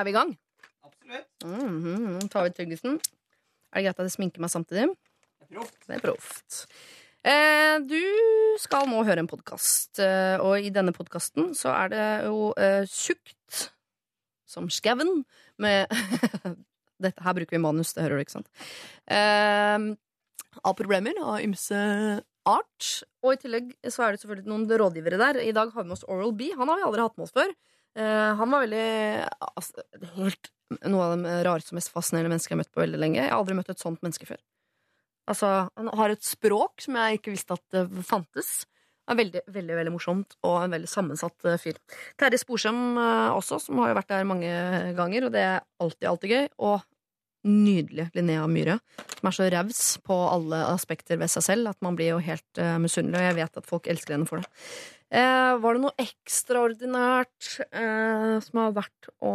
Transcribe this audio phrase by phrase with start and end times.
[0.00, 0.30] Er vi i gang?
[0.80, 1.26] Absolutt.
[1.44, 2.94] Mm, tar vi tyggisen.
[3.68, 4.86] Er det greit at jeg sminker meg samtidig?
[5.52, 6.60] Det er proft.
[7.20, 8.00] Eh, du
[8.62, 12.86] skal nå høre en podkast, eh, og i denne podkasten så er det jo eh,
[12.88, 13.66] tjukt
[14.48, 15.26] som skauen
[15.60, 15.92] med
[17.04, 18.48] Dette her bruker vi manus, det hører du, ikke sant?
[19.08, 19.84] Eh,
[20.64, 21.76] av problemer av ymse
[22.48, 22.88] art.
[23.20, 25.42] Og i tillegg så er det selvfølgelig noen rådgivere der.
[25.44, 26.48] I dag har vi med oss Oral B.
[26.56, 27.52] Han har vi aldri hatt med oss før.
[27.98, 28.86] Eh, han var veldig
[29.50, 29.84] altså,
[30.16, 30.50] helt
[30.86, 33.22] noe av de rareste og mest fascinerende mennesker jeg har møtt på veldig lenge.
[33.22, 34.40] Jeg har aldri møtt et sånt menneske før.
[35.30, 35.48] Altså,
[35.78, 38.52] han har et språk som jeg ikke visste at det fantes.
[39.10, 41.80] Er veldig, veldig veldig morsomt og en veldig sammensatt eh, fyr.
[42.20, 44.54] Terje Sporsem eh, også, som har jo vært der mange
[44.98, 46.48] ganger, og det er alltid, alltid gøy.
[46.70, 46.86] Og
[47.46, 48.78] nydelig Linnea Myhre,
[49.16, 52.60] som er så raus på alle aspekter ved seg selv at man blir jo helt
[52.60, 54.50] uh, misunnelig, og jeg vet at folk elsker henne for det.
[55.10, 59.32] Eh, var det noe ekstraordinært eh, som har vært å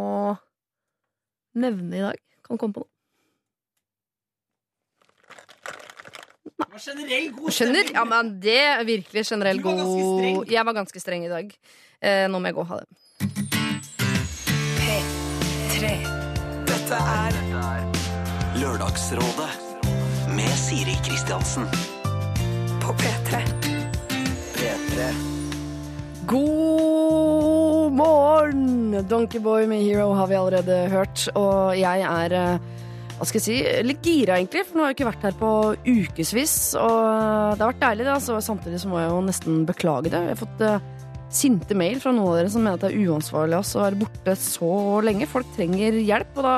[1.60, 2.20] nevne i dag?
[2.46, 2.92] Kan du komme på noe?
[6.56, 7.90] Det var generell god stemning.
[7.92, 10.40] Ja, men det er virkelig generell Du var ganske god streng.
[10.54, 11.52] Jeg var ganske streng i dag.
[12.00, 12.90] Eh, nå må jeg gå og ha det.
[14.80, 15.92] P3.
[16.72, 17.40] Dette er
[18.56, 19.52] Lørdagsrådet
[20.32, 21.68] med Siri Kristiansen.
[22.80, 23.44] på P3.
[24.56, 25.35] P3.
[26.26, 28.96] God morgen!
[29.06, 32.64] Donkeyboy med Hero har vi allerede hørt, og jeg er eh,
[33.16, 35.50] hva skal jeg si, litt gira egentlig, for nå har jeg ikke vært her på
[35.86, 36.56] ukevis.
[36.80, 36.98] Og
[37.54, 40.18] det har vært deilig, da, så samtidig så må jeg jo nesten beklage det.
[40.18, 40.88] Jeg har fått eh,
[41.30, 44.02] sinte mail fra noen av dere som mener at det er uansvarlig altså, å være
[44.02, 44.72] borte så
[45.06, 45.30] lenge.
[45.30, 46.56] Folk trenger hjelp, og da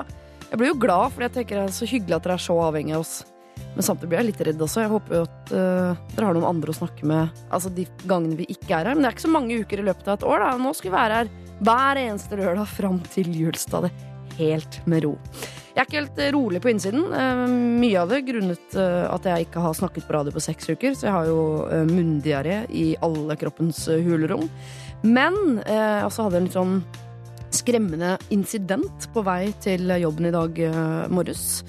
[0.48, 2.54] Jeg blir jo glad, for jeg tenker det er så hyggelig at dere er så
[2.70, 3.18] avhengig av oss.
[3.76, 4.82] Men samtidig blir jeg litt redd også.
[4.82, 8.38] Jeg håper jo at uh, dere har noen andre å snakke med Altså de gangene
[8.40, 8.96] vi ikke er her.
[8.96, 10.42] Men det er ikke så mange uker i løpet av et år.
[10.42, 13.54] da Nå skal vi være her hver eneste lørdag fram til jul.
[13.58, 13.94] Så ta det
[14.38, 15.14] helt med ro.
[15.78, 17.04] Jeg er ikke helt eh, rolig på innsiden.
[17.12, 17.44] Uh,
[17.78, 20.96] mye av det grunnet uh, at jeg ikke har snakket på radio på seks uker.
[20.98, 24.48] Så jeg har jo uh, munndiaré i alle kroppens hulrom.
[25.06, 26.80] Men jeg også hadde en litt sånn
[27.54, 30.58] skremmende incident på vei til jobben i dag
[31.14, 31.62] morges.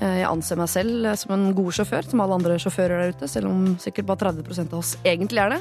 [0.00, 3.16] Eh, Jeg anser meg selv eh, som en god sjåfør, som alle andre sjåfører der
[3.16, 5.60] ute, selv om sikkert bare 30% av oss egentlig er det.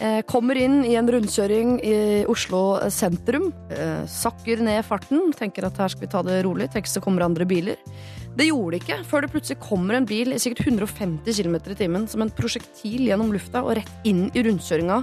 [0.00, 1.96] Eh, Kommer inn i en rundkjøring i
[2.30, 3.52] Oslo sentrum,
[4.10, 7.46] sakker ned farten, tenker at her skal vi ta det rolig, tenker så kommer andre
[7.46, 7.78] biler.
[8.34, 11.76] Det gjorde det ikke, før det plutselig kommer en bil i sikkert 150 km i
[11.78, 14.96] timen som en prosjektil gjennom lufta og rett inn i rundkjøringa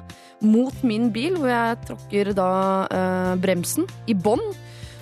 [0.52, 2.50] mot min bil, hvor jeg tråkker da
[2.92, 4.44] eh, bremsen i bånn.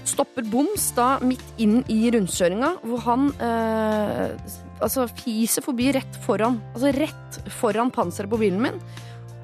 [0.10, 4.34] Stopper boms da midt inn i rundkjøringa, hvor han eh,
[4.82, 6.58] altså fiser forbi rett foran.
[6.74, 8.82] Altså rett foran panseret på bilen min.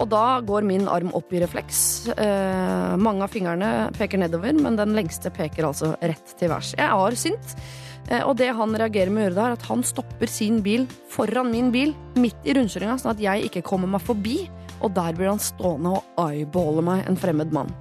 [0.02, 1.80] Og da går min arm opp i refleks.
[2.12, 6.74] Eh, mange av fingrene peker nedover, men den lengste peker altså rett til værs.
[6.76, 7.56] Jeg er sint.
[8.10, 10.86] Eh, og det han reagerer med å gjøre da, er at han stopper sin bil
[11.14, 14.44] foran min bil midt i rundkjøringa, sånn at jeg ikke kommer meg forbi.
[14.84, 17.72] Og der blir han stående og eyeballe meg, en fremmed mann.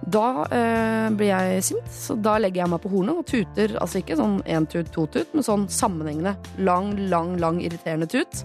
[0.00, 3.76] Da eh, blir jeg sint, så da legger jeg meg på hornet og tuter.
[3.82, 6.36] Altså ikke sånn én tut, to tut, men sånn sammenhengende.
[6.64, 8.44] Lang, lang, lang irriterende tut.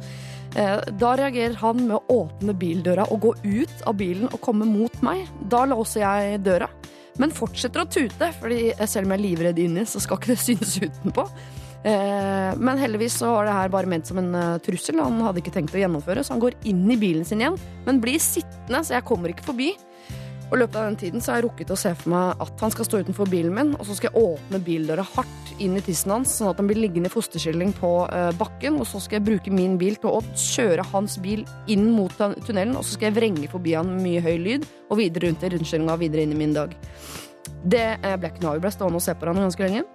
[0.56, 4.68] Eh, da reagerer han med å åpne bildøra og gå ut av bilen og komme
[4.68, 5.26] mot meg.
[5.52, 6.70] Da låser jeg døra,
[7.20, 10.42] men fortsetter å tute, fordi selv om jeg er livredd inni, så skal ikke det
[10.50, 11.28] synes utenpå.
[11.86, 15.00] Eh, men heldigvis så var det her bare ment som en eh, trussel.
[15.04, 18.02] Han hadde ikke tenkt å gjennomføre, så han går inn i bilen sin igjen, men
[18.02, 19.74] blir sittende, så jeg kommer ikke forbi.
[20.46, 22.62] Og i løpet av den tiden så har jeg rukket å se for meg at
[22.62, 25.84] han skal stå utenfor bilen min, og så skal jeg åpne bildøra hardt inn i
[25.84, 29.20] tissen hans, sånn at han blir liggende i fosterskilling på eh, bakken, og så skal
[29.20, 33.10] jeg bruke min bil til å kjøre hans bil inn mot tunnelen, og så skal
[33.10, 36.36] jeg vrenge forbi han med mye høy lyd, og videre rundt i rundkjøringa videre inn
[36.36, 36.76] i min dag.
[37.66, 38.60] Det eh, ble ikke noe av.
[38.60, 39.86] Vi ble stående og se på hverandre ganske lenge.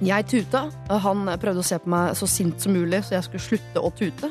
[0.00, 0.62] Jeg tuta.
[1.04, 3.90] Han prøvde å se på meg så sint som mulig, så jeg skulle slutte å
[3.92, 4.30] tute.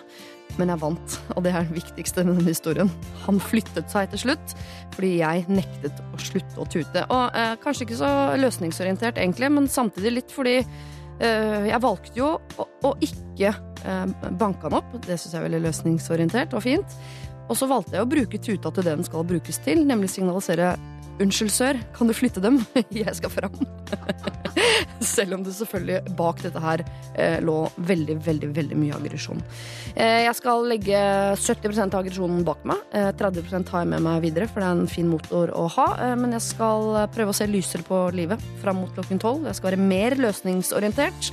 [0.60, 2.92] Men jeg vant, og det er det viktigste med denne historien.
[3.24, 4.56] Han flyttet seg til slutt,
[4.96, 7.06] fordi jeg nektet å slutte å tute.
[7.16, 12.34] Og eh, Kanskje ikke så løsningsorientert, egentlig, men samtidig litt fordi eh, jeg valgte jo
[12.36, 14.06] å, å ikke eh,
[14.42, 14.94] banke han opp.
[15.08, 17.00] Det syns jeg er veldig løsningsorientert og fint.
[17.50, 20.76] Og så valgte jeg å bruke tuta til det den skal brukes til, nemlig signalisere
[21.20, 22.62] Unnskyld, sør, kan du flytte dem?
[22.96, 23.56] Jeg skal fram.
[25.04, 26.84] Selv om det selvfølgelig bak dette her
[27.20, 27.58] eh, lå
[27.90, 29.42] veldig, veldig veldig mye aggresjon.
[29.96, 31.00] Eh, jeg skal legge
[31.40, 32.82] 70 av aggresjonen bak meg.
[32.96, 35.88] Eh, 30 tar jeg med meg videre, for det er en fin motor å ha.
[36.06, 39.48] Eh, men jeg skal prøve å se lysere på livet fram mot klokken tolv.
[39.50, 41.32] Jeg skal være mer løsningsorientert.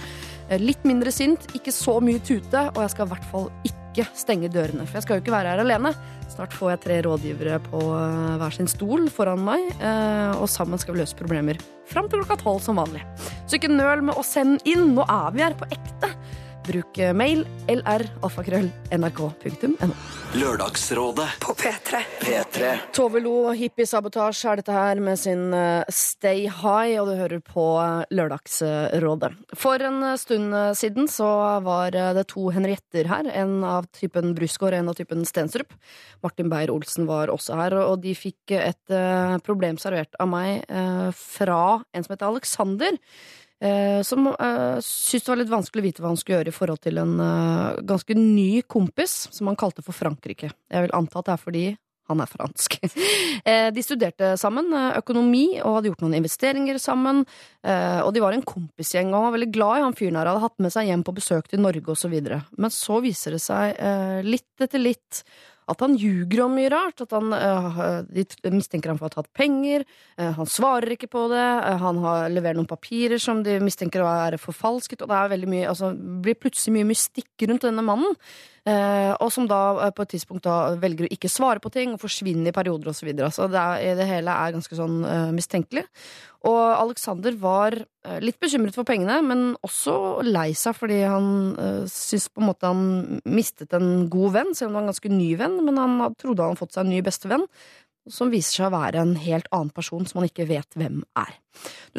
[0.49, 3.86] Eh, litt mindre sint, ikke så mye tute, og jeg skal i hvert fall ikke
[3.97, 5.93] ikke stenge dørene, for jeg skal jo ikke være her alene.
[6.29, 10.81] Snart får jeg tre rådgivere på eh, hver sin stol foran meg, eh, og sammen
[10.81, 13.05] skal vi løse problemer fram til klokka tolv som vanlig.
[13.47, 16.13] Så ikke nøl med å sende inn, nå er vi her på ekte.
[16.67, 19.95] Bruk eh, mail lr.alfakrøll.nrk.no.
[20.37, 22.03] Lørdagsrådet På P3.
[22.21, 27.41] P3 Tove Lo, hippiesabotasje er dette her med sin eh, Stay High, og du hører
[27.45, 29.33] på eh, Lørdagsrådet.
[29.55, 34.79] For en stund siden så var det to Henrietter her, en av typen Brusgaard og
[34.81, 35.73] en av typen Stensrup.
[36.27, 38.87] Martin Beyer-Olsen var også her, og de fikk et
[39.47, 40.49] problem servert av meg
[41.17, 42.93] fra en som heter Alexander.
[43.65, 46.57] Eh, som uh, syntes det var litt vanskelig å vite hva han skulle gjøre i
[46.57, 50.51] forhold til en uh, ganske ny kompis som han kalte for Frankrike.
[50.69, 51.67] Jeg vil anta at det er fordi
[52.11, 52.79] han er fransk.
[53.47, 57.21] Eh, de studerte sammen eh, økonomi og hadde gjort noen investeringer sammen.
[57.63, 60.31] eh, Og de var en kompisgjeng, og var veldig glad i han fyren her.
[60.33, 62.17] Hadde hatt med seg hjem på besøk til Norge osv.
[62.59, 65.21] Men så viser det seg eh, litt etter litt
[65.69, 67.01] at han ljuger om mye rart.
[67.03, 69.85] At han, eh, de mistenker han for å ha tatt penger.
[70.17, 71.47] eh, Han svarer ikke på det.
[71.67, 75.03] eh, Han har leverer noen papirer som de mistenker være forfalsket.
[75.03, 75.93] Og det er mye, altså,
[76.23, 78.15] blir plutselig mye mystikk rundt denne mannen.
[78.67, 81.93] Eh, og som da eh, på et tidspunkt da velger å ikke svare på ting
[81.95, 82.99] og forsvinner i perioder osv.
[82.99, 83.29] Så, videre.
[83.31, 85.85] så det, er, det hele er ganske sånn eh, mistenkelig.
[86.47, 87.75] Og Alexander var
[88.23, 91.25] litt bekymret for pengene, men også lei seg fordi han
[91.59, 92.85] uh, syntes på en måte han
[93.27, 95.57] mistet en god venn, selv om det var en ganske ny venn.
[95.67, 97.49] Men han trodde han hadde fått seg en ny bestevenn,
[98.07, 101.35] som viser seg å være en helt annen person som han ikke vet hvem er.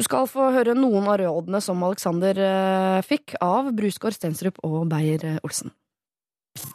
[0.06, 2.40] skal få høre noen av rådene som Alexander
[3.04, 5.76] fikk av Brusgaard, Stensrup og Beyer-Olsen.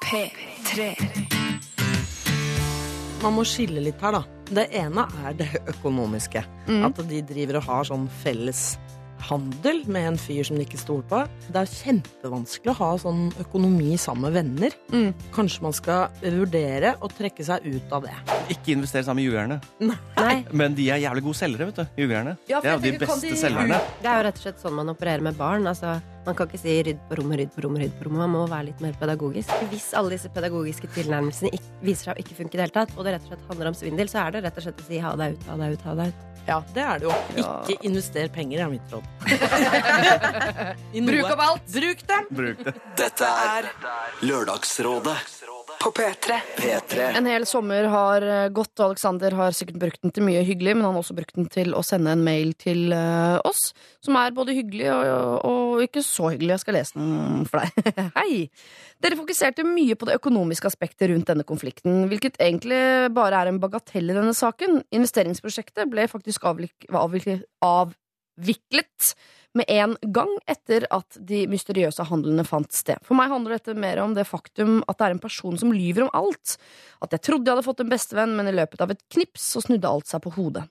[0.03, 0.93] P3.
[3.23, 4.23] Man må skille litt her, da.
[4.53, 6.43] Det ene er det økonomiske.
[6.67, 6.81] Mm.
[6.89, 8.73] At de driver og har sånn felles
[9.23, 11.19] handel med en fyr som de ikke stoler på.
[11.47, 14.75] Det er kjempevanskelig å ha sånn økonomi sammen med venner.
[14.91, 15.13] Mm.
[15.31, 18.17] Kanskje man skal vurdere å trekke seg ut av det.
[18.51, 19.61] Ikke investere sammen med jugerne.
[20.19, 22.03] Nei, Men de er jævlig gode selgere, vet du.
[22.03, 22.35] Jugerne.
[22.51, 23.79] Ja, for det er jo de beste de- selgerne.
[24.03, 25.71] det er jo rett og slett sånn man opererer med barn.
[25.71, 28.21] Altså, man kan ikke si 'rydd på rommet, rydd på rommet', rydd på rommet.
[28.23, 29.51] Man må være litt mer pedagogisk.
[29.71, 31.51] Hvis alle disse pedagogiske tilnærmelsene
[31.83, 33.71] viser seg å ikke funke i det hele tatt, og det rett og slett handler
[33.71, 35.75] om svindel, så er det rett og slett å si ha deg ut, ha deg
[35.75, 36.29] ut, ha deg ut.
[36.43, 37.13] Ja, det er det jo.
[37.39, 37.51] Ja.
[37.71, 39.05] Ikke invester penger, er mitt råd.
[41.07, 41.71] Bruk opp alt!
[41.71, 42.29] Bruk dem!
[42.35, 42.75] Bruk det.
[42.99, 43.71] Dette er
[44.27, 45.17] Lørdagsrådet
[45.83, 46.35] På P3.
[46.57, 50.43] P3 En hel sommer har eh, gått, og Alexander har sikkert brukt den til mye
[50.47, 53.73] hyggelig, men han har også brukt den til å sende en mail til eh, oss,
[54.03, 56.53] som er både hyggelig og, og ikke så hyggelig.
[56.53, 57.91] Jeg skal lese den for deg.
[58.21, 58.47] Hei!
[59.03, 62.79] Dere fokuserte mye på det økonomiske aspektet rundt denne konflikten, hvilket egentlig
[63.19, 64.85] bare er en bagatell i denne saken.
[64.95, 69.15] Investeringsprosjektet ble faktisk avviklet, avviklet
[69.57, 72.97] med en gang etter at de mysteriøse handlene fant sted.
[73.05, 76.07] For meg handler dette mer om det faktum at det er en person som lyver
[76.07, 76.55] om alt.
[77.03, 79.61] At jeg trodde jeg hadde fått en bestevenn, men i løpet av et knips så
[79.63, 80.63] snudde alt seg på hodet.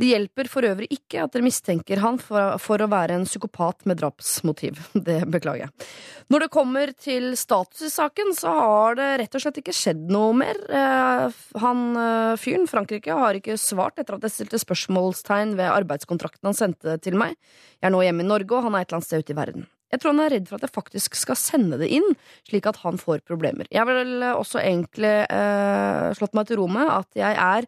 [0.00, 3.86] Det hjelper for øvrig ikke at dere mistenker han for, for å være en psykopat
[3.90, 4.80] med drapsmotiv.
[5.12, 5.88] Det beklager jeg.
[6.32, 10.06] Når det kommer til status i saken, så har det rett og slett ikke skjedd
[10.12, 10.60] noe mer.
[10.70, 16.48] Eh, Han eh, fyren, Frankrike, har ikke svart etter at jeg stilte spørsmålstegn ved arbeidskontrakten
[16.48, 17.36] han sendte til meg.
[17.82, 19.38] Jeg er nå hjemme i Norge, og han er et eller annet sted ute i
[19.40, 19.64] verden.
[19.92, 22.14] Jeg tror han er redd for at jeg faktisk skal sende det inn,
[22.48, 23.66] slik at han får problemer.
[23.74, 27.66] Jeg har vel også egentlig eh, slått meg til ro med at jeg er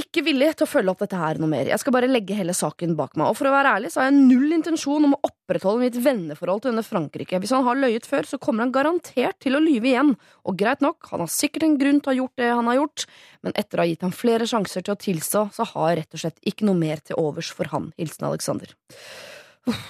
[0.00, 1.68] ikke villig til å følge opp dette her noe mer.
[1.68, 3.28] Jeg skal bare legge hele saken bak meg.
[3.28, 6.62] Og for å være ærlig så har jeg null intensjon om å opprettholde mitt venneforhold
[6.64, 7.40] til denne Frankrike.
[7.42, 10.14] Hvis han har løyet før, så kommer han garantert til å lyve igjen.
[10.48, 12.80] Og greit nok, han har sikkert en grunn til å ha gjort det han har
[12.80, 13.04] gjort,
[13.44, 16.16] men etter å ha gitt ham flere sjanser til å tilstå, så har jeg rett
[16.16, 17.92] og slett ikke noe mer til overs for han.
[18.00, 18.72] Hilsen Alexander.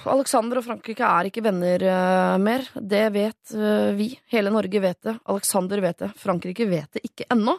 [0.05, 2.67] Alexander og Frankrike er ikke venner uh, mer.
[2.77, 4.11] Det vet uh, vi.
[4.29, 5.15] Hele Norge vet det.
[5.33, 6.11] Alexander vet det.
[6.21, 7.55] Frankrike vet det ikke ennå.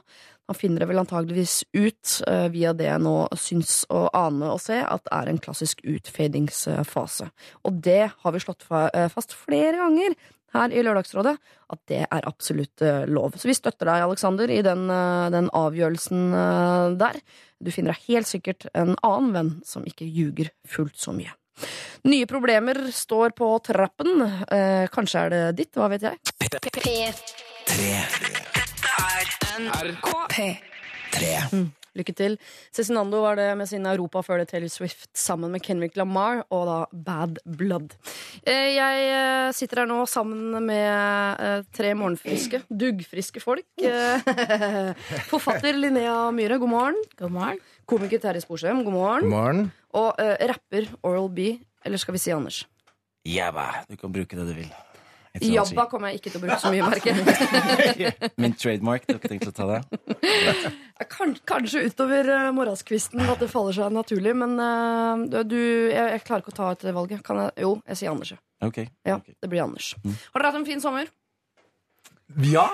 [0.50, 4.60] Han finner det vel antageligvis ut eh, via det jeg nå syns å ane og
[4.60, 7.30] se, at er en klassisk utfadingsfase.
[7.64, 10.16] Og det har vi slått fa eh, fast flere ganger
[10.54, 11.34] her i Lørdagsrådet,
[11.74, 13.38] at det er absolutt eh, lov.
[13.40, 17.20] Så vi støtter deg, Alexander, i den, eh, den avgjørelsen eh, der.
[17.64, 21.32] Du finner deg helt sikkert en annen venn som ikke ljuger fullt så mye.
[22.04, 24.26] Nye problemer står på trappen.
[24.52, 26.20] Eh, kanskje er det ditt, hva vet jeg?
[26.44, 28.53] P3.
[31.94, 32.32] Lykke til.
[32.74, 36.64] Cezinando var det med sin Europa før det Taylor Swift sammen med Kenrick Lamar og
[36.66, 37.94] da Bad Blood.
[38.42, 43.66] Eh, Jeg eh, sitter her nå sammen med eh, tre morgenfriske, duggfriske folk.
[45.30, 46.98] Forfatter Linnea Myhre, god morgen.
[47.20, 47.62] God morgen.
[47.86, 49.28] Komiker Terje Sporsem, god morgen.
[49.28, 49.62] God morgen.
[49.94, 50.18] Og
[50.50, 51.52] rapper Oral B,
[51.86, 52.64] eller skal vi si Anders?
[53.24, 54.72] Jæva, du kan bruke det du vil.
[55.42, 58.12] Jabba kommer jeg ikke til å bruke så mye, merker jeg.
[58.42, 59.02] Min trademark.
[59.08, 59.80] Du har ikke tenkt å ta det?
[61.10, 65.58] Kan, kanskje utover uh, morgenskvisten at det faller seg naturlig, men eh, du,
[65.90, 67.24] jeg, jeg klarer ikke å ta et valget.
[67.26, 67.50] Kan jeg?
[67.66, 68.36] Jo, jeg sier Anders.
[68.62, 68.86] Okay.
[69.02, 69.90] Ja, det blir Anders.
[70.04, 71.10] Har dere hatt en fin sommer?
[72.46, 72.68] Ja.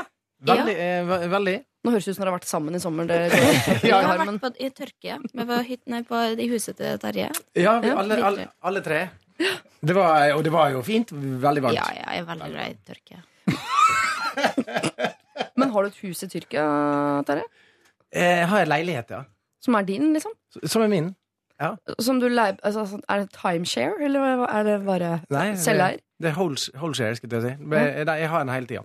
[0.45, 0.77] Veldig.
[0.77, 1.57] eh, veldig.
[1.81, 3.09] Nå høres det ut som dere har vært sammen i sommer.
[3.09, 3.19] Det,
[3.85, 5.17] Vi ja, har vært på, i tørke.
[5.33, 7.31] Vi var hyt, nei, på, i huset til Terje.
[7.57, 9.01] Ja, vi, alle, alle, alle tre.
[9.81, 11.09] Det var, og det var jo fint.
[11.13, 11.75] Veldig varmt.
[11.79, 13.17] Ja, ja, jeg er veldig glad i tørke.
[15.57, 16.65] men har du et hus i Tyrkia,
[17.29, 17.45] Terje?
[18.13, 19.23] Eh, Jeg har en leilighet, ja.
[19.63, 20.33] Som er din, liksom?
[20.65, 21.15] Som er min.
[22.01, 25.21] Som du leier altså, sånn- Er det timeshare, eller er det bare
[25.57, 25.99] selveier?
[26.21, 27.55] Det er whole, whole share, skal jeg si.
[27.65, 28.83] Men, nei, Jeg har en hele tida.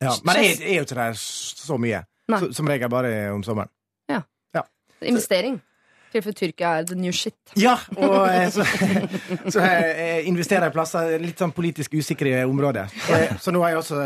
[0.00, 0.10] Ja.
[0.24, 2.04] Men jeg, jeg er jo ikke der så mye.
[2.28, 2.38] Nei.
[2.38, 3.68] Så, som regel bare om sommeren.
[4.08, 4.20] Ja.
[5.02, 5.60] Investering.
[6.12, 7.36] Tilfelle Tyrkia er the new shit.
[7.60, 8.64] Ja, og eh, så,
[9.52, 12.88] så jeg, jeg investerer i plasser litt sånn politisk usikre områder.
[13.04, 14.00] Så, så nå har jeg også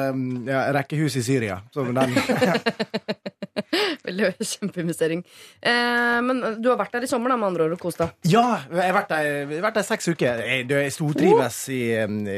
[0.48, 1.60] ja, rekkehus i Syria.
[1.74, 2.16] Den,
[4.06, 5.22] Veldig Kjempeinvestering.
[5.62, 8.14] Eh, men du har vært der i sommer, da, med andre ord, og kost deg.
[8.32, 10.42] ja, jeg har vært der, jeg har vært der seks uker.
[10.46, 11.82] Jeg, jeg stortrives i,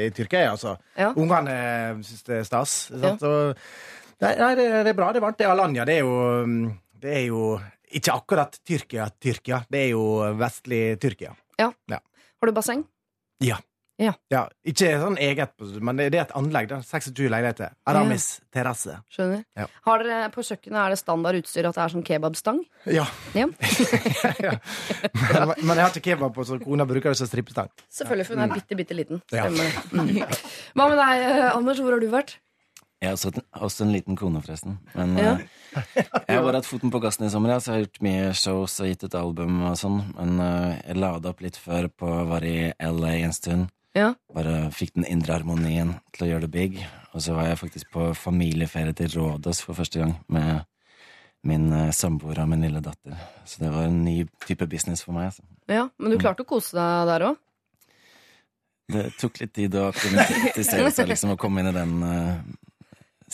[0.04, 0.76] i Tyrkia, altså.
[0.99, 1.12] Ja.
[1.16, 2.76] Ungene eh, syns det er stas.
[2.92, 3.25] Sant?
[3.25, 3.64] Og,
[4.25, 5.12] nei, det, det er bra.
[5.14, 5.40] Det er varmt.
[5.40, 5.88] Det er Alanya.
[5.88, 6.18] Det er jo,
[7.00, 7.47] det er jo
[8.01, 9.63] ikke akkurat Tyrkia, Tyrkia.
[9.71, 10.03] Det er jo
[10.41, 11.35] vestlig Tyrkia.
[11.61, 12.85] Har du basseng?
[13.45, 13.61] Ja.
[14.03, 14.41] Ja.
[14.67, 16.67] Ikke sånn eget, men det det er et anlegg.
[16.71, 16.81] da.
[16.83, 17.75] 26 leiligheter.
[17.87, 18.97] Aramis terrasse.
[19.13, 19.45] Skjønner.
[19.57, 19.67] Ja.
[19.87, 22.61] Har dere På kjøkkenet er det standard utstyr at det er sånn kebabstang?
[22.91, 23.07] Ja.
[23.39, 23.47] Ja.
[24.47, 24.57] ja.
[25.15, 27.71] Men, men jeg har ikke kebab på, så kona bruker det som strippestang.
[27.87, 29.23] Selvfølgelig, for hun er bitte, bitte liten.
[29.31, 29.47] Ja.
[29.47, 29.85] Stemmer det.
[29.95, 30.41] Mm.
[30.75, 31.85] Hva med deg, eh, Anders?
[31.85, 32.39] Hvor har du vært?
[33.04, 34.78] Jeg har også, også en liten kone, forresten.
[34.96, 35.34] Men Ja.
[35.37, 37.52] eh, jeg har bare hatt foten på gassen i sommer.
[37.52, 40.00] Ja, så jeg har gjort mye shows og gitt ut album og sånn.
[40.16, 43.68] Men uh, jeg det opp litt før på var i LA en stund.
[43.94, 44.14] Ja.
[44.34, 46.80] Bare fikk den indre harmonien til å gjøre det big.
[47.14, 50.64] Og så var jeg faktisk på familieferie til Rådås for første gang med
[51.44, 53.14] min uh, samboer og min lille datter.
[53.44, 55.28] Så det var en ny type business for meg.
[55.30, 55.44] Altså.
[55.68, 55.88] ja.
[55.99, 57.40] Men du klarte å kose deg der òg?
[58.92, 62.34] Det tok litt tid å akklimatisere seg liksom, og komme inn i den eh,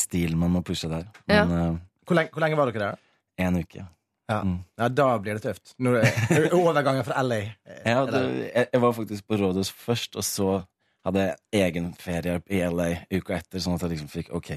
[0.00, 1.06] stilen man må pushe der.
[1.30, 1.70] Men ja.
[2.08, 3.06] Hvor lenge, hvor lenge var dere der?
[3.40, 3.86] en uke.
[4.28, 4.42] Ja.
[4.44, 4.58] Mm.
[4.78, 5.72] ja, da blir det tøft.
[5.82, 6.10] Når det,
[6.58, 7.38] overgangen fra LA.
[7.88, 8.20] Ja, det,
[8.52, 10.50] jeg, jeg var faktisk på Rådhus først, og så
[11.06, 14.52] hadde jeg egen ferie i LA uka etter, sånn at jeg liksom fikk OK.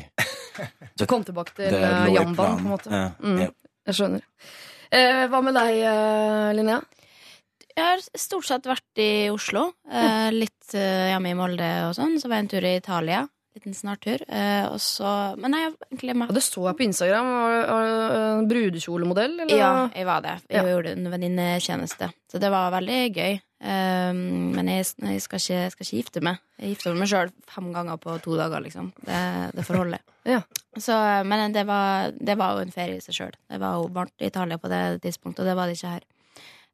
[1.00, 2.92] Du kom tilbake til eh, Jamban, på en måte.
[2.94, 3.40] Ja, Mm.
[3.84, 4.22] Jeg skjønner.
[4.94, 6.84] Eh, hva med deg, eh, Linnea?
[7.74, 9.64] Jeg har stort sett vært i Oslo.
[9.90, 12.20] Eh, litt eh, hjemme i Molde og sånn.
[12.22, 13.24] Så var jeg en tur i Italia.
[13.54, 14.24] Liten snartur.
[14.28, 17.28] Eh, og så Men nei, egentlig Ja, det så jeg på Instagram.
[17.70, 19.58] Var, det en brudekjolemodell, eller?
[19.58, 20.40] Ja, jeg var det.
[20.50, 20.70] Jeg Ja.
[20.74, 22.12] gjorde en venninnetjeneste.
[22.32, 23.40] Så det var veldig gøy.
[23.64, 26.40] Um, men jeg, jeg skal, ikke, skal ikke gifte meg.
[26.60, 28.90] Jeg gifta meg sjøl fem ganger på to dager, liksom.
[29.06, 29.22] Det,
[29.56, 30.00] det får holde.
[30.26, 30.40] Ja.
[30.80, 30.96] Så,
[31.28, 33.34] men det var, det var jo en ferie i seg sjøl.
[33.52, 36.06] Det var jo varmt i Italia på det tidspunktet, og det var det ikke her.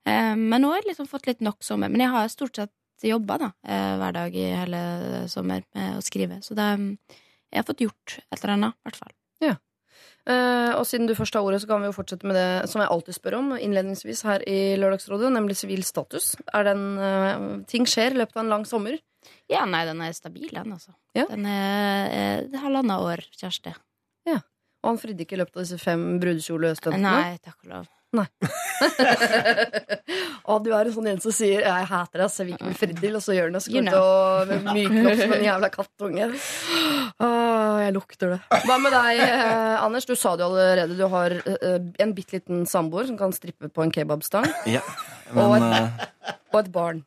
[0.06, 1.90] Um, men nå har jeg liksom fått litt nok sommer.
[1.90, 2.72] Men jeg har stort sett
[3.08, 4.82] jobba da, eh, hver dag i hele
[5.32, 6.42] sommer med å skrive.
[6.44, 6.68] Så det,
[7.50, 9.16] jeg har fått gjort et eller annet, i hvert fall.
[10.30, 12.84] Eh, og siden du først har ordet, så kan vi jo fortsette med det som
[12.84, 16.36] jeg alltid spør om innledningsvis her i Lørdagsrådet, nemlig sivil status.
[16.54, 19.00] Er den, eh, ting skjer i løpet av en lang sommer.
[19.50, 20.94] Ja, nei, den er stabil, den, altså.
[21.16, 21.26] Ja.
[21.26, 23.74] Den er er halvannet år, kjæreste.
[24.80, 27.02] Og han fridde ikke i løpet av disse fem brudekjolestuntene.
[27.04, 27.88] Nei, takk og lov.
[30.50, 32.70] og du er en sånn en som sier 'jeg hater deg, så jeg vil ikke
[32.70, 35.44] bli fridd og så gjør han det, så går du og myker opp som en
[35.46, 36.26] jævla kattunge.
[37.20, 38.40] Åh, jeg lukter det.
[38.66, 40.06] Hva med deg, eh, Anders?
[40.06, 40.98] Du sa det jo allerede.
[40.98, 44.82] Du har eh, en bitte liten samboer som kan strippe på en kebabstang, Ja,
[45.36, 45.90] Og et- eh,
[46.54, 47.06] og et barn.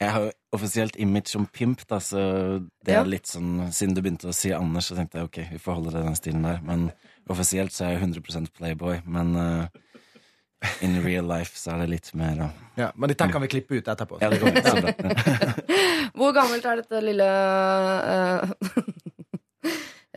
[0.00, 3.00] jeg har jo offisielt image som pimp, da, så det Ja.
[3.02, 5.74] er litt sånn Siden du begynte å si Anders, så tenkte jeg ok, vi får
[5.74, 6.58] holde det den stilen der.
[6.64, 6.92] Men
[7.28, 9.00] offisielt så er jeg 100% playboy.
[9.06, 9.66] Men eh,
[10.84, 12.50] in real life så er det litt mer.
[12.78, 14.18] Ja, men dette kan vi klippe ut etterpå.
[14.20, 14.90] Ja, det går bra.
[16.16, 17.28] Hvor gammelt er dette lille
[18.10, 18.50] uh,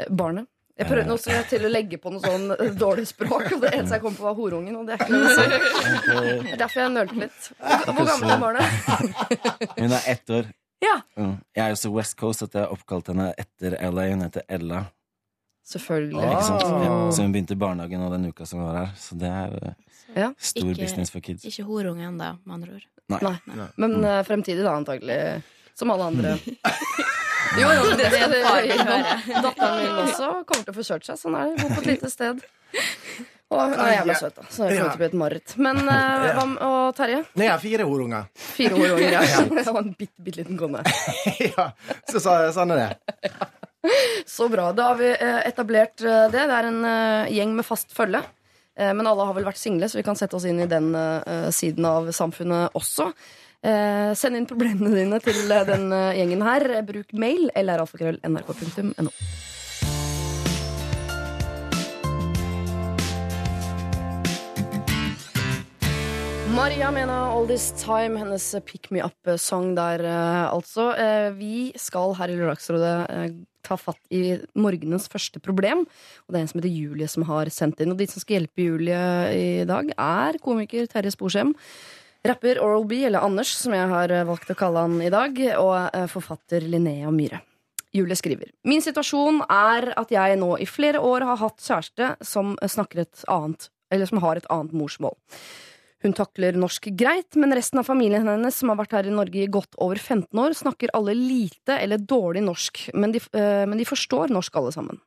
[0.23, 0.49] barnet?
[0.73, 3.99] Jeg prøvde også til å legge på noe sånn eh, dårlig språk, og det eneste
[3.99, 4.79] jeg kom på, var horungen.
[4.79, 5.51] Og det er ikke noe sånn.
[6.47, 7.49] Det er derfor jeg nølte litt.
[7.61, 8.65] Hvor, gammel er barnet?
[9.77, 10.49] Hun er ett år.
[10.83, 10.95] Ja.
[11.15, 11.35] Mm.
[11.53, 14.07] Jeg er jo så West Coast at jeg har oppkalt henne etter LA.
[14.15, 14.81] Hun heter Ella.
[15.63, 16.19] Selvfølgelig.
[16.27, 16.63] Ikke sant?
[16.67, 17.09] Ah.
[17.15, 18.93] Så hun begynte i barnehagen nå den uka som var her.
[18.99, 19.73] Så det er eh,
[20.15, 20.33] Ja.
[20.37, 21.45] stor Ikke- business for kids.
[21.45, 22.87] Ikke horunge ennå, med andre ord.
[23.09, 23.19] Nei.
[23.49, 23.67] Nei.
[23.77, 24.25] Men mm.
[24.27, 25.41] fremtidig, da, antagelig.
[25.75, 26.37] Som alle andre.
[27.53, 28.39] Jo, jo, det, det,
[29.43, 31.19] Datteren min også kommer til å få kjørt seg.
[31.21, 31.59] Sånn er det.
[31.61, 32.39] Bor på et lite sted.
[33.53, 34.45] Og hun er jævla søt, da.
[34.49, 35.53] Så det kommer til å bli et mareritt.
[35.61, 37.19] Men uh, hva med- Og Terje?
[37.35, 38.31] Nei, jeg har fire horunger.
[38.55, 39.71] Fire horunger, unger, ja.
[39.73, 40.81] Og en bitte, bitte liten kone.
[41.51, 41.67] ja,
[42.09, 43.29] så, så, sånn er det.
[44.25, 44.71] Så bra.
[44.73, 46.47] Da har vi eh, etablert eh, det.
[46.49, 48.23] Det er en eh, gjeng med fast følge.
[48.73, 50.87] Men alle har vel vært single, så vi kan sette oss inn i den
[51.53, 53.05] siden av samfunnet også.
[54.17, 56.65] Send inn problemene dine til den gjengen her.
[56.81, 58.17] Bruk mail eller alfakrøll
[66.53, 70.91] Maria Mena All This Time, hennes Pick Me Up-sang der, eh, altså.
[70.93, 73.31] Eh, Vi skal her i Lørdagsrådet eh,
[73.65, 75.81] ta fatt i morgenens første problem.
[75.81, 77.89] Og det er en som heter Julie som har sendt inn.
[77.89, 79.01] Og de som skal hjelpe Julie
[79.33, 81.55] i dag, er komiker Terje Sporsem.
[82.23, 85.41] Rapper Oral B, eller Anders, som jeg har valgt å kalle han i dag.
[85.57, 87.41] Og forfatter Linnea Myhre.
[87.93, 92.53] Julie skriver Min situasjon er at jeg nå i flere år har hatt kjæreste som
[92.61, 95.17] snakker et annet, eller som har et annet morsmål.
[96.03, 99.39] Hun takler norsk greit, men resten av familien hennes, som har vært her i Norge
[99.39, 103.79] i godt over 15 år, snakker alle lite eller dårlig norsk, men de, eh, men
[103.79, 104.99] de forstår norsk alle sammen.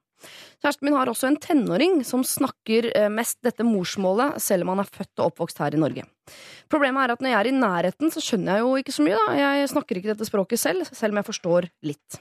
[0.63, 4.85] Kjæresten min har også en tenåring som snakker eh, mest dette morsmålet, selv om han
[4.85, 6.07] er født og oppvokst her i Norge.
[6.73, 9.19] Problemet er at når jeg er i nærheten, så skjønner jeg jo ikke så mye,
[9.19, 9.35] da.
[9.39, 12.19] Jeg snakker ikke dette språket selv, selv om jeg forstår litt.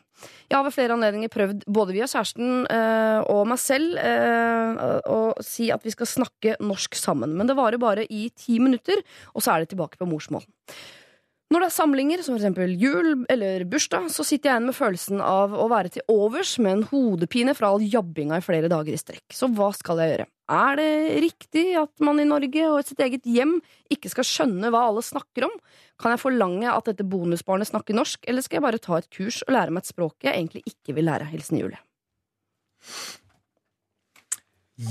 [0.52, 5.20] Jeg har ved flere anledninger prøvd, både via kjæresten øh, og meg selv, øh, å
[5.44, 7.34] si at vi skal snakke norsk sammen.
[7.40, 9.02] Men det varer bare i ti minutter,
[9.34, 10.46] og så er det tilbake på morsmål.
[11.54, 15.20] Når det er samlinger, som eksempel jul eller bursdag, så sitter jeg igjen med følelsen
[15.22, 18.98] av å være til overs med en hodepine fra all jabbinga i flere dager i
[18.98, 19.28] strekk.
[19.30, 20.26] Så hva skal jeg gjøre?
[20.56, 20.88] Er det
[21.22, 23.60] riktig at man i Norge og i sitt eget hjem
[23.94, 25.54] ikke skal skjønne hva alle snakker om?
[26.02, 29.44] Kan jeg forlange at dette bonusbarnet snakker norsk, eller skal jeg bare ta et kurs
[29.46, 31.30] og lære meg et språk jeg egentlig ikke vil lære?
[31.30, 31.78] Hilsen Julie.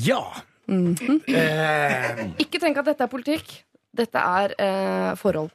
[0.06, 0.22] Ja.
[0.70, 1.18] Mhm.
[1.28, 3.50] Eh, Ikke tenk at dette er politikk.
[3.94, 5.50] Dette er eh, forhold.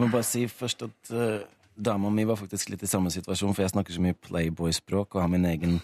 [0.00, 1.42] Jeg må bare si først at uh,
[1.76, 5.20] dama mi var faktisk litt i samme situasjon, for jeg snakker så mye Playboy-språk og
[5.20, 5.74] har min egen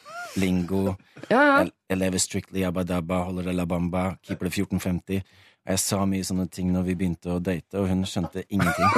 [0.40, 0.94] lingo.
[1.28, 1.58] Ja, ja.
[1.66, 5.20] Jeg, lever strictly abba dabba, holder la bamba, keeper det 1450.
[5.66, 8.88] Og jeg sa mye sånne ting når vi begynte å date, og hun skjønte ingenting.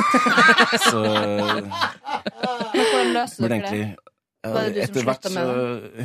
[0.91, 1.67] Så Men
[2.79, 3.83] hvordan løste dere det?
[4.49, 5.43] Etter hvert så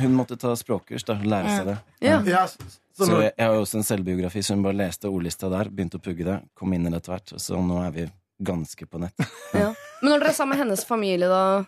[0.02, 1.14] Hun måtte ta språkkurs, da.
[1.22, 1.76] Lære seg det.
[2.02, 2.18] Ja.
[2.26, 5.52] ja, så, Så jeg, jeg har jo også en selvbiografi, så hun bare leste ordlista
[5.52, 8.08] der, begynte å pugge det, kom inn i det etter hvert, så nå er vi
[8.42, 9.14] ganske på nett.
[9.54, 9.72] Ja.
[10.02, 11.64] Men når dere er sammen med hennes familie, da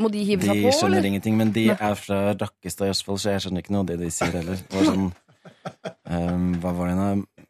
[0.00, 1.08] må de hive De seg på, De skjønner eller?
[1.12, 3.98] ingenting, men de er fra Rakkestad i Østfold, så jeg skjønner ikke noe av det
[4.02, 4.58] de sier heller.
[4.60, 5.10] Det var sånn
[6.10, 7.46] um, Hva var det?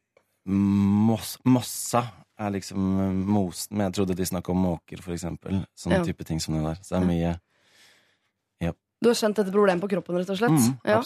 [0.51, 2.05] Moss, mossa
[2.41, 5.63] er liksom eh, mosen, men jeg trodde de snakka om måker, for eksempel.
[5.79, 6.05] Sånne Ja.
[6.09, 6.79] type ting som det der.
[6.83, 7.37] Så det er mye
[9.01, 10.53] Du har kjent dette problemet på kroppen, rett og slett?
[10.53, 10.99] mm, ja.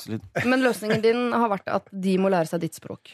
[0.50, 3.12] Men løsningen din har vært at de må lære seg ditt språk.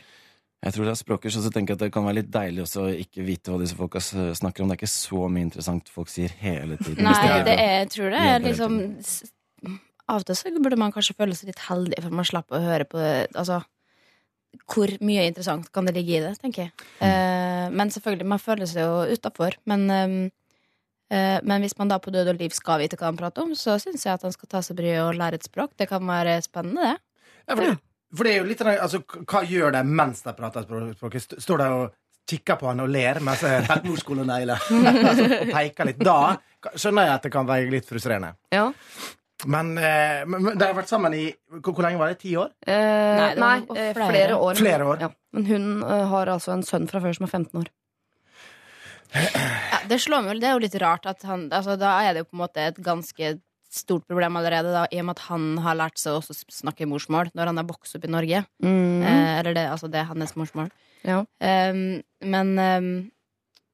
[0.61, 2.67] Jeg tror det er språkers, og så tenker jeg at det kan være litt deilig
[2.67, 4.69] også å ikke vite hva disse folka snakker om.
[4.69, 7.01] Det er ikke så mye interessant folk sier hele tiden.
[7.07, 8.81] Nei, Hvis det er, jeg tror det er liksom
[10.11, 12.65] Av og til så burde man kanskje føle seg litt heldig, for man slapper å
[12.65, 13.13] høre på det.
[13.39, 13.61] Altså,
[14.71, 16.73] hvor mye interessant kan det ligge i det, tenker jeg.
[16.99, 19.57] Uh, men selvfølgelig, man føler seg jo utafor.
[19.71, 20.17] Men, uh,
[21.15, 23.55] uh, men hvis man da på død og liv skal vite hva han prater om,
[23.55, 25.77] så syns jeg at han skal ta seg bryet og lære et språk.
[25.79, 27.31] Det kan være spennende, det.
[27.47, 27.79] Ja, for, det,
[28.17, 31.37] for det er jo litt altså, Hva gjør de mens de prater språket?
[31.39, 31.95] Står de og
[32.31, 34.67] kikker på han og ler mens jeg tar morsskolenegler
[35.11, 36.03] altså, og peker litt?
[36.03, 36.19] Da
[36.75, 38.35] skjønner jeg at det kan være litt frustrerende.
[38.55, 38.69] Ja.
[39.49, 42.19] Men, eh, men men de har vært sammen i Hvor, hvor lenge var det?
[42.21, 42.51] Ti år?
[42.67, 44.11] Eh, Nei, det nei, var eh, flere.
[44.13, 44.55] flere år.
[44.61, 45.05] Flere år.
[45.07, 45.11] Ja.
[45.33, 47.71] Men hun uh, har altså en sønn fra før som er 15 år.
[49.15, 52.15] Ja, det slår meg jo, det er jo litt rart at han altså, Da er
[52.15, 53.33] det jo på en måte et ganske
[53.71, 57.31] stort problem allerede, da, i og med at han har lært seg å snakke morsmål
[57.39, 58.43] når han har vokst opp i Norge.
[58.65, 59.03] Mm.
[59.07, 60.71] Eh, eller det, altså det er hans morsmål.
[61.07, 61.23] Ja.
[61.41, 62.89] Um, men um,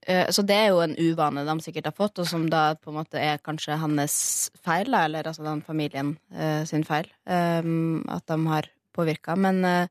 [0.06, 2.92] eh, Så det er jo en uvane de sikkert har fått, og som da på
[2.92, 4.18] en måte er kanskje hans
[4.62, 9.36] feil, da, eller altså den familien eh, sin feil, um, at de har påvirka.
[9.36, 9.88] Men eh,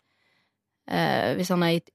[0.88, 1.92] eh, hvis han har gitt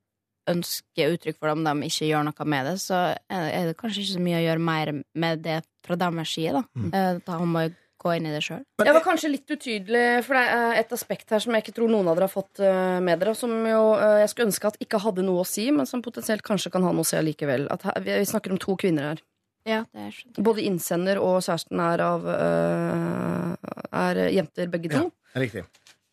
[0.51, 3.77] ønske uttrykk for det, om de ikke gjør noe med det, så er er det
[3.79, 6.65] kanskje ikke så mye å gjøre mer med det fra deres side, da.
[6.75, 6.91] Mm.
[6.91, 7.69] Eh, da han må
[8.01, 8.63] gå inn i det sjøl.
[8.81, 11.91] Jeg var kanskje litt utydelig, for det er et aspekt her som jeg ikke tror
[11.93, 14.71] noen av dere har fått eh, med dere, og som jo eh, jeg skulle ønske
[14.71, 17.19] at ikke hadde noe å si, men som potensielt kanskje kan ha noe å si
[17.19, 17.69] allikevel.
[17.75, 19.25] At her, vi snakker om to kvinner her.
[19.69, 20.41] Ja, det er skjønt.
[20.41, 25.05] Både innsender og kjæresten er av eh, er jenter, begge to.
[25.11, 25.67] Ja, Riktig.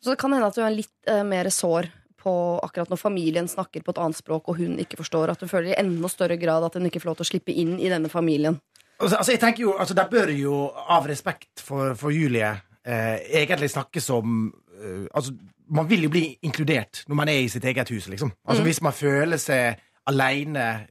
[0.04, 1.88] Så det kan hende at du er litt mer sår
[2.22, 5.32] på akkurat når familien snakker på et annet språk, og hun ikke forstår.
[5.34, 7.56] At hun føler i enda større grad at hun ikke får lov til å slippe
[7.56, 8.60] inn i denne familien.
[9.00, 12.50] Altså, altså, jeg tenker jo, altså, Der bør jo, av respekt for, for Julie,
[12.86, 15.36] eh, egentlig snakke som eh, Altså,
[15.70, 18.32] Man vil jo bli inkludert når man er i sitt eget hus, liksom.
[18.48, 20.88] Altså, Hvis man føler seg aleine,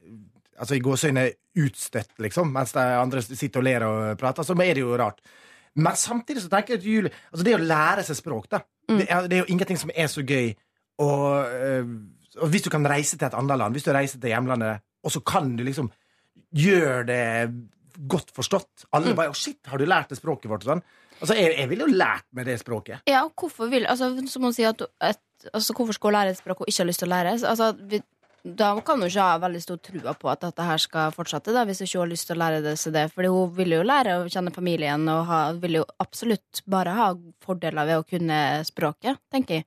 [0.58, 4.74] altså i gåseøyne utstøtt, liksom, mens de andre sitter og ler og prater, så er
[4.76, 5.22] det jo rart.
[5.76, 8.60] Men samtidig så tenker jeg at Julie Altså det å lære seg språk, da.
[8.90, 8.98] Mm.
[8.98, 10.52] Det, er, det er jo ingenting som er så gøy
[11.02, 11.88] og, øh,
[12.36, 15.12] og hvis du kan reise til et annet land, hvis du reiser til hjemlandet, og
[15.12, 15.90] så kan du liksom
[16.56, 17.22] gjøre det
[18.08, 18.84] godt forstått.
[18.92, 19.16] Alle Mm.
[19.16, 20.82] bare 'Å, shit, har du lært det språket vårt?' Sånn.
[21.20, 23.00] Altså, jeg, jeg ville jo lært meg det språket.
[23.08, 25.20] Ja, og hvorfor vil altså, Som hun sier at, at
[25.54, 27.32] altså, Hvorfor skal hun lære et språk hun ikke har lyst til å lære?
[27.48, 28.02] Altså, vi,
[28.44, 31.64] da kan hun ikke ha veldig stor trua på at dette her skal fortsette, da,
[31.64, 33.06] hvis hun ikke har lyst til å lære det seg det.
[33.12, 37.14] Fordi hun vil jo lære å kjenne familien og ha, vil jo absolutt bare ha
[37.42, 39.64] fordeler ved å kunne språket, tenker jeg.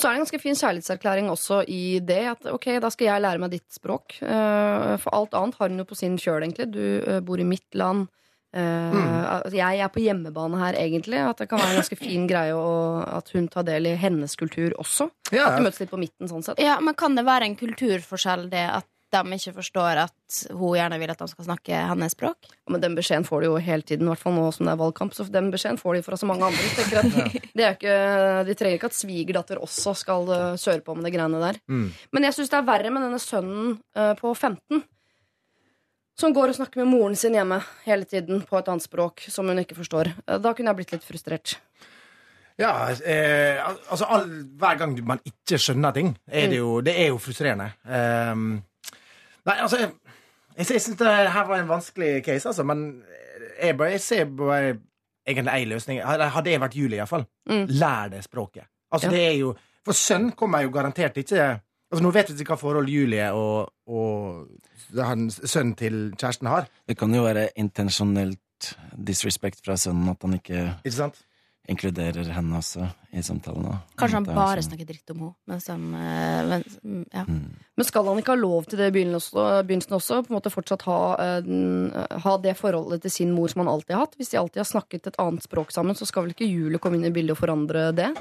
[0.00, 2.22] Og så er det en ganske fin kjærlighetserklæring også i det.
[2.30, 4.14] At ok, da skal jeg lære meg ditt språk.
[4.24, 6.70] Eh, For alt annet har hun jo på sin kjøl, egentlig.
[6.72, 8.06] Du eh, bor i mitt land.
[8.56, 8.96] Eh,
[9.36, 11.20] altså, Jeg er på hjemmebane her, egentlig.
[11.20, 12.70] At det kan være en ganske fin greie å,
[13.20, 15.10] at hun tar del i hennes kultur også.
[15.36, 16.64] Ja, At de møtes litt på midten, sånn sett.
[16.64, 20.98] Ja, Men kan det være en kulturforskjell, det at de ikke forstår at hun gjerne
[21.00, 22.48] vil at de skal snakke hennes språk?
[22.50, 24.74] Ja, Men den beskjeden får de jo hele tiden, i hvert fall nå som det
[24.74, 25.16] er valgkamp.
[25.16, 26.68] Så den beskjeden får de fra så mange andre.
[26.78, 27.98] Jeg at det er ikke,
[28.48, 31.60] De trenger ikke at svigerdatter også skal uh, kjøre på med de greiene der.
[31.70, 31.90] Mm.
[32.12, 34.84] Men jeg syns det er verre med denne sønnen uh, på 15.
[36.20, 39.48] Som går og snakker med moren sin hjemme hele tiden på et annet språk som
[39.48, 40.12] hun ikke forstår.
[40.26, 41.58] Uh, Da kunne jeg blitt litt frustrert.
[42.60, 43.56] Ja, eh,
[43.88, 44.26] altså all,
[44.60, 47.70] Hver gang man ikke skjønner ting, er det jo, det er jo frustrerende.
[47.88, 48.60] Ehm,
[49.50, 49.90] nei, altså Jeg,
[50.58, 53.02] jeg, syns det her var en vanskelig case, altså, men
[53.62, 54.74] jeg, bare, jeg ser bare
[55.28, 56.00] egentlig én løsning.
[56.04, 57.24] Hadde hadde jeg vært Julie, iallfall.
[57.48, 57.66] Mm.
[57.80, 58.66] Lær det språket.
[58.90, 59.14] Altså, Ja.
[59.16, 59.54] det er jo
[59.86, 61.60] For sønn kommer jo garantert ikke
[61.90, 64.46] Altså, Nå vet vi ikke hva forhold Julie og, og
[64.94, 66.68] han, sønnen til kjæresten har.
[66.86, 71.18] Det kan jo være intensjonelt disrespect fra sønnen at han ikke Ikke sant?
[71.70, 73.78] Inkluderer henne også i samtalen.
[73.98, 75.34] Kanskje han bare sånn- snakker dritt om henne.
[75.50, 77.54] Mens han, eh, mens, mm.
[77.76, 80.26] Men skal han ikke ha lov til det i begynnelsen også?
[80.26, 83.94] på en måte fortsatt ha, eh, ha det forholdet til sin mor som han alltid
[83.96, 84.16] har hatt?
[84.18, 86.96] Hvis de alltid har snakket et annet språk sammen, så skal vel ikke Julie komme
[86.96, 88.16] inn i bildet og forandre det?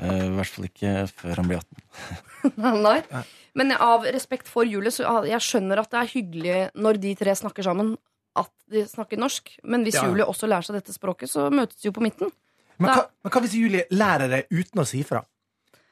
[0.00, 2.82] Eh, I hvert fall ikke før han blir 18.
[2.82, 3.24] Nei.
[3.54, 7.34] Men av respekt for Julie, så jeg skjønner at det er hyggelig når de tre
[7.34, 7.96] snakker sammen,
[8.36, 9.58] at de snakker norsk.
[9.64, 10.04] Men hvis Ja.
[10.08, 12.30] Julie også lærer seg dette språket, så møtes de jo på midten.
[12.78, 15.18] Men hva, men hva hvis Julie lærer det uten å si fra?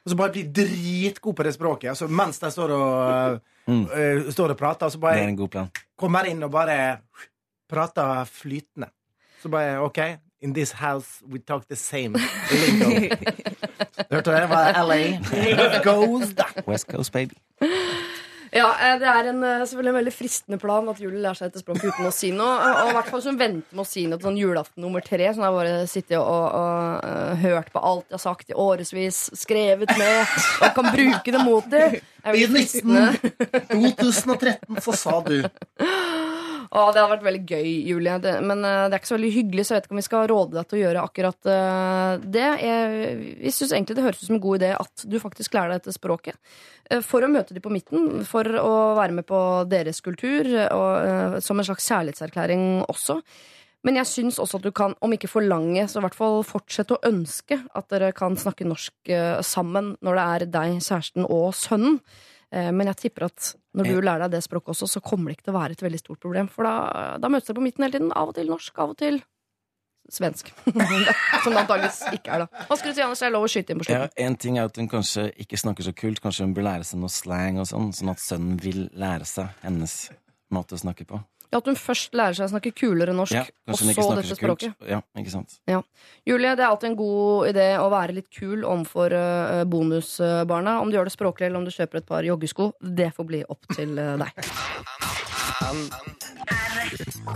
[0.05, 1.89] Og så bare blir dritgod på det språket.
[1.89, 3.81] Altså, mens de står og, Mm.
[3.91, 5.71] uh, står og prater, og så Det er bare en god plan.
[5.99, 6.99] kommer inn og bare
[7.69, 8.87] prater flytende.
[9.43, 9.97] Så bare OK,
[10.41, 12.89] in this house we talk the same lingo.
[14.11, 14.41] Hørte du det?
[14.41, 15.83] Det var LA.
[15.83, 16.45] Goes da.
[16.65, 17.35] West Coast, baby.
[18.53, 21.51] Ja, eh, Det er en, eh, selvfølgelig en veldig fristende plan at Julie lærer seg
[21.51, 22.47] dette språket uten å si noe.
[22.47, 25.01] Og- Og i hvert fall som venter med å si noe til sånn julaften nummer
[25.01, 25.27] tre.
[25.33, 29.29] Sånn jeg bare sittet og, og og, hørt på alt jeg har sagt i årevis,
[29.35, 30.27] skrevet med,
[30.61, 32.01] og kan bruke det mot det.
[32.25, 33.19] I veldig fristende.
[33.71, 35.43] 2013 så sa du
[36.67, 38.15] Å, det hadde vært veldig gøy, Julie.
[38.23, 40.07] Det, men uh, det er ikke så veldig hyggelig, så jeg vet ikke om vi
[40.07, 42.47] skal råde deg til å gjøre akkurat uh, det.
[42.63, 45.73] Jeg, vi syns egentlig det høres ut som en god idé at du faktisk lærer
[45.73, 46.39] deg dette språket.
[46.91, 51.39] Uh, for å møte dem på midten, for å være med på deres kultur, og
[51.43, 53.21] som en slags kjærlighetserklæring også.
[53.87, 56.97] Men jeg syns også at du kan, om ikke forlange, så i hvert fall fortsette
[56.97, 59.11] å ønske at dere kan snakke norsk
[59.45, 62.01] sammen når det er deg, kjæresten og sønnen.
[62.53, 65.37] Eh, Men jeg tipper at når du lærer deg det språket også, så kommer det
[65.37, 66.47] ikke til å være et veldig stort problem.
[66.49, 68.13] For da, da møtes dere på midten hele tiden.
[68.15, 69.19] Av og til norsk, av og til
[70.09, 70.53] svensk.
[71.43, 72.65] Som det antakeligvis ikke er, da.
[72.69, 73.19] Hva skulle du si, Anders?
[73.19, 75.59] Det er lov å skyte inn på Ja, en ting er at hun kanskje ikke
[75.59, 76.21] snakker så kult.
[76.23, 79.51] Kanskje hun bør lære seg noe slang og sånn, sånn at sønnen vil lære seg
[79.65, 79.97] hennes
[80.53, 81.19] måte å snakke på.
[81.47, 84.73] Ja, at hun først lærer seg å snakke kulere norsk, Ja, og så dette språket.
[84.87, 85.59] Ja, ikke sant?
[85.69, 85.81] Ja.
[86.27, 90.79] Julie, det er alltid en god idé å være litt kul overfor uh, bonusbarna.
[90.81, 93.43] Om du gjør det språklig, eller om du kjøper et par joggesko, det får bli
[93.47, 94.43] opp til deg.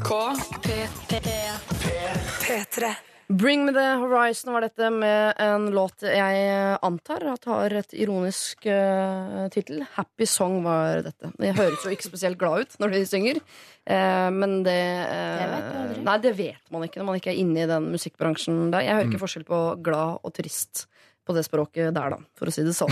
[0.02, 0.20] K
[0.64, 1.96] P P P
[2.44, 3.11] P3.
[3.32, 6.40] Bring Me The Horizon var dette med en låt jeg
[6.84, 9.86] antar at har et ironisk uh, tittel.
[9.96, 11.30] Happy Song var dette.
[11.40, 13.40] Det høres jo ikke spesielt glad ut når de synger,
[13.88, 14.76] uh, men det
[15.08, 16.04] uh, Det vet aldri.
[16.10, 18.84] Nei, det vet man ikke når man ikke er inne i den musikkbransjen der.
[18.88, 19.14] Jeg hører Mm.
[19.16, 20.86] ikke forskjell på glad og trist
[21.26, 22.92] på det språket der, da, for å si det sånn.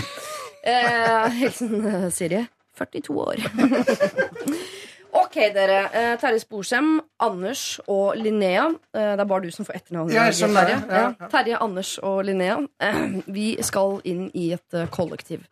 [0.64, 2.46] Eh, Hilsen eh, Siri.
[2.80, 3.36] 42 år.
[5.12, 5.78] Ok, dere.
[5.92, 8.68] Eh, Terje Sporsem, Anders og Linnea.
[8.94, 10.14] Eh, det er bare du som får etternavnet.
[10.14, 10.76] Ja, jeg Terje.
[10.88, 11.28] Ja, Ja.
[11.32, 12.60] Terje, Anders og Linnea.
[12.80, 15.44] Eh, vi skal inn i et eh, kollektiv.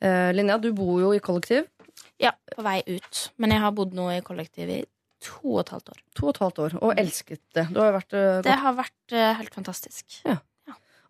[0.00, 1.66] Eh, Linnea, du bor jo i kollektiv.
[2.20, 3.30] ja, på vei ut.
[3.38, 4.84] Men jeg har bodd nå i kollektiv i
[5.20, 6.00] to og et halvt år.
[6.16, 7.66] To og et halvt år, og elsket det.
[7.74, 10.22] Du har vært, eh, Det har vært eh, helt fantastisk.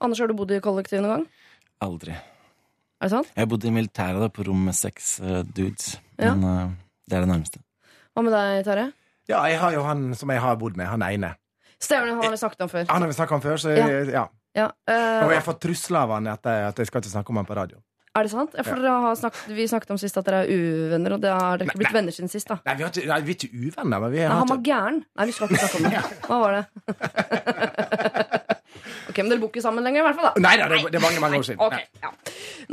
[0.01, 1.27] Anders, har du bodd i kollektiv noen gang?
[1.81, 2.13] Aldri.
[3.01, 3.31] Er det sant?
[3.37, 6.35] Jeg bodde i militæret da, på rom med seks uh, dudes, Ja.
[6.35, 6.71] men eh,
[7.09, 7.61] det er det nærmeste.
[8.15, 8.85] Hva med deg, Tare?
[9.27, 11.33] Ja, jeg har jo han som jeg har bodd med, han ene.
[11.83, 12.85] Stemmer han har vi snakket om før.
[12.91, 13.89] Han har vi snakket om før, så Ja.
[14.21, 14.27] ja.
[14.55, 17.11] Ja, Uh, Og jeg har fått trusler av han at jeg, at jeg skal ikke
[17.11, 17.81] snakke om han på radio.
[18.15, 18.53] er det sant?
[18.55, 21.59] Ja, For har snakket, Vi snakket om sist at dere er uvenner, og det har
[21.59, 22.47] dere ikke blitt venner siden sist.
[22.47, 24.63] da Nei, vi, har ikke, nei, vi er ikke uvenner, men vi Nei, Han var
[24.63, 25.05] gæren.
[25.17, 26.03] Nei, vi skal ikke snakke om det.
[26.29, 26.65] Hva var det?
[29.15, 30.31] ok, Men dere bor ikke sammen lenger, i hvert fall.
[30.35, 31.63] da Nei da, det, det er mange, mange år siden.
[31.63, 32.13] Okay, ja.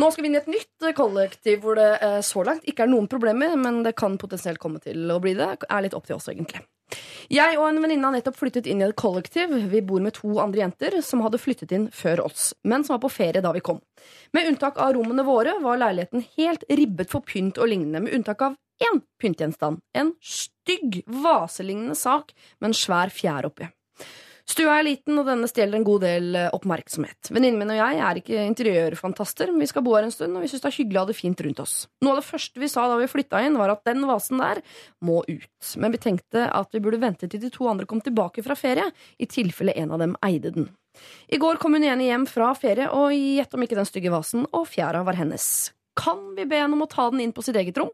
[0.01, 2.87] Nå skal vi inn i et nytt eh, kollektiv hvor det eh, så langt ikke
[2.87, 5.53] er noen problemer, men det kan potensielt komme til å bli det.
[5.69, 6.63] Er litt opp til oss, egentlig.
[7.31, 9.53] Jeg og en venninne har nettopp flyttet inn i et kollektiv.
[9.71, 13.05] Vi bor med to andre jenter som hadde flyttet inn før oss, men som var
[13.05, 13.79] på ferie da vi kom.
[14.35, 18.43] Med unntak av rommene våre var leiligheten helt ribbet for pynt og lignende, med unntak
[18.49, 19.79] av én pyntgjenstand.
[19.95, 23.69] En stygg, vaselignende sak med en svær fjær oppi.
[24.49, 27.31] Stua er liten, og denne stjeler en god del eh, oppmerksomhet.
[27.31, 30.45] Venninnen min og jeg er ikke interiørfantaster, men vi skal bo her en stund, og
[30.45, 31.75] vi syns det er hyggelig å ha det fint rundt oss.
[32.03, 34.63] Noe av det første vi sa da vi flytta inn, var at den vasen der
[35.05, 35.73] må ut.
[35.81, 38.89] Men vi tenkte at vi burde vente til de to andre kom tilbake fra ferie,
[39.21, 40.71] i tilfelle en av dem eide den.
[41.31, 44.47] I går kom hun igjen hjem fra ferie, og gjett om ikke den stygge vasen
[44.51, 45.71] og fjæra var hennes.
[45.99, 47.91] Kan vi be henne om å ta den inn på sitt eget rom?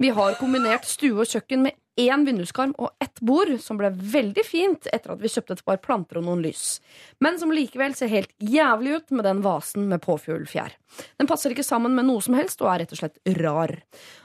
[0.00, 4.44] Vi har kombinert stue og kjøkken med én vinduskarm og ett bord, som ble veldig
[4.46, 6.80] fint etter at vi kjøpte et par planter og noen lys,
[7.22, 10.74] men som likevel ser helt jævlig ut med den vasen med påfugl-fjær.
[11.20, 13.76] Den passer ikke sammen med noe som helst og er rett og slett rar.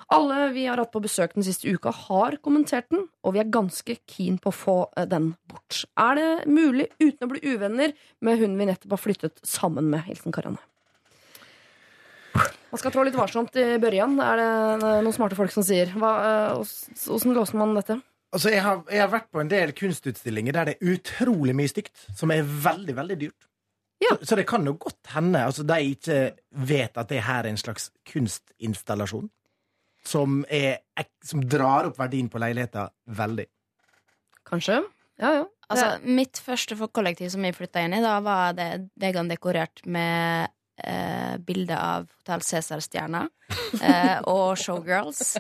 [0.10, 3.54] Alle vi har hatt på besøk den siste uka, har kommentert den, og vi er
[3.54, 5.84] ganske keen på å få eh, den bort.
[6.02, 7.94] Er det mulig uten å bli uvenner
[8.26, 10.08] med hun vi nettopp har flyttet sammen med?
[10.10, 10.64] Hilsen Karianne.
[12.70, 14.50] Man skal trå litt varsomt i børjan, er det
[15.04, 15.90] noen smarte folk som sier.
[15.98, 17.98] Hva, eh, Åssen låser man dette?
[18.30, 21.72] Altså, jeg har, jeg har vært på en del kunstutstillinger der det er utrolig mye
[21.72, 23.48] stygt, som er veldig, veldig dyrt.
[24.04, 24.14] Ja.
[24.20, 26.20] Så, så det kan jo godt hende altså, de ikke
[26.70, 29.28] vet at det her er en slags kunstinstallasjon.
[30.06, 30.80] Som, er,
[31.26, 32.86] som drar opp verdien på leiligheta
[33.18, 33.50] veldig.
[34.48, 34.78] Kanskje?
[35.20, 35.48] Ja, ja.
[35.70, 40.50] Altså, mitt første kollektiv som jeg flytta inn i, da var det veggene dekorert med
[40.84, 43.22] eh, bilde av Hotell Cæsar-stjerna
[43.82, 45.38] eh, og Showgirls.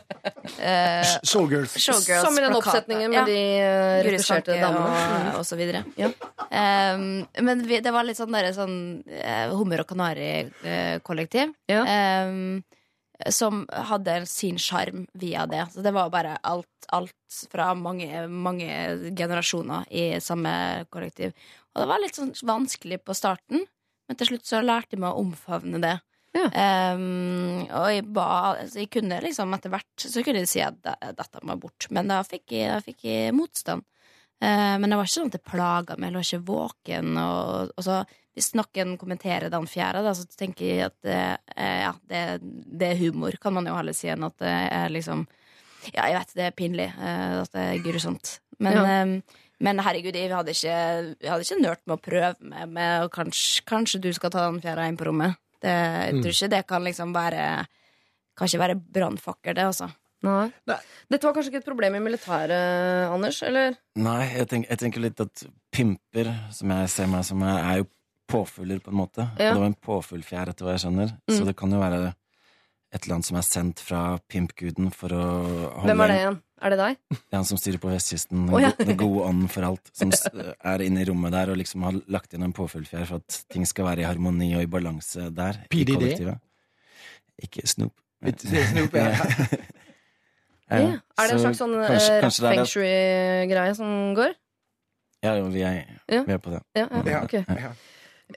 [0.57, 1.75] Eh, Showgirls.
[1.77, 3.25] Showgirls Som i den oppsetningen med Ja.
[3.25, 5.33] de eh, retusjerte damene.
[5.33, 5.83] og, og så videre.
[5.99, 6.09] Ja.
[6.49, 8.75] Um, men vi, det var litt sånn, der, sånn
[9.07, 11.53] eh, hummer og kanari-kollektiv.
[11.69, 11.85] Ja.
[12.25, 12.61] Um,
[13.35, 15.65] som hadde sin sjarm via det.
[15.73, 18.69] Så det var bare alt, alt fra mange, mange
[19.11, 21.33] generasjoner i samme kollektiv.
[21.75, 23.65] Og det var litt sånn vanskelig på starten,
[24.09, 25.99] men til slutt så lærte jeg meg å omfavne det.
[26.33, 26.45] Ja.
[26.93, 28.25] Um, og jeg, ba,
[28.61, 30.77] altså jeg kunne liksom etter hvert Så kunne jeg si at
[31.17, 33.85] dette må bort, men da fikk jeg, da fikk jeg motstand.
[34.39, 37.17] Uh, men det var ikke sånn at det plaga meg, jeg lå ikke våken.
[37.21, 37.97] Og, og så,
[38.37, 43.01] hvis noen kommenterer den fjerde, da, så tenker jeg at eh, ja, det, det er
[43.01, 45.27] humor, kan man jo heller si, enn at det er liksom
[45.93, 48.39] Ja, jeg vet det er pinlig, uh, at det er grusomt.
[48.59, 49.03] Men, Ja.
[49.59, 50.75] Men herregud, jeg hadde ikke,
[51.19, 54.45] jeg hadde ikke nølt med å prøve med, med og kanskje, kanskje du skal ta
[54.47, 55.35] den fjerde inn på rommet.
[55.59, 57.45] Det, jeg tror ikke det kan liksom være
[58.39, 59.89] Kan ikke være brannfakkel, det, altså.
[60.23, 60.45] Nei.
[60.67, 60.77] Nei.
[61.11, 63.41] Dette var kanskje ikke et problem i militæret, Anders?
[63.43, 63.75] Eller?
[63.99, 65.43] Nei, jeg, tenk, jeg tenker litt at
[65.75, 67.89] pimper, som jeg ser meg som, er, er jo
[68.31, 69.25] påfugler, på en måte.
[69.39, 69.51] Ja.
[69.51, 71.11] Det var en påfuglfjær, etter hva jeg skjønner.
[71.27, 71.47] Så Mm.
[71.51, 75.23] det kan jo være et eller annet som er sendt fra pimpguden for å
[75.81, 76.37] holde Hvem er det igjen?
[76.61, 76.97] Er det deg?
[77.09, 78.45] Det er han som styrer på vestkysten.
[78.45, 78.71] Den, Å, ja.
[78.75, 79.91] den gode ånden for alt.
[79.95, 83.37] Som er inne i rommet der og liksom har lagt inn en påfuglfjær for at
[83.53, 85.61] ting skal være i harmoni og i balanse der.
[85.69, 85.95] i PDD?
[85.95, 86.39] kollektivet.
[87.47, 87.93] Ikke Snoop.
[88.43, 89.13] Snoop, ja.
[90.69, 90.89] Ja, Ja.
[91.17, 94.35] Er det en slags sånn kanskje- eh, kanskje feng shui-greie som går?
[95.25, 96.21] Ja, jo, vi er, Ja.
[96.27, 96.59] vi er på det.
[96.77, 97.33] Ja, ja, Ja, ok.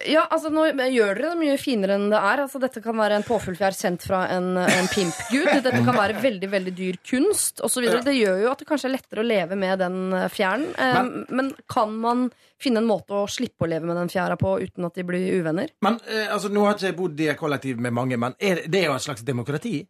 [0.09, 0.23] Ja.
[0.33, 2.43] Altså Nå gjør dere det mye finere enn det er.
[2.45, 5.51] Altså Dette kan være en påfuglfjær sendt fra en, en pimpgud.
[5.63, 7.85] Dette kan være veldig veldig dyr kunst osv.
[7.89, 8.01] Ja.
[8.05, 10.65] Det gjør jo at det kanskje er lettere å leve med den eh, fjæren.
[10.77, 12.31] Eh, Men- men, kan man
[12.63, 15.29] finne en måte å slippe å leve med den fjæra på uten at de blir
[15.43, 15.69] uvenner?
[15.83, 18.63] Men eh, altså, Nå har ikke jeg bodd i et kollektiv med mange, men er,
[18.67, 19.83] det- er jo et slags demokrati?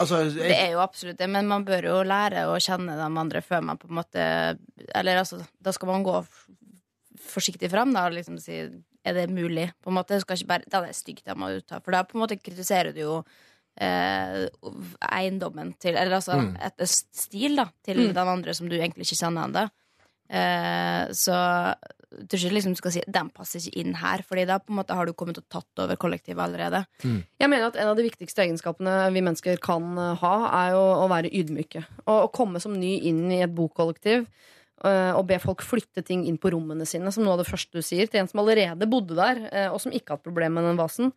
[0.00, 3.42] Altså, Det er jo absolutt det, men man bør jo lære å kjenne de andre
[3.42, 4.22] før man på en måte
[4.94, 6.14] Eller altså, da skal man gå
[7.20, 8.60] forsiktig fram, da, og liksom si
[9.04, 9.70] Er det mulig?
[9.82, 11.78] På en måte, du skal ikke bare Den er stygg, den må du ta.
[11.80, 13.24] For da på en måte kritiserer du jo
[13.80, 14.48] eh,
[15.12, 16.56] eiendommen til Eller altså Mm.
[16.60, 18.14] et, stil, da, til Mm.
[18.14, 19.70] den andre som du egentlig ikke kjenner ennå.
[20.30, 21.32] Eh, så
[22.10, 24.70] jeg tror ikke liksom du skal si den passer ikke inn her, Fordi da på
[24.70, 26.84] en måte har du kommet og tatt over kollektivet allerede.
[27.38, 31.08] Jeg mener at En av de viktigste egenskapene vi mennesker kan ha, er jo å
[31.08, 31.84] være ydmyke.
[32.06, 34.26] Og å komme som ny inn i et bokollektiv
[35.16, 37.84] og be folk flytte ting inn på rommene sine, som noe av det første du
[37.84, 40.72] sier, til en som allerede bodde der, eh, og som ikke har hatt problemer med
[40.72, 41.12] den vasen.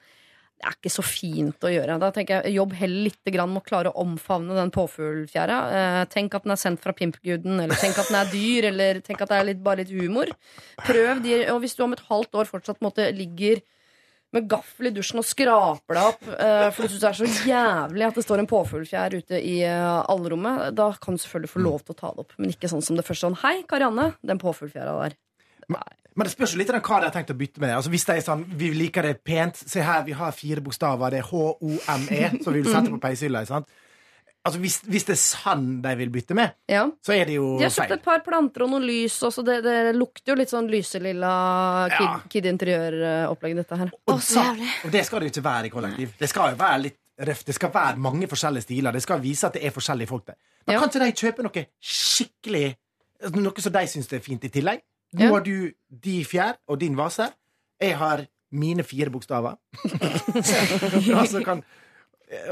[0.64, 1.98] det er ikke så fint å gjøre.
[2.00, 5.58] Da tenker jeg Jobb heller litt med å klare å omfavne den påfuglfjæra.
[5.80, 9.02] Eh, tenk at den er sendt fra pimpguden, eller tenk at den er dyr, eller
[9.02, 10.32] tenk at det er litt, bare litt humor.
[10.86, 13.60] Prøv de, og hvis du om et halvt år fortsatt måtte ligger
[14.34, 17.50] med gaffel i dusjen og skraper deg opp uh, fordi du syns det er så
[17.50, 21.66] jævlig at det står en påfuglfjær ute i uh, allrommet, da kan du selvfølgelig få
[21.66, 22.38] lov til å ta det opp.
[22.40, 25.20] Men ikke sånn som det første sånn Hei, Karianne, den påfuglfjæra der.
[26.14, 27.74] Men det spørs jo litt om hva de har tenkt å bytte med.
[27.74, 31.14] Altså Hvis de er sånn, vi liker det pent Se her, vi har fire bokstaver.
[31.14, 33.42] Det er H-O-M-E, som vi vil sette på peishylla.
[34.46, 36.82] Altså hvis, hvis det er sand de vil bytte med, Ja.
[37.06, 37.60] så er det jo feil.
[37.60, 39.44] De har kjøpt et par planter og noe lys også.
[39.48, 41.30] Det, det lukter jo litt sånn lyselilla
[41.94, 42.20] Kid, Ja.
[42.30, 43.94] kid Interiør-opplegg, dette her.
[44.12, 44.44] Og, så,
[44.84, 46.12] og det skal det jo ikke være i kollektiv.
[46.20, 47.46] Det skal jo være litt røft.
[47.48, 48.92] Det skal være mange forskjellige stiler.
[48.92, 50.36] Det skal vise at det er forskjellige folk der.
[50.68, 50.80] Da Ja.
[50.80, 52.76] kan ikke de kjøpe noe skikkelig
[53.32, 54.82] Noe som de syns er fint i tillegg.
[55.16, 55.30] Nå Ja.
[55.32, 57.30] har du de fjær og din vase.
[57.80, 59.56] Jeg har mine fire bokstaver.
[60.34, 61.64] altså så kan,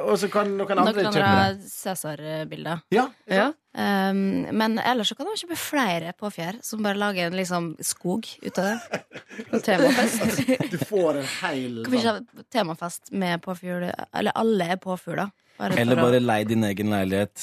[0.04, 1.24] og så kan noen Noen andre kjøpe det.
[1.26, 2.82] ha andre Cæsar-bilder.
[2.94, 3.52] Ja, Ja.
[3.72, 4.18] Um,
[4.52, 8.58] men ellers så kan man kjøpe flere påfjær som bare lager en liksom skog ut
[8.60, 9.00] av det.
[9.68, 10.42] Temafest.
[10.74, 13.88] Du får en hel Kan vi ikke ha temafest med påfugl?
[14.12, 15.32] Eller alle er påfugler.
[15.72, 17.40] Eller bare lei din egen leilighet,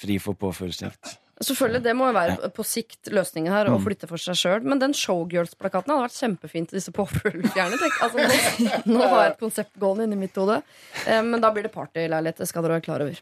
[0.00, 1.18] fri for påfuglsjakt.
[1.38, 4.66] Selvfølgelig, Det må jo være på sikt løsningen her, å flytte for seg sjøl.
[4.66, 7.78] Men den Showgirls-plakaten hadde vært kjempefint til disse påfuglfjærene.
[7.78, 7.98] tenk.
[8.02, 8.26] Altså,
[8.66, 10.60] nå, nå har jeg et konsept gående inni mitt hode.
[11.06, 12.42] Eh, men da blir det partyleilighet.
[12.42, 13.20] Det skal dere være klar over.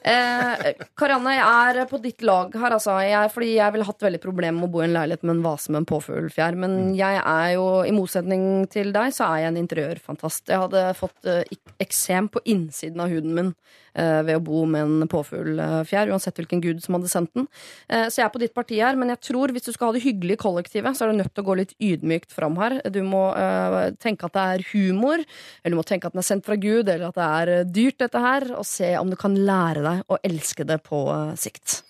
[0.00, 0.62] Eh,
[0.96, 2.94] Karianne, jeg er på ditt lag her, altså.
[3.04, 5.44] Jeg, fordi jeg ville hatt veldig problemer med å bo i en leilighet med en
[5.44, 6.56] vase med en påfuglfjær.
[6.62, 10.46] Men jeg er jo, i motsetning til deg, så er jeg en interiørfantast.
[10.48, 11.44] Jeg hadde fått eh,
[11.82, 13.52] eksem på innsiden av huden min
[13.94, 17.48] ved å bo med en påfuglfjær, uansett hvilken gud som hadde sendt den.
[17.88, 19.96] Eh, så jeg er på ditt parti her, men jeg tror hvis du skal ha
[19.96, 22.78] det hyggelig i kollektivet, så er du nødt til å gå litt ydmykt fram her.
[22.92, 25.24] Du må eh, tenke at det er humor,
[25.62, 27.68] eller du må tenke at den er sendt fra Gud, eller at det er eh,
[27.68, 31.36] dyrt, dette her, og se om du kan lære deg å elske det på eh,
[31.40, 31.80] sikt.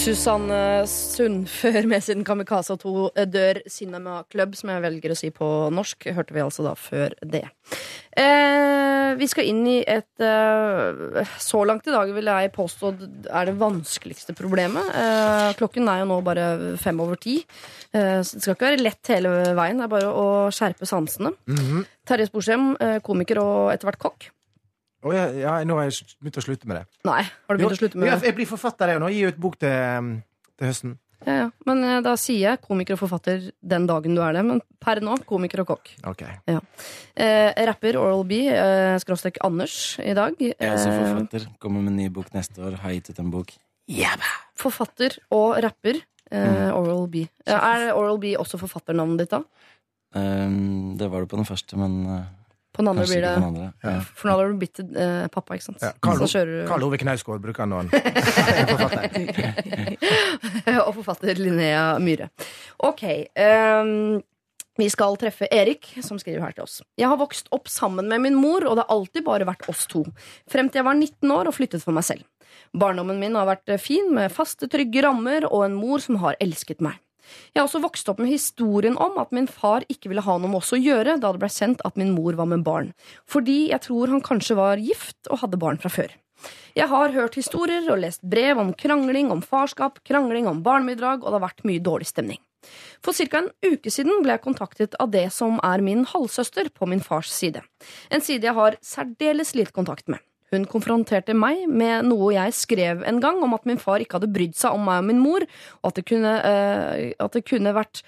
[0.00, 5.48] Susanne Sundfør med sin Kamikaze 2 Dør Cinema Club, som jeg velger å si på
[5.76, 7.42] norsk, hørte vi altså da før det.
[8.16, 12.94] Eh, vi skal inn i et eh, Så langt i dag vil jeg påstå
[13.28, 14.88] er det vanskeligste problemet.
[14.88, 16.48] Eh, klokken er jo nå bare
[16.80, 17.36] fem over ti.
[17.92, 21.36] Eh, så det skal ikke være lett hele veien, det er bare å skjerpe sansene.
[21.44, 21.84] Mhm.
[22.08, 24.30] Terje Sporsem, eh, komiker og etter hvert kokk.
[25.00, 26.86] Å, ja, ja, nå har jeg begynt å slutte med det.
[27.08, 28.18] Nei, har du begynt å slutte med det?
[28.28, 29.08] Jeg blir forfatter, jeg nå.
[29.14, 30.10] Gir ut bok til,
[30.60, 30.98] til høsten.
[31.24, 31.46] Ja, ja.
[31.68, 34.44] Men eh, da sier jeg komiker og forfatter den dagen du er det.
[34.46, 35.90] Men per nå komiker og kokk.
[36.08, 36.24] Ok.
[36.48, 40.36] Eh, rapper Oral B, eh, skråstrek Anders, i dag.
[40.40, 41.48] Jeg er også Eh, forfatter.
[41.60, 42.78] Kommer med ny bok neste år.
[42.84, 43.56] Har gitt ut en bok.
[44.60, 46.02] forfatter og rapper.
[46.30, 47.26] Eh, Oral B.
[47.46, 49.42] Er Oral B også forfatternavnet ditt, da?
[50.14, 52.24] Um, det var det på den første, men uh,
[52.70, 53.68] På den andre blir det den andre.
[53.82, 53.96] Ja.
[54.14, 55.82] For nå har du blitt eh, pappa, ikke sant?
[55.82, 56.64] Ja, Karl, kjører...
[56.70, 57.80] Karl Ove Knausgård bruker han nå.
[58.70, 59.22] Forfatter.
[60.86, 62.30] og forfatter Linnea Myhre.
[62.86, 63.02] Ok.
[63.34, 64.20] Um,
[64.80, 66.78] vi skal treffe Erik, som skriver her til oss.
[66.96, 69.84] Jeg har vokst opp sammen med min mor, og det har alltid bare vært oss
[69.90, 70.04] to.
[70.50, 72.24] Frem til jeg var 19 år og flyttet for meg selv.
[72.70, 76.38] Barndommen min har vært eh, fin, med faste, trygge rammer og en mor som har
[76.42, 76.96] elsket meg.
[77.54, 80.50] Jeg har også vokst opp med historien om at min far ikke ville ha noe
[80.50, 82.92] med oss å gjøre da det ble sendt at min mor var med barn,
[83.30, 86.12] fordi jeg tror han kanskje var gift og hadde barn fra før.
[86.78, 91.28] Jeg har hørt historier og lest brev om krangling om farskap, krangling om barnebidrag, og
[91.28, 92.40] det har vært mye dårlig stemning.
[93.00, 93.40] For ca.
[93.40, 97.30] en uke siden ble jeg kontaktet av det som er min halvsøster på min fars
[97.32, 97.62] side.
[98.12, 100.20] En side jeg har særdeles lite kontakt med.
[100.50, 104.32] Hun konfronterte meg med noe jeg skrev en gang om at min far ikke hadde
[104.34, 105.46] brydd seg om meg og min mor,
[105.80, 108.02] og at det kunne, uh, at det kunne vært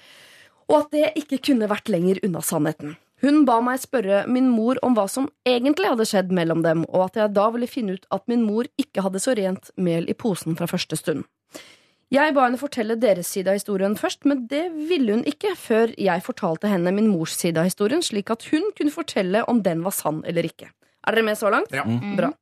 [0.70, 2.96] og at det ikke kunne vært lenger unna sannheten.
[3.22, 7.06] Hun ba meg spørre min mor om hva som egentlig hadde skjedd mellom dem, og
[7.06, 10.16] at jeg da ville finne ut at min mor ikke hadde så rent mel i
[10.18, 11.22] posen fra første stund.
[12.12, 15.94] Jeg ba henne fortelle deres side av historien først, men det ville hun ikke før
[15.96, 19.84] jeg fortalte henne min mors side av historien, slik at hun kunne fortelle om den
[19.86, 20.68] var sann eller ikke.
[21.02, 21.72] Er dere med så langt?
[21.74, 21.84] Ja.
[22.18, 22.32] Bra.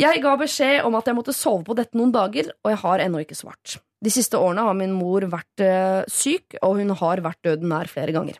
[0.00, 3.02] Jeg ga beskjed om at jeg måtte sove på dette noen dager, og jeg har
[3.04, 3.80] ennå ikke svart.
[4.00, 7.90] De siste årene har min mor vært eh, syk, og hun har vært døden nær
[7.90, 8.38] flere ganger.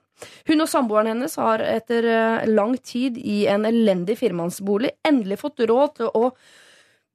[0.48, 5.60] Hun og samboeren hennes har etter eh, lang tid i en elendig firmannsbolig endelig fått
[5.68, 6.30] råd til å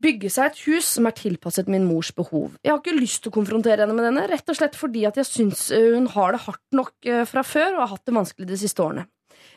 [0.06, 2.58] bygge seg et hus som er tilpasset min mors behov.
[2.62, 5.18] Jeg har ikke lyst til å konfrontere henne med denne, rett og slett fordi at
[5.22, 8.52] jeg syns hun har det hardt nok eh, fra før og har hatt det vanskelig
[8.52, 9.08] de siste årene.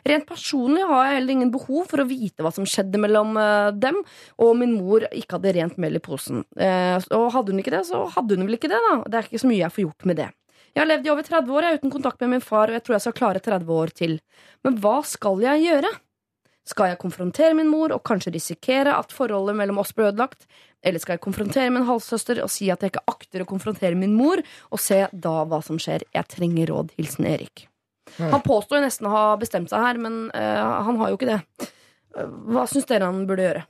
[0.07, 3.71] Rent personlig har jeg heller ingen behov for å vite hva som skjedde mellom eh,
[3.75, 4.01] dem,
[4.39, 6.45] og min mor ikke hadde rent mel i posen.
[6.59, 8.99] Eh, og hadde hun ikke det, så hadde hun vel ikke det, da.
[9.07, 10.29] Det er ikke så mye jeg får gjort med det.
[10.75, 12.77] Jeg har levd i over 30 år jeg er uten kontakt med min far, og
[12.77, 14.21] jeg tror jeg skal klare 30 år til.
[14.67, 15.91] Men hva skal jeg gjøre?
[16.69, 20.45] Skal jeg konfrontere min mor og kanskje risikere at forholdet mellom oss blir ødelagt?
[20.85, 24.15] Eller skal jeg konfrontere min halvsøster og si at jeg ikke akter å konfrontere min
[24.15, 26.05] mor, og se da hva som skjer?
[26.15, 26.95] Jeg trenger råd.
[27.01, 27.67] Hilsen Erik.
[28.19, 31.31] Han påstår jo nesten å ha bestemt seg her, men uh, han har jo ikke
[31.31, 31.41] det.
[32.17, 33.67] Eh, Hva syns dere han burde gjøre?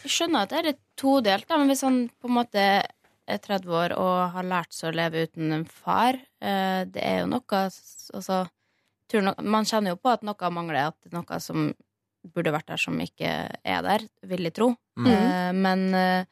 [0.00, 2.64] Jeg skjønner at det er litt todelt, da, men hvis han på en måte
[3.30, 7.22] er 30 år og har lært seg å leve uten en far, uh, det er
[7.22, 7.66] jo noe
[8.10, 8.40] Altså,
[9.22, 11.70] no man kjenner jo på at noe mangler, at det er noe som
[12.34, 14.72] burde vært der, som ikke er der, vil jeg tro.
[14.98, 15.06] Mm.
[15.06, 16.24] Uh, men uh,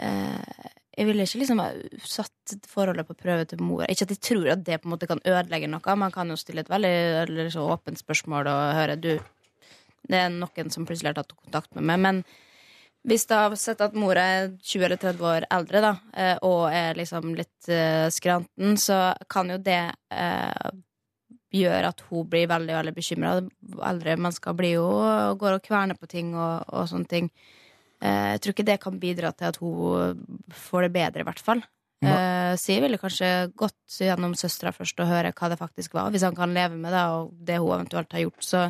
[0.00, 0.68] eh,
[1.00, 1.60] jeg ville ikke liksom
[2.04, 3.86] satt forholdet på prøve til mor.
[3.88, 5.96] Ikke at jeg tror at det på en måte kan ødelegge noe.
[5.96, 9.14] Man kan jo stille et veldig åpent spørsmål og høre du,
[10.10, 12.02] det er noen som plutselig har tatt kontakt med meg.
[12.04, 12.20] Men
[13.08, 16.66] hvis det har sett at mora er 20 eller 30 år eldre, da, eh, og
[16.68, 19.80] er liksom litt eh, skranten, så kan jo det
[20.12, 20.74] eh,
[21.56, 23.38] gjøre at hun blir veldig, veldig bekymra.
[23.88, 24.90] Eldre mennesker blir jo
[25.40, 27.32] går og kverner på ting og, og sånne ting.
[28.00, 30.24] Eh, jeg tror ikke det kan bidra til at hun
[30.56, 31.62] får det bedre, i hvert fall.
[32.00, 32.56] Ja.
[32.56, 36.06] så jeg ville kanskje gått gjennom søstera først og høre hva det faktisk var.
[36.08, 38.62] Hvis han kan leve med det, og det hun eventuelt har gjort, så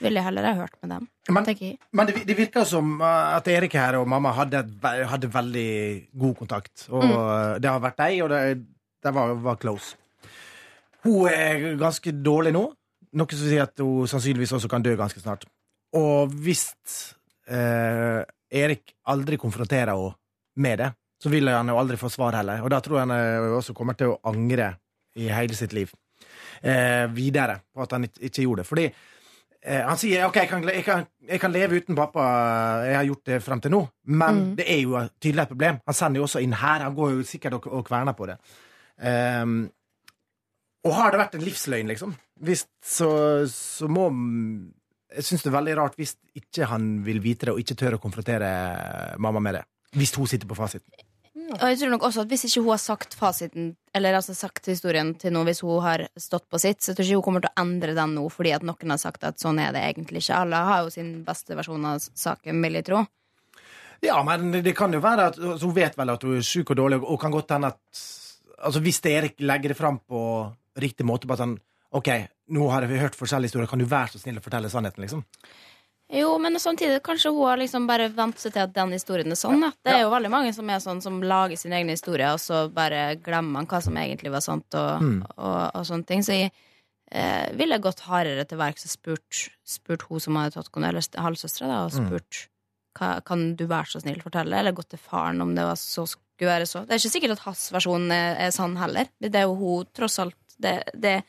[0.00, 1.06] ville jeg heller ha hørt med dem.
[1.30, 1.46] Men,
[1.94, 5.70] men det, det virker som uh, at Erik her og mamma hadde, hadde veldig
[6.18, 6.88] god kontakt.
[6.90, 7.62] Og mm.
[7.62, 8.42] det har vært deg, og det,
[9.06, 9.94] det var, var close.
[11.04, 12.64] Hun er ganske dårlig nå,
[13.14, 15.44] noe som sier at hun sannsynligvis også kan dø ganske snart.
[15.94, 16.66] Og hvis
[17.46, 18.24] eh,
[18.54, 20.14] Erik aldri konfronterer henne
[20.62, 20.92] med det,
[21.22, 22.62] så vil han jo aldri få svar heller.
[22.62, 24.72] Og da tror jeg han eh, også kommer til å angre
[25.18, 25.90] i hele sitt liv
[26.62, 28.68] eh, videre på at han ikke, ikke gjorde det.
[28.70, 28.86] Fordi
[29.64, 32.20] Eh, han sier ok, jeg kan, jeg, kan, jeg kan leve uten pappa,
[32.84, 33.78] jeg har gjort det frem til nå,
[34.12, 34.50] men Mm.
[34.58, 35.78] det er jo tydelig et problem.
[35.88, 38.36] Han sender jo også inn her, han går jo sikkert og, og kverner på det.
[39.00, 39.46] Eh,
[40.84, 42.12] og har det vært en livsløgn, liksom,
[42.44, 43.08] hvis, så,
[43.48, 44.10] så må
[45.14, 47.96] Jeg syns det er veldig rart hvis ikke han vil vite det, og ikke tør
[47.98, 48.48] å konfrontere
[49.22, 49.64] mamma med det.
[49.94, 50.90] Hvis hun sitter på fasiten.
[51.44, 54.68] Og jeg tror nok også at Hvis ikke hun har sagt fasiten Eller altså sagt
[54.70, 57.44] historien til noe hvis hun har stått på sitt, så tror jeg ikke hun kommer
[57.44, 60.24] til å endre den nå fordi at noen har sagt at sånn er det egentlig
[60.24, 60.40] ikke.
[60.40, 63.04] Alle har jo sin beste versjon av saken, vil jeg tro.
[64.04, 66.72] Ja, men det kan jo være at altså, Hun vet vel at hun er sjuk
[66.74, 68.02] og dårlig, og kan godt hende at
[68.58, 70.24] altså, Hvis Erik legger det fram på
[70.80, 71.58] riktig måte, bare sånn
[71.94, 72.10] OK,
[72.50, 75.24] nå har vi hørt forskjellige historier, kan du være så snill å fortelle sannheten, liksom?
[76.14, 79.38] Jo, men samtidig kanskje hun har liksom bare vent seg til at den historien er
[79.40, 79.62] sånn.
[79.64, 79.70] Ja.
[79.82, 82.66] Det er jo veldig mange som er sånn som lager sine egne historier, og så
[82.70, 85.22] bare glemmer man hva som egentlig var sant, og, Mm.
[85.38, 86.20] og, og sånne ting.
[86.22, 86.52] Så jeg
[87.10, 91.00] eh, ville gått hardere til verks og spurt, spurt hun som hadde tatt kone, eller
[91.04, 92.06] st- halvsøstera, da, og Mm.
[92.08, 92.48] spurt
[92.98, 96.06] hva, kan du være så snill fortelle, eller gått til faren om det var så
[96.06, 96.84] skulle være så.
[96.86, 99.08] Det er ikke sikkert at hans versjon er, er sann heller.
[99.20, 100.34] Det er jo hun, tross alt.
[100.60, 101.24] Det, det,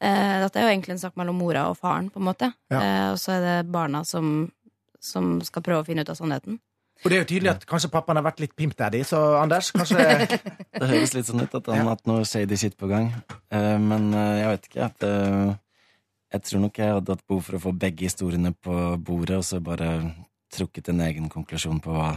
[0.00, 2.50] eh, dette er jo egentlig en sak mellom mora og faren, på en måte.
[2.72, 2.80] Ja.
[2.80, 4.48] Eh, og så er det barna som,
[5.02, 6.60] som skal prøve å finne ut av sannheten.
[7.02, 9.72] Og det er jo tydelig at kanskje pappaen har vært litt pimp daddy, så Anders,
[9.74, 10.04] kanskje
[10.78, 13.10] Det høres litt sånn ut at han har hatt noe shady shit på gang.
[13.52, 14.86] Eh, men eh, jeg vet ikke.
[14.88, 15.50] At, eh,
[16.34, 19.44] jeg tror nok jeg hadde hatt behov for å få begge historiene på bordet, og
[19.46, 19.90] så bare
[20.54, 22.14] trukket en egen konklusjon på hva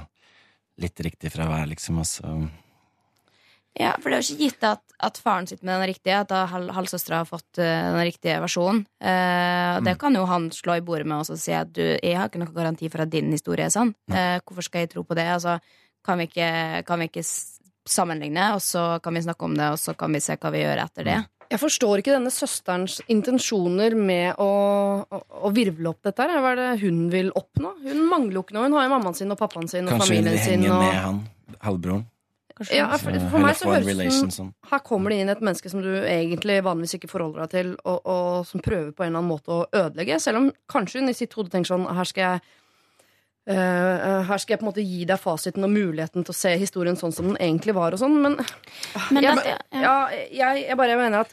[0.82, 2.00] litt riktig fra hver, liksom.
[2.02, 2.32] Og så
[3.78, 6.32] Ja, for det er jo ikke gitt at, at faren sitter med den riktige, at
[6.32, 8.84] da hal halvsøstera har fått uh, den riktige versjonen.
[8.98, 12.18] Uh, og Det kan jo han slå i bordet med og si at du, jeg
[12.18, 13.94] har ikke noen garanti for at din historie er sann.
[14.10, 15.28] Uh, hvorfor skal jeg tro på det?
[15.38, 15.60] Altså,
[16.08, 16.50] kan vi ikke,
[16.88, 17.26] kan vi ikke
[17.88, 20.64] sammenligne, og så kan vi snakke om det, og så kan vi se hva vi
[20.64, 21.18] gjør etter det?
[21.48, 24.50] Jeg forstår ikke denne søsterens intensjoner med å,
[25.08, 26.26] å, å virvle opp dette.
[26.26, 26.42] her.
[26.44, 27.72] Hva er det hun vil oppnå?
[27.86, 28.68] Hun mangler jo ikke noe.
[28.68, 30.66] Hun har jo mammaen sin og pappaen sin og kanskje hun familien vil sin.
[30.66, 30.84] henge Og...
[30.84, 31.22] med han,
[31.64, 32.06] halvbroren.
[32.58, 32.78] Kanskje?
[32.80, 35.70] Ja, for, for meg så høres det ut som her kommer det inn et menneske
[35.70, 39.22] som du egentlig vanligvis ikke forholder deg til, og, og som prøver på en eller
[39.22, 40.18] annen måte å ødelegge.
[40.24, 42.48] Selv om kanskje hun i sitt hode tenker sånn Her skal jeg
[43.48, 46.50] Uh, her skal jeg på en måte gi deg fasiten og muligheten til å se
[46.60, 47.96] historien sånn som den egentlig var.
[47.96, 48.34] og sånn, Men,
[49.16, 49.84] Men jeg, det, ja.
[49.86, 49.94] ja,
[50.36, 51.32] jeg, jeg bare mener at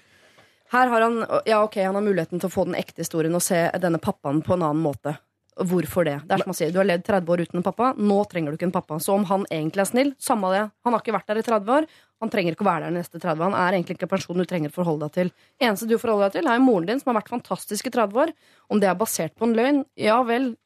[0.71, 3.43] her har han Ja, ok, han har muligheten til å få den ekte historien og
[3.43, 5.17] se denne pappaen på en annen måte.
[5.55, 6.17] Hvorfor det?
[6.27, 7.93] Det er som å si, Du har levd 30 år uten en pappa.
[7.95, 8.97] Nå trenger du ikke en pappa.
[8.99, 10.65] Så om han egentlig er snill, samme det.
[10.85, 11.87] Han har ikke vært der i 30 år.
[12.25, 13.53] Han trenger ikke å være der de neste 30 år.
[13.53, 15.31] Han er egentlig ikke en person du trenger å forholde deg til.
[15.63, 18.33] Eneste du forholder deg til, er moren din, som har vært fantastisk i 30 år.
[18.71, 20.57] Om det er basert på en løgn, ja vel.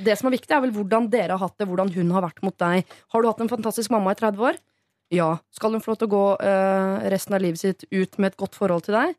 [0.00, 2.42] Det som er viktig, er vel hvordan dere har hatt det, hvordan hun har vært
[2.44, 2.84] mot deg.
[3.12, 4.56] Har du hatt en fantastisk mamma i 30 år?
[5.12, 5.30] Ja.
[5.52, 8.36] Skal hun få lov til å gå øh, resten av livet sitt ut med et
[8.40, 9.14] godt forhold til deg?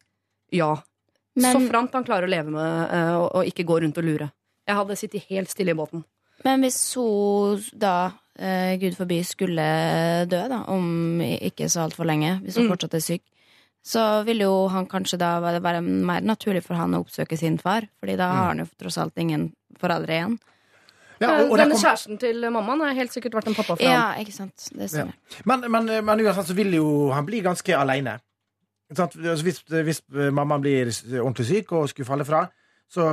[0.53, 0.75] Ja.
[1.35, 4.05] Men- Så framt han klarer å leve med øh, og, og ikke gå rundt og
[4.05, 4.31] lure.
[4.69, 6.03] Jeg hadde sittet helt stille i båten.
[6.45, 9.65] Men hvis hun da eh, gud forby, skulle
[10.31, 12.71] dø, da, om ikke så altfor lenge, hvis hun Mm.
[12.75, 13.23] fortsatt er syk,
[13.83, 17.87] så vil jo han kanskje da være mer naturlig for han å oppsøke sin far,
[17.99, 19.49] fordi da har han jo tross alt ingen
[19.79, 20.37] foreldre igjen.
[21.19, 23.83] Ja, og, og Denne kom, kjæresten til mammaen har helt sikkert vært en pappa for
[23.83, 24.21] Ja, ham.
[24.23, 24.69] ikke sant.
[24.71, 25.15] Det stemmer.
[25.45, 28.19] men, men, men uansett så vil jo han bli ganske aleine.
[28.89, 29.99] Hvis, hvis
[30.33, 30.87] mammaen blir
[31.21, 32.45] ordentlig syk og skulle falle fra,
[32.89, 33.05] så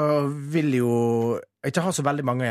[0.52, 0.92] vil jo
[1.66, 2.50] ikke ha så veldig mange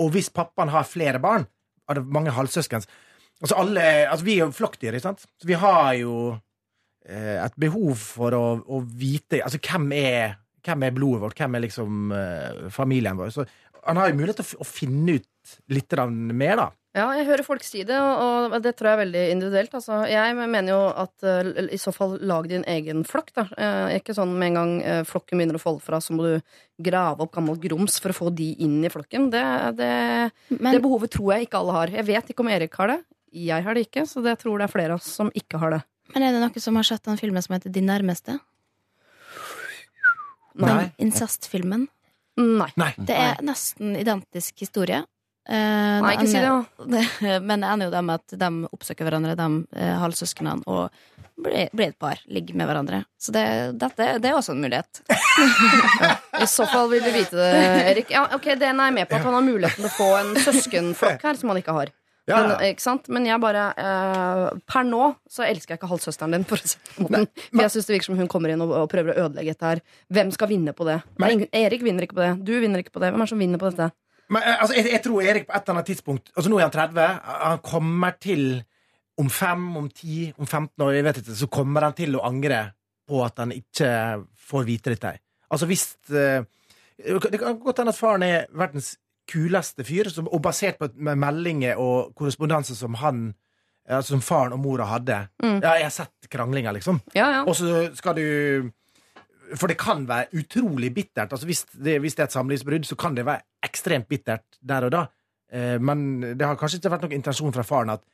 [0.00, 1.46] Og hvis pappaen har flere barn,
[1.88, 5.24] har det mange halvsøsken altså, alle, altså Vi er jo flokkdyr, ikke sant?
[5.26, 6.14] Så vi har jo
[7.06, 11.42] eh, et behov for å, å vite Altså hvem er, hvem er blodet vårt?
[11.42, 13.34] Hvem er liksom eh, familien vår?
[13.34, 13.48] Så
[13.80, 15.96] han har jo mulighet til å, å finne ut litt
[16.36, 16.66] mer, da.
[16.90, 19.74] Ja, jeg hører folk si det, og og det tror jeg er veldig individuelt.
[19.78, 23.30] Altså, jeg mener jo at eh, i så fall lag din egen flokk.
[23.36, 23.44] Da.
[23.54, 26.56] Eh, ikke sånn med en gang eh, flokken begynner å folde fra, så må du
[26.82, 29.28] grave opp gammelt grums for å få de inn i flokken.
[29.30, 29.44] Det,
[29.78, 29.92] det,
[30.56, 31.94] Men, det behovet tror jeg ikke alle har.
[32.00, 32.98] Jeg vet ikke om Erik har det.
[33.38, 35.76] Jeg har det ikke, så det tror det er flere av oss som ikke har
[35.76, 35.80] det.
[36.10, 38.40] men er det noen som har sett den filmen som heter De nærmeste?
[40.58, 40.74] Nei.
[40.74, 41.86] Den incestfilmen.
[42.40, 42.70] Nei.
[42.80, 42.92] Nei.
[42.98, 45.04] Det er nesten identisk historie.
[45.48, 47.38] Eh, Nei, ikke si det, da.
[47.48, 49.46] Men det ender jo det med at de oppsøker hverandre, de
[49.80, 50.90] eh, halvsøsknene, og
[51.40, 52.20] blir, blir et par.
[52.28, 53.02] Ligger med hverandre.
[53.18, 53.44] Så det,
[53.80, 55.00] dette, det er også en mulighet.
[56.44, 57.48] I så fall vil vi vite det,
[57.94, 58.12] Erik.
[58.12, 60.36] Ja, ok, Det er jeg med på at han har muligheten til å få en
[60.44, 61.94] søskenflokk her som han ikke har.
[62.28, 63.08] Ja, Men, ikke sant?
[63.10, 66.44] Men jeg bare eh, Per nå så elsker jeg ikke halvsøsteren din.
[66.46, 67.24] For den.
[67.48, 69.66] For jeg synes det virker som hun kommer inn og, og prøver å ødelegge dette
[69.72, 69.80] her.
[70.14, 71.00] Hvem skal vinne på det?
[71.18, 72.34] Men- Erik vinner ikke på det.
[72.46, 73.10] Du vinner ikke på det.
[73.10, 73.88] Hvem er det som vinner på dette?
[74.30, 76.68] Men eh, altså, jeg, jeg tror Erik på et eller annet tidspunkt Altså Nå er
[76.68, 77.08] han 30.
[77.44, 78.44] Han kommer til
[79.20, 82.22] om fem, om ti, om 15 år, jeg vet ikke, så kommer han til å
[82.24, 82.62] angre
[83.10, 83.90] på at han ikke
[84.48, 85.10] får vite dette.
[85.52, 86.46] Altså hvis eh,
[86.96, 88.94] Det kan godt hende at faren er verdens
[89.30, 93.30] kuleste fyr, som, og basert på meldinger og korrespondanse som han
[93.90, 95.16] altså Som faren og mora hadde.
[95.42, 95.56] Mm.
[95.64, 97.00] Ja, jeg har sett kranglinger, liksom.
[97.16, 97.40] Ja, ja.
[97.48, 98.70] Og så skal du
[99.58, 101.32] For det kan være utrolig bittert.
[101.32, 104.86] Altså hvis, det, hvis det er et samlivsbrudd, så kan det være ekstremt bittert der
[104.86, 105.04] og da.
[105.52, 108.04] Eh, men det har kanskje ikke vært noen intensjon fra faren at,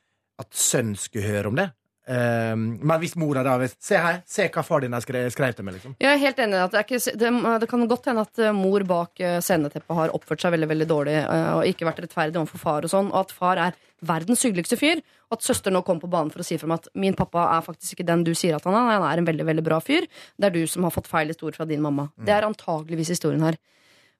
[0.41, 1.69] at sønnen skulle høre om det.
[2.07, 5.59] Eh, men hvis mora da hvis, Se her, se hva far din har skrevet, skrevet
[5.59, 5.97] til meg, liksom.
[5.99, 7.31] Jeg er helt enig at det, er ikke, det,
[7.63, 10.87] det kan godt hende at eh, mor bak eh, sceneteppet har oppført seg veldig veldig
[10.87, 13.77] dårlig eh, og ikke vært rettferdig overfor far, og sånn, og at far er
[14.07, 15.01] verdens hyggeligste fyr.
[15.27, 17.49] Og at søster nå kom på banen for å si fra meg at min pappa
[17.57, 18.93] er faktisk ikke den du sier at han er.
[18.93, 20.07] Han er en veldig veldig bra fyr.
[20.37, 22.07] Det er du som har fått feil historie fra din mamma.
[22.15, 23.57] Det er antageligvis historien her.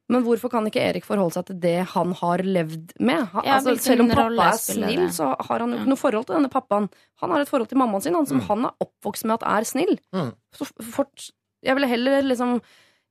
[0.10, 3.26] Men hvorfor kan ikke Erik forholde seg til det han har levd med?
[3.34, 5.14] Han, Ja, altså, selv om pappa er snill, det?
[5.18, 6.88] så har han jo ikke noe forhold til denne pappaen.
[7.24, 9.68] Han har et forhold til mammaen sin, han som han er oppvokst med at er
[9.68, 9.97] snill.
[10.16, 10.30] Mm.
[10.55, 11.28] Så fort,
[11.66, 12.62] jeg ville heller liksom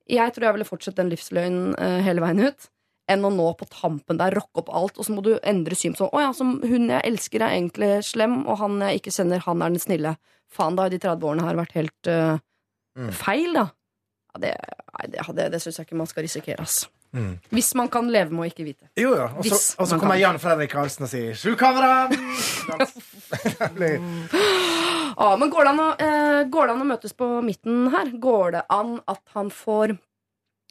[0.08, 2.68] Jeg tror jeg ville fortsatt den livsløgnen uh, hele veien ut.
[3.10, 5.94] Enn å nå på tampen der rocke opp alt, og så må du endre syn
[5.98, 9.42] på Å ja, som hun jeg elsker, er egentlig slem, og han jeg ikke kjenner,
[9.44, 10.16] han er den snille.
[10.48, 12.38] Faen, da har de 30 årene her vært helt uh,
[12.96, 13.10] Mm.
[13.12, 13.66] feil, da.
[14.42, 14.54] Det
[15.04, 16.86] det, det, det syns jeg ikke man skal risikere, ass.
[17.16, 17.38] Mm.
[17.54, 18.88] Hvis man kan leve med å ikke vite.
[18.98, 19.28] Jo, ja.
[19.38, 20.18] Og så, kommer.
[20.20, 22.08] Jan Fredrik Karlsen og sier 'Sju kamera!'
[25.16, 28.10] Ja, men går det, an å, eh, går det an å møtes på midten her?
[28.20, 29.96] Går det an at han får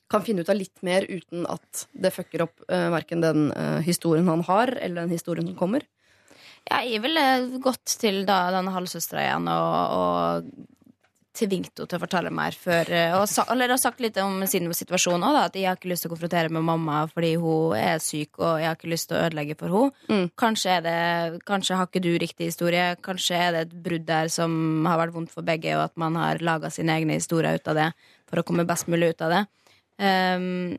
[0.06, 3.82] kan finne ut av litt mer uten at det fucker opp eh, verken den eh,
[3.82, 5.82] historien han har, eller den historien som kommer?
[6.70, 10.75] Ja, jeg ville gått til da den halvsøstera igjen og, og
[11.36, 14.44] tvingt henne til å fortelle mer før eh, Og, sa, eller har sagt litt om
[14.50, 17.76] sin situasjon òg, at jeg har ikke lyst til å konfrontere med mamma fordi hun
[17.78, 20.06] er syk, og jeg har ikke lyst til å ødelegge for henne.
[20.10, 20.26] Mm.
[20.40, 20.98] Kanskje, det,
[21.48, 22.90] kanskje har ikke du riktig historie.
[23.06, 26.20] Kanskje er det et brudd der som har vært vondt for begge, og at man
[26.20, 27.90] har laga sine egne historier ut av det
[28.30, 29.44] for å komme best mulig ut av det.
[29.96, 30.76] Um,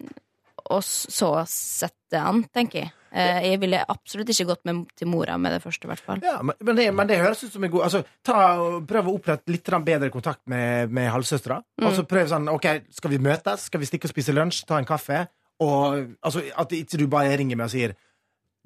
[0.67, 2.95] og så sette an, tenker jeg.
[3.17, 6.21] Eh, jeg ville absolutt ikke gått med til mora med det første, i hvert fall.
[6.25, 8.41] Ja, men, men, det, men det høres ut som en god Altså, ta,
[8.89, 11.63] Prøv å opprette litt bedre kontakt med, med halvsøstera.
[11.81, 11.87] Mm.
[11.89, 13.69] Og så prøv sånn OK, skal vi møtes?
[13.71, 14.67] Skal vi stikke og spise lunsj?
[14.69, 15.25] Ta en kaffe?
[15.65, 17.97] Og altså, At ikke du bare ringer meg og sier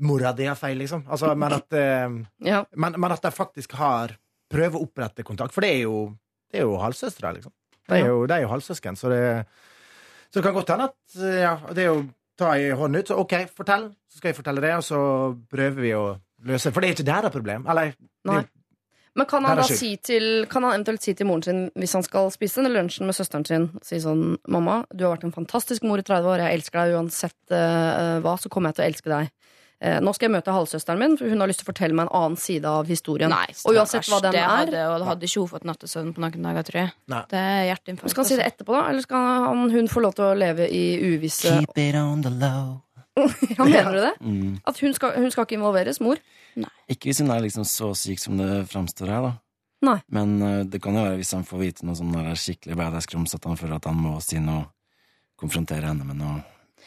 [0.01, 1.05] 'mora di har feil', liksom.
[1.07, 2.09] Altså, men, at, eh,
[2.49, 2.65] Ja.
[2.75, 4.17] men, men at de faktisk har
[4.51, 5.55] Prøv å opprette kontakt.
[5.55, 6.17] For det er jo,
[6.51, 7.53] det er jo halvsøstre, liksom.
[7.87, 9.47] De er jo, de er jo halvsøsken, så det,
[10.27, 12.01] så det kan godt hende at ja, det er jo
[12.41, 13.11] ta i hånden ut.
[13.11, 13.91] Så OK, fortell.
[14.11, 15.03] Så skal jeg fortelle det, og så
[15.51, 16.07] prøver vi å
[16.49, 17.69] løse For det er ikke deres problem.
[17.71, 17.95] Eller
[18.29, 18.43] Nei.
[19.19, 22.05] Men kan han da si til Kan han eventuelt si til moren sin hvis han
[22.07, 25.83] skal spise denne lunsjen med søsteren sin Si sånn 'Mamma, du har vært en fantastisk
[25.83, 26.45] mor i 30 år.
[26.45, 29.33] Jeg elsker deg uansett uh, hva, så kommer jeg til å elske deg'.
[29.81, 32.11] Eh, nå skal jeg møte halvsøsteren min, for hun har lyst til å fortelle meg
[32.11, 33.33] en annen side av historien.
[33.33, 36.21] Nei, og uansett hva den det er hadde, Og hadde ikke hun fått nattesøvn på
[36.21, 36.93] noen dager, tror jeg.
[37.09, 37.23] Nei.
[37.31, 38.13] Det er hjerteinfarkt.
[38.13, 38.83] Skal han si det etterpå, da?
[38.93, 42.35] Eller skal han, hun få lov til å leve i uvisse Keep it on the
[42.35, 42.81] low.
[43.57, 44.13] Ja, Mener du det?
[44.21, 44.53] Mm.
[44.69, 46.21] At hun skal, hun skal ikke involveres, mor?
[46.61, 46.71] Nei.
[46.93, 49.33] Ikke hvis hun er liksom så syk som det framstår her, da.
[49.89, 49.97] Nei.
[50.13, 53.33] Men uh, det kan jo være hvis han får vite noe sånn der skikkelig badass-grums,
[53.37, 54.69] at han føler at han må si noe,
[55.41, 56.43] konfrontere henne med noe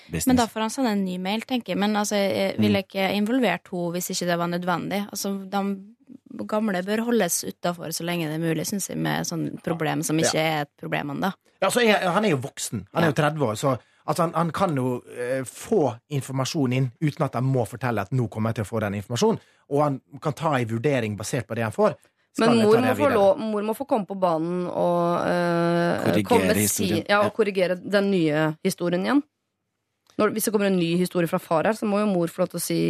[0.07, 0.27] business.
[0.27, 1.79] Men da får han sende en ny mail, tenker jeg.
[1.79, 2.61] Men altså, jeg Mm.
[2.65, 5.01] ville ikke involvert henne hvis ikke det var nødvendig.
[5.09, 9.61] Altså, de gamle bør holdes utafor så lenge det er mulig, syns jeg, med sånne
[9.63, 11.33] problem som ikke er et problem ennå.
[11.61, 11.81] Ja, altså,
[12.11, 12.87] han er jo voksen.
[12.93, 13.77] Han er jo 30 år, så
[14.07, 18.11] altså, han, han kan jo eh, få informasjon inn uten at han må fortelle at
[18.11, 19.39] nå kommer jeg til å få den informasjonen.
[19.71, 21.95] Og han kan ta en vurdering basert på det han får.
[22.33, 26.23] Skal Men mor må, få lov, mor må få komme på banen og eh, Korrigere
[26.25, 27.19] komme si, ja, Ja.
[27.27, 29.21] og korrigere den nye historien igjen.
[30.19, 32.43] Når, hvis det kommer en ny historie fra far her, så må jo mor få
[32.43, 32.81] lov til å si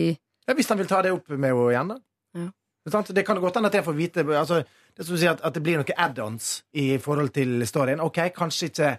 [0.43, 1.99] Ja, hvis han vil ta det opp med henne igjen, da.
[2.36, 2.49] Ja.
[2.84, 4.59] Det kan godt hende at jeg får vite altså,
[4.97, 8.03] det sier, at, at det blir noen add-ons i forhold til storyen.
[8.03, 8.93] Ok, kanskje ikke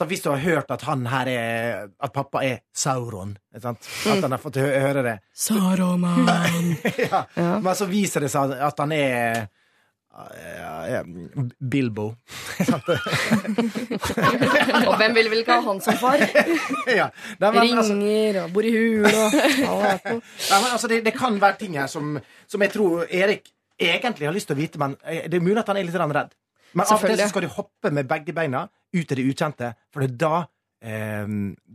[0.00, 3.88] så Hvis du har hørt at han her er At pappa er Sauron, ikke sant?
[4.06, 4.12] Mm.
[4.12, 6.76] at han har fått hø høre det Saruman.
[7.04, 7.24] ja.
[7.36, 9.48] Men så viser det seg at han er
[11.70, 12.06] Bilbo.
[14.90, 16.18] Og hvem vil vel ikke ha han som far?
[17.00, 17.06] ja.
[17.40, 19.12] Nei, men, altså, Ringer og bor i hul og
[19.64, 22.18] ja, Nei, men altså, det, det kan være ting her som,
[22.50, 25.62] som jeg tror Erik egentlig har lyst til å vite, men eh, det er mulig
[25.62, 26.34] at han er litt redd.
[26.76, 30.04] Men av og til skal du hoppe med begge beina ut i det ukjente, for
[30.04, 30.36] det er da
[30.84, 31.26] eh,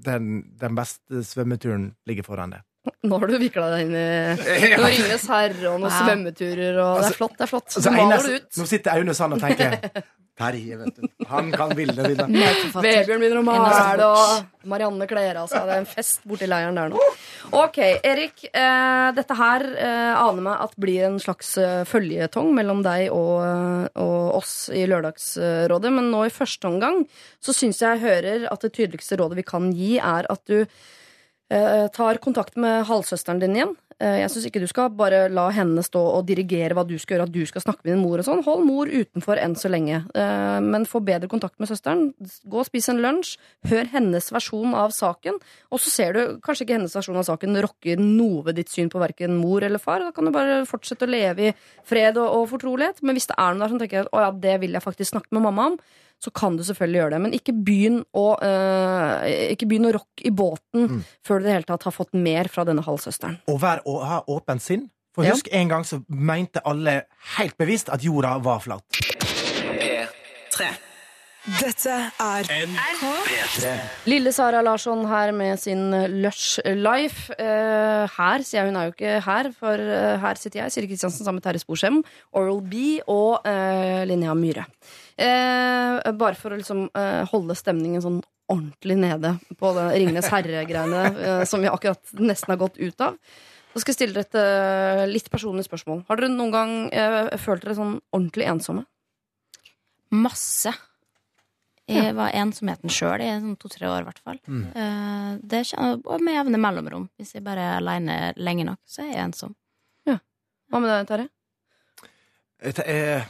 [0.10, 0.24] den,
[0.60, 2.68] den beste svømmeturen ligger foran deg.
[3.06, 4.08] Nå har du vikla deg inn i
[4.76, 6.02] noen Ringenes herre og noen ja.
[6.02, 7.38] svømmeturer, og det er flott.
[7.38, 8.52] det er flott Altså, Så maler du ut.
[8.60, 9.80] Nå sitter Aune sånn og tenker
[10.36, 11.06] Terje, vet du.
[11.30, 12.48] Han kan bildet dine.
[12.84, 15.64] Vebjørn begynner å male, og Marianne kler av seg.
[15.64, 17.04] Det er en fest borti leiren der nå.
[17.56, 18.44] Ok, Erik.
[18.50, 23.38] Eh, dette her eh, aner meg at blir en slags eh, føljetong mellom deg og,
[23.46, 25.94] eh, og oss i Lørdagsrådet.
[25.96, 27.06] Men nå i første omgang
[27.40, 30.66] så syns jeg jeg hører at det tydeligste rådet vi kan gi, er at du
[31.50, 33.76] tar kontakt med halvsøsteren din igjen.
[34.04, 37.16] Eh, jeg syns ikke du skal bare la henne stå og dirigere hva du skal
[37.16, 38.44] gjøre, at du skal snakke med din mor og sånn.
[38.44, 40.02] Hold mor utenfor enn så lenge.
[40.12, 42.10] Eh, men få bedre kontakt med søsteren.
[42.44, 43.38] Gå og spis en lunsj.
[43.72, 45.40] Hør hennes versjon av saken.
[45.72, 48.92] Og så ser du kanskje ikke hennes versjon av saken rokker noe ved ditt syn
[48.92, 50.04] på verken mor eller far.
[50.04, 51.56] Da kan du bare fortsette å leve i
[51.88, 53.00] fred og, og fortrolighet.
[53.06, 55.16] Men hvis det er noen der som tenker at å ja, det vil jeg faktisk
[55.16, 55.80] snakke med mamma om,
[56.24, 57.22] så kan du selvfølgelig gjøre det.
[57.26, 61.56] Men ikke begynn å, øh, ikke begynn å rocke i båten før du i det
[61.58, 63.38] hele tatt har fått mer fra denne halvsøsteren.
[63.52, 64.90] Og vær, å ha åpent sinn.
[65.16, 65.32] For Ja.
[65.32, 67.06] husk, en gang så mente alle
[67.38, 68.84] helt bevisst at jorda var flat.
[71.46, 72.48] Dette er
[74.10, 75.92] Lille Sara Larsson her med sin
[76.24, 77.36] Lush Life.
[77.38, 80.90] Eh, her, sier jeg, hun er jo ikke her, for eh, her sitter jeg, Siri
[80.90, 82.02] Kristiansen, sammen med Terje Sporsem,
[82.34, 84.66] Oral B og uh, Linnea Myhre.
[85.22, 91.46] Uh, bare for å liksom uh, holde stemningen sånn ordentlig nede på det Ringenes herre-greiene
[91.50, 93.16] som vi akkurat nesten har gått ut av.
[93.76, 96.06] Så skal jeg stille dere et eh, litt personlig spørsmål.
[96.08, 98.86] Har dere noen gang eh, følt dere sånn ordentlig ensomme?
[100.16, 100.72] Masse.
[101.92, 104.40] Jeg var ensomheten sjøl i sånn to-tre år, i hvert fall.
[104.48, 104.62] Mm.
[104.72, 107.10] Eh, Det kjenner og med jevne mellomrom.
[107.20, 109.54] Hvis jeg bare er aleine lenge nok, så er jeg ensom.
[110.72, 111.28] Hva med deg, Terje?
[112.66, 113.28] Eh,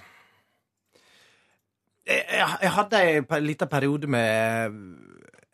[2.06, 4.78] jeg, jeg, jeg hadde en liten periode med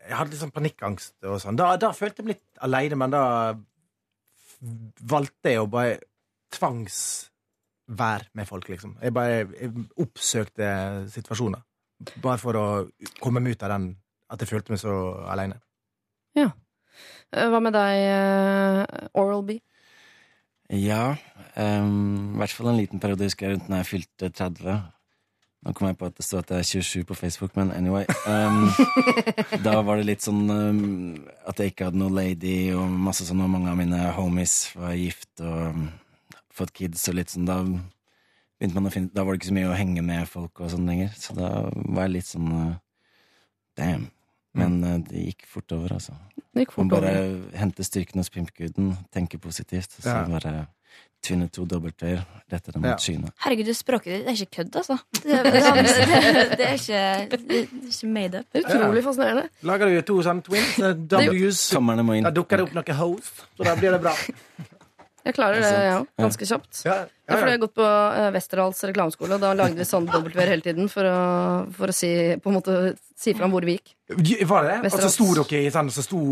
[0.04, 1.58] Jeg hadde litt sånn panikkangst og sånn.
[1.58, 3.24] Da, da følte jeg meg litt aleine, men da
[4.62, 6.00] valgte jeg å bare
[6.56, 8.98] tvangsvære med folk, liksom.
[9.02, 10.70] Jeg bare jeg oppsøkte
[11.14, 11.64] situasjoner.
[12.22, 12.66] Bare for å
[13.22, 13.92] komme meg ut av den
[14.32, 14.96] at jeg følte meg så
[15.30, 15.60] aleine.
[16.38, 16.52] Ja.
[17.32, 19.60] Hva med deg, eh, Oral B?
[20.72, 21.18] Ja,
[21.60, 24.76] um, i hvert fall en liten periode husker jeg rundt når jeg fylte 30.
[25.62, 28.06] Nå kom jeg på at det står at jeg er 27 på Facebook, men anyway.
[28.26, 28.70] Um,
[29.66, 30.80] da var det litt sånn um,
[31.46, 34.96] at jeg ikke hadde noe lady, og masse sånn, og mange av mine homies var
[34.98, 35.84] gift og um,
[36.50, 37.46] fått kids og litt sånn.
[37.46, 40.64] Da begynte man å finne Da var det ikke så mye å henge med folk
[40.64, 42.74] og sånn lenger, så da var jeg litt sånn uh,
[43.78, 44.10] Damn.
[44.54, 46.14] Men eh, det gikk fort over, altså.
[46.52, 47.58] Det gikk Man fort bare over.
[47.58, 50.26] hente styrken hos pimpguden, tenke positivt, så Ja.
[50.28, 50.68] bare
[51.24, 52.90] tynne to dobbeltøyer, rette dem Ja.
[52.96, 53.30] mot skyene.
[53.46, 54.98] Herregud, det språket ditt er ikke kødd, altså.
[55.24, 58.46] Det, det, det, det, er ikke, det er ikke made up.
[58.58, 59.50] Utrolig fascinerende.
[59.64, 63.76] Lager du to sånne twins, eh, W's, da dukker det opp noe hoes, så da
[63.76, 64.16] blir det bra.
[65.26, 66.08] Jeg klarer det, jeg òg.
[66.24, 66.84] Ganske kjapt.
[66.88, 66.96] Ja,
[67.32, 70.50] Ja, for jeg har gått på uh, Westerdals reklameskole, og da lagde vi sånn W-er
[70.52, 71.20] hele tiden for å,
[71.78, 72.10] for å si,
[72.42, 72.80] på en måte,
[73.16, 73.94] si fra om hvor vi gikk.
[74.50, 74.92] Var det det?
[74.92, 76.24] Og så sto dere i sånn, så sto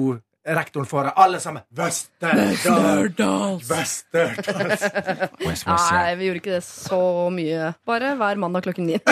[0.57, 1.63] rektoren for alle sammen.
[1.77, 3.69] Westerdals!
[3.69, 4.85] Westerdals!
[5.67, 7.01] Nei, vi gjorde ikke det så
[7.33, 7.73] mye.
[7.87, 8.99] Bare hver mandag klokken ni.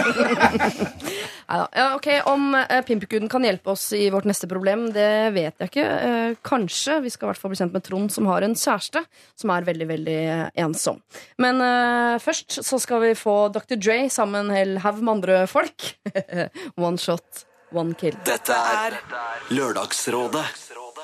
[1.47, 2.51] Ja, ok, Om
[2.83, 5.85] pimpguden kan hjelpe oss i vårt neste problem, det vet jeg ikke.
[5.87, 6.97] Eh, kanskje.
[7.05, 9.03] Vi skal i hvert fall bli kjent med Trond, som har en kjæreste
[9.39, 10.99] som er veldig veldig eh, ensom.
[11.39, 13.77] Men eh, først så skal vi få Dr.
[13.79, 15.87] Dre sammen med en hel haug med andre folk.
[16.89, 18.17] one shot, one kill.
[18.27, 18.99] Dette er
[19.55, 20.45] Lørdagsrådet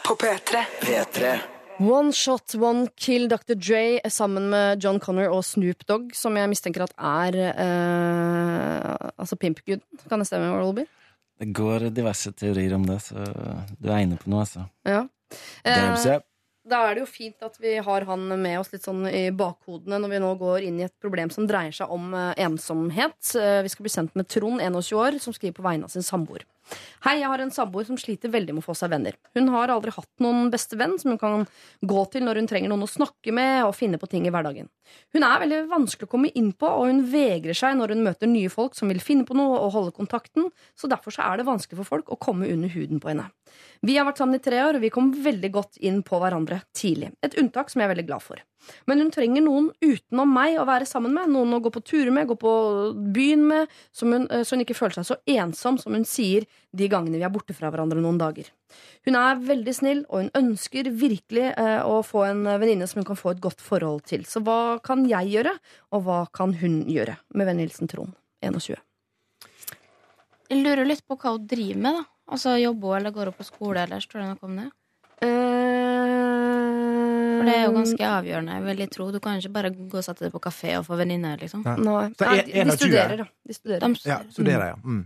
[0.08, 0.64] På P3.
[0.82, 1.38] P3.
[1.80, 3.56] One shot, one kill Dr.
[3.56, 9.40] Dre sammen med John Connor og Snoop Dogg, som jeg mistenker at er eh, altså
[9.40, 9.82] pimpguden.
[10.10, 10.86] Kan det stemme, Rolby?
[11.40, 13.24] Det går diverse teorier om det, så
[13.80, 14.68] du er inne på noe, altså.
[14.86, 15.02] Ja.
[15.66, 16.20] Eh,
[16.64, 20.00] da er det jo fint at vi har han med oss litt sånn i bakhodene
[20.00, 23.20] når vi nå går inn i et problem som dreier seg om eh, ensomhet.
[23.40, 26.06] Eh, vi skal bli sendt med Trond, 21 år, som skriver på vegne av sin
[26.06, 26.46] samboer.
[27.04, 29.18] Hei, jeg har en samboer som sliter veldig med å få seg venner.
[29.36, 31.46] Hun har aldri hatt noen beste venn som hun kan
[31.84, 34.70] gå til når hun trenger noen å snakke med og finne på ting i hverdagen.
[35.16, 38.32] Hun er veldig vanskelig å komme inn på, og hun vegrer seg når hun møter
[38.32, 40.48] nye folk som vil finne på noe og holde kontakten,
[40.80, 43.28] så derfor så er det vanskelig for folk å komme under huden på henne.
[43.84, 46.64] Vi har vært sammen i tre år, og vi kom veldig godt inn på hverandre
[46.76, 47.12] tidlig.
[47.26, 48.40] Et unntak som jeg er veldig glad for.
[48.90, 52.12] Men hun trenger noen utenom meg å være sammen med, noen å gå på turer
[52.14, 52.54] med, gå på
[53.16, 56.48] byen med, som hun, eh, så hun ikke føler seg så ensom som hun sier
[56.74, 58.50] de gangene vi er borte fra hverandre noen dager.
[59.06, 63.10] Hun er veldig snill, og hun ønsker virkelig eh, å få en venninne som hun
[63.12, 64.26] kan få et godt forhold til.
[64.30, 65.54] Så hva kan jeg gjøre,
[65.94, 67.20] og hva kan hun gjøre?
[67.36, 68.80] Med vennlig hilsen Trond, 21.
[70.54, 72.10] Jeg lurer litt på hva hun driver med, da.
[72.34, 74.70] Altså Jobber hun eller går hun på skole, eller står det noe om det?
[77.44, 79.08] For det er jo ganske avgjørende, jeg vil jeg tro.
[79.12, 81.66] Du kan ikke bare gå og sette deg på kafé og få venninner, liksom.
[81.68, 81.76] Nei.
[81.84, 83.26] Nei, Nei, de, de studerer, da.
[83.44, 83.84] De studerer.
[83.84, 84.78] De Ja, studerer, ja.
[84.84, 85.02] Mm.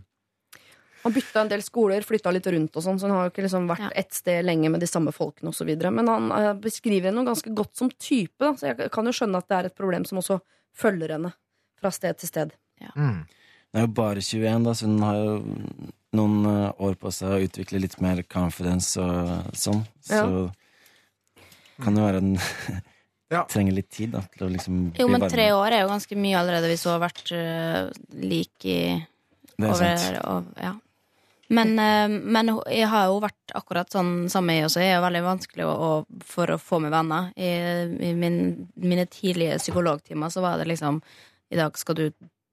[1.03, 3.45] Han bytta en del skoler, flytta litt rundt, og sånn, så han har jo ikke
[3.45, 3.89] liksom vært Ja.
[3.95, 5.69] ett sted lenge med de samme folkene osv.
[5.89, 9.37] Men han eh, beskriver henne ganske godt som type, da, så jeg kan jo skjønne
[9.41, 10.39] at det er et problem som også
[10.75, 11.31] følger henne
[11.79, 12.53] fra sted til sted.
[12.95, 13.23] Mm.
[13.73, 15.37] Hun er jo bare 21, da, så hun har jo
[16.17, 19.85] noen eh, år på seg å utvikle litt mer confidence og sånn.
[20.01, 20.51] Så
[21.83, 22.37] kan det være en
[23.27, 23.43] Ja.
[23.51, 26.37] Trenger litt tid da, til å liksom Jo, men tre år er jo ganske mye
[26.39, 27.89] allerede hvis hun har vært uh,
[28.23, 28.77] lik i
[29.57, 30.21] Det er over, sant.
[30.23, 30.75] Og, Ja.
[31.51, 34.79] Men, uh, men jeg har jo vært akkurat sånn samme jeg også.
[34.83, 35.91] Jeg er jo veldig vanskelig å, å,
[36.27, 37.29] for å få med venner.
[37.35, 37.51] I,
[38.07, 38.39] i min,
[38.79, 41.01] mine tidlige psykologtimer så var det liksom
[41.51, 42.05] I dag skal du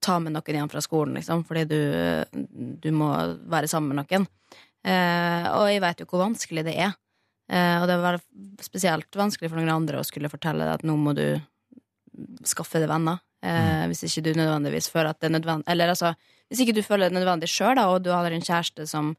[0.04, 1.80] ta med noen hjem fra skolen, liksom, fordi du,
[2.82, 3.14] du må
[3.50, 4.26] være sammen med noen.
[4.84, 6.98] Uh, og jeg vet jo hvor vanskelig det er.
[7.50, 8.20] Eh, og det var
[8.64, 11.26] spesielt vanskelig for noen andre å skulle fortelle deg at nå må du
[12.46, 13.20] skaffe deg venner.
[13.44, 16.14] Eh, Hvis ikke du nødvendigvis føler at det er nødvendig Eller altså,
[16.48, 19.10] hvis ikke du føler det nødvendig sjøl, og du har en kjæreste som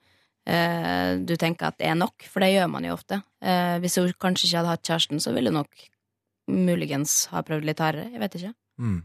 [0.48, 3.22] eh, du tenker at det er nok, for det gjør man jo ofte.
[3.42, 5.86] Eh, hvis hun kanskje ikke hadde hatt kjæresten, så ville hun nok
[6.50, 8.12] muligens ha prøvd litt hardere.
[8.14, 8.54] Jeg vet ikke.
[8.82, 8.98] Mm.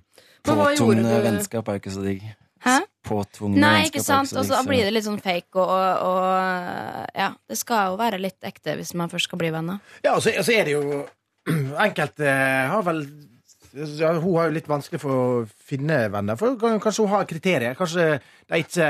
[0.46, 2.24] Men hva gjorde Påtvungne vennskap er jo ikke så digg.
[2.64, 2.76] Hæ?
[3.06, 4.28] Påtvungne Nei, ikke sant?
[4.34, 4.66] Og så liksom.
[4.68, 8.74] blir det litt sånn fake, og, og, og ja, det skal jo være litt ekte
[8.76, 9.80] hvis man først skal bli venner.
[10.04, 11.00] Ja, og så, og så er det jo
[11.86, 12.28] Enkelte
[12.74, 13.04] har vel
[13.72, 15.28] ja, Hun har jo litt vanskelig for å
[15.70, 16.36] finne venner.
[16.36, 17.76] For Kanskje hun har kriterier.
[17.78, 18.88] Kanskje det er ikke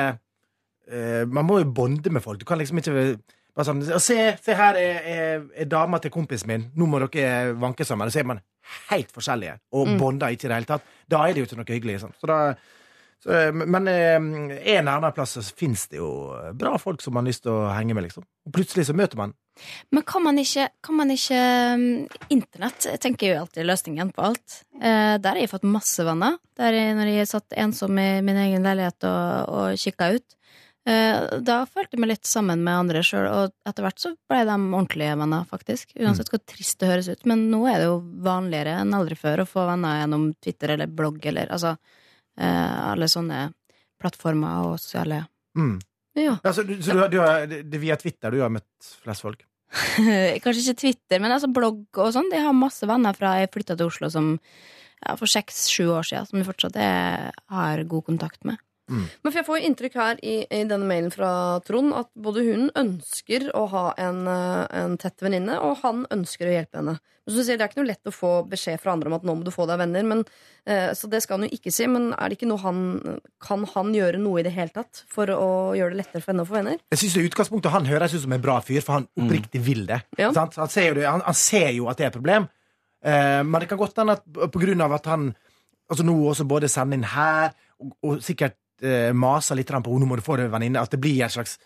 [0.90, 2.40] uh, Man må jo bonde med folk.
[2.40, 2.94] Du kan liksom ikke
[3.54, 6.66] bare sånn Se, se her er, er, er dama til kompisen min.
[6.74, 8.08] Nå må dere vanke sammen.
[8.10, 8.42] Og så er man
[8.90, 9.98] helt forskjellige og Mm.
[10.00, 10.90] bonder ikke i det hele tatt.
[11.10, 12.00] Da er det jo ikke noe hyggelig.
[12.02, 12.16] Sånn.
[12.20, 12.40] Så da
[13.20, 16.08] så, eh, men er nærmere annen plass så fins det jo
[16.56, 18.24] bra folk som man har lyst til å henge med, liksom.
[18.48, 19.34] Og plutselig så møter man
[19.92, 21.40] Men kan man ikke, kan man ikke
[21.76, 21.86] um,
[22.32, 24.62] Internett tenker jo alltid løsningen på alt.
[24.80, 26.38] Eh, der har jeg fått masse venner.
[26.56, 30.36] Der jeg, når jeg satt ensom i min egen leilighet og, og kikka ut.
[30.88, 34.40] Eh, da følte jeg meg litt sammen med andre sjøl, og etter hvert så ble
[34.48, 35.92] de ordentlige venner, faktisk.
[36.00, 37.26] Uansett hvor trist det høres ut.
[37.28, 40.88] Men nå er det jo vanligere enn aldri før å få venner gjennom Twitter eller
[40.88, 41.98] blogg eller altså eh,
[42.38, 43.46] alle sånne
[44.00, 45.22] plattformer og sosiale
[45.58, 45.78] mm.
[46.18, 46.36] Ja.
[46.42, 48.88] Ja, så du, så du, har- du har, det er via Twitter du har møtt
[49.04, 49.44] flest folk?
[50.42, 52.26] Kanskje ikke Twitter, men altså blogg og sånn.
[52.34, 56.26] Jeg har masse venner fra jeg flytta til Oslo som ja, for seks-sju år siden,
[56.26, 58.58] som jeg fortsatt er, har god kontakt med.
[58.90, 61.30] Men for Jeg får jo inntrykk her i, i denne mailen fra
[61.66, 66.48] Trond at både hun ønsker å ha en, eh, en tett venninne, og han ønsker
[66.48, 66.96] å hjelpe henne.
[66.98, 69.16] Men som du sier, Det er ikke noe lett å få beskjed fra andre om
[69.18, 70.02] at nå må du få deg venner.
[70.02, 70.24] Men,
[70.66, 71.86] eh, så det skal han jo ikke si.
[71.86, 75.26] Men er det ikke noe han, kan han gjøre noe i det hele tatt for
[75.26, 76.80] å gjøre det lettere for henne å få venner?
[76.90, 79.86] Jeg synes det utgangspunktet Han høres ut som en bra fyr, for han oppriktig vil
[79.86, 80.02] det.
[80.18, 80.32] Ja.
[80.32, 80.56] Sant?
[80.56, 82.48] Han, ser jo det han, han ser jo at det er et problem,
[83.04, 85.30] eh, men det kan godt hende at på grunn av at han
[85.90, 90.06] altså nå også både sender inn her, og, og sikkert eh, maser litt på nå
[90.06, 91.58] må du få det, venninne, at det blir et slags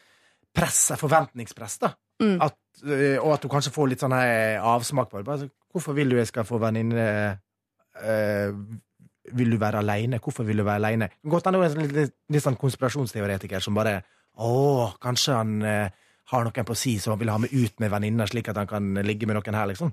[0.55, 1.79] press, et forventningspress.
[1.79, 2.41] da Mm.
[2.41, 2.57] at,
[2.87, 5.25] eh, Og at du kanskje får litt sånn avsmak på det.
[5.27, 7.41] Bare, så, hvorfor vil du jeg skal få venninne
[8.03, 8.53] eh,
[9.33, 10.21] vil du være aleine?
[10.21, 11.09] Hvorfor vil du være aleine?
[11.27, 14.03] Godt hende hun er en litt, litt, litt sånn konspirasjonsteoretiker som bare
[14.35, 15.91] Å, kanskje han eh,
[16.33, 18.67] har noen på si som han vil ha med ut med venninner, slik at han
[18.67, 19.93] kan ligge med noen her, liksom.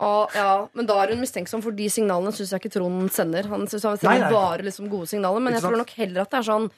[0.00, 3.48] Å, ja, men da er hun mistenksom, for de signalene syns jeg ikke Trond sender.
[3.52, 4.30] Han synes han sender nei.
[4.32, 6.68] bare liksom gode signaler, men jeg tror nok heller at det er sånn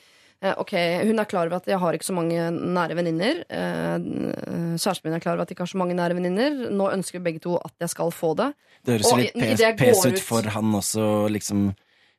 [0.43, 0.73] eh, Ok,
[1.07, 3.45] Hun er klar over at jeg har ikke så mange nære venninner.
[3.47, 4.09] Eh,
[4.75, 6.57] Kjæresten min er klar over at jeg ikke har så mange nære venninner.
[6.75, 8.49] Nå ønsker begge to at jeg skal få det.
[8.83, 9.39] Det høres Og litt
[9.79, 11.69] pes, ut for han også, liksom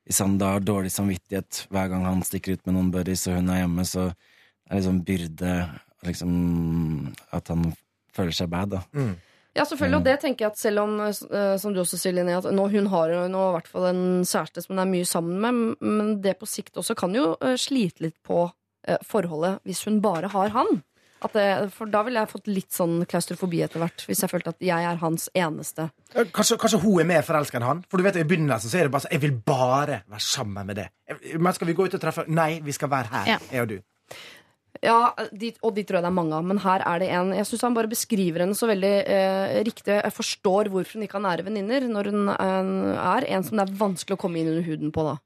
[0.07, 3.37] Hvis han da har dårlig samvittighet hver gang han stikker ut med noen buddies og
[3.41, 5.53] hun er hjemme, så er det liksom byrde
[6.07, 6.33] liksom
[7.35, 7.69] At han
[8.15, 8.83] føler seg bad, da.
[9.53, 12.39] Ja, selvfølgelig, og det tenker jeg at selv om, eh, som du også sier, Linnea,
[12.41, 15.05] at nå, hun har jo nå i hvert fall en kjæreste som hun er mye
[15.05, 18.47] sammen med, men det på sikt også kan jo eh, slite litt på
[18.87, 20.81] eh, forholdet hvis hun bare har han.
[21.23, 24.51] At det, for da ville jeg fått litt sånn klaustrofobi etter hvert, hvis jeg følte
[24.51, 25.85] at jeg er hans eneste.
[26.11, 27.85] Kanskje, kanskje hun er mer forelska enn han?
[27.87, 30.67] For du vet, I begynnelsen så er det bare sånn Jeg vil bare være sammen
[30.67, 30.89] med det.
[31.37, 33.39] Men skal vi gå ut og treffe Nei, vi skal være her, Ja.
[33.53, 33.77] jeg og du.
[34.81, 37.29] Ja, de, og de tror jeg det er mange av, men her er det en
[37.37, 39.99] Jeg syns han bare beskriver henne så veldig eh, riktig.
[39.99, 43.67] Jeg forstår hvorfor hun ikke har nære venninner når hun eh, er en som det
[43.67, 45.17] er vanskelig å komme inn under huden på, da.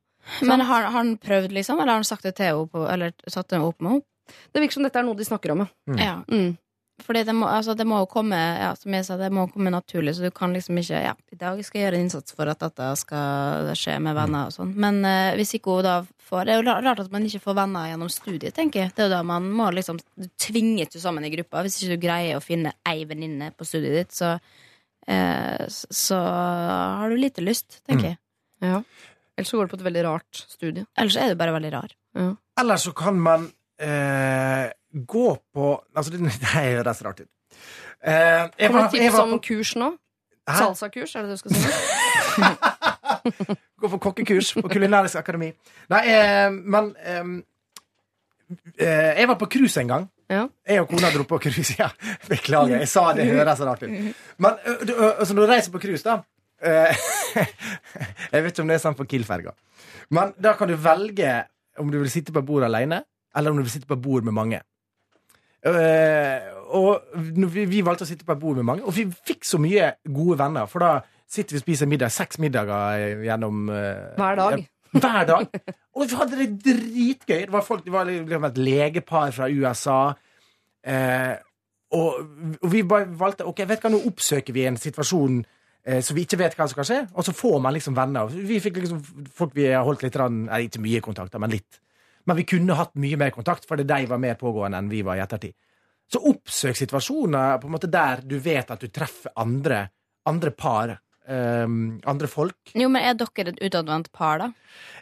[0.44, 1.80] Men har, har han prøvd, liksom?
[1.80, 4.08] Eller har han sagt det til henne Eller satt det opp med henne?
[4.52, 5.96] Det virker som dette er noe de snakker om, ja.
[5.96, 6.16] Ja.
[6.28, 6.58] Mm.
[7.06, 9.70] Fordi det må, altså, det må jo komme ja, Som jeg sa, det må komme
[9.70, 12.50] naturlig, så du kan liksom ikke Ja, i dag skal jeg gjøre en innsats for
[12.50, 14.74] at dette skal skje med venner og sånn.
[14.82, 17.58] Men uh, hvis ikke hun da får Det er jo rart at man ikke får
[17.60, 18.94] venner gjennom studiet, tenker jeg.
[18.96, 21.62] Det er jo da man må liksom Du tvinges jo sammen i gruppa.
[21.66, 27.14] Hvis ikke du greier å finne ei venninne på studiet ditt, så uh, så har
[27.14, 28.20] du lite lyst, tenker jeg.
[28.66, 28.82] Ja.
[29.38, 30.88] Ellers så går du på et veldig rart studie.
[30.98, 31.94] Ellers er du bare veldig rar.
[32.58, 33.46] Eller så kan man
[33.78, 37.30] eh, gå på Altså, det, det høres rart ut.
[38.04, 39.94] Eh, jeg Kommer det tips om kurs nå?
[40.48, 41.62] Salsakurs, er det det du skal si?
[43.82, 45.50] Gå på kokkekurs på Kulinarisk akademi.
[45.92, 47.26] Nei, eh, men eh,
[49.18, 50.08] Jeg var på cruise en gang.
[50.32, 50.46] Ja.
[50.68, 51.76] Jeg og kona dro på cruise.
[51.80, 51.90] Ja,
[52.30, 53.92] beklager, jeg sa det høres rart ut.
[54.40, 56.22] Men altså, når du reiser på cruise, da
[58.32, 59.52] Jeg vet ikke om det er sånn på Kiel-ferga.
[60.16, 61.44] Men da kan du velge
[61.78, 63.04] om du vil sitte på bord alene,
[63.38, 64.64] eller om du vil sitte på bord med mange.
[65.68, 67.04] Eh, og
[67.56, 70.38] vi, valgte å sitte på et bord med mange, og vi fikk så mye gode
[70.42, 70.68] venner.
[70.72, 70.92] For da
[71.28, 74.64] sitter vi og spiser middag, seks middager eh, gjennom eh, Hver dag.
[74.98, 75.60] hver dag.
[75.98, 77.42] Og vi hadde det dritgøy.
[77.48, 80.00] Det var, folk, det var liksom et legepar fra USA.
[80.88, 81.36] Eh,
[81.98, 82.18] og,
[82.72, 85.46] vi bare valgte Ok, vet du hva, nå oppsøker vi en situasjon
[86.04, 88.28] så vi ikke vet hva som kan skje, og så får man liksom venner.
[88.28, 88.98] Vi fikk liksom
[89.32, 91.78] folk vi har holdt litt rann, Ikke mye kontakt, men litt.
[92.28, 95.20] Men vi kunne hatt mye mer kontakt, fordi de var mer pågående enn vi var
[95.20, 95.56] i ettertid.
[96.12, 99.86] Så oppsøk situasjoner på en måte der du vet at du treffer andre,
[100.28, 100.98] andre par.
[101.28, 102.72] Um, andre folk.
[102.72, 104.46] Jo, men er dere et utadvendt par, da?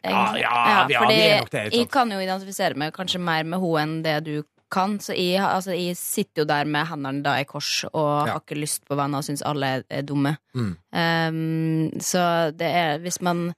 [0.01, 0.53] Ja, ja,
[0.89, 1.65] ja, fordi vi er nok det.
[1.75, 4.33] Jeg kan jo identifisere meg kanskje mer med henne enn det du
[4.73, 4.97] kan.
[4.97, 8.33] Så jeg, altså, jeg sitter jo der med hendene da i kors og Ja.
[8.33, 10.33] har ikke lyst på venner og syns alle er, er dumme.
[10.57, 10.73] Mm.
[10.97, 12.25] Um, så
[12.57, 13.51] det er hvis man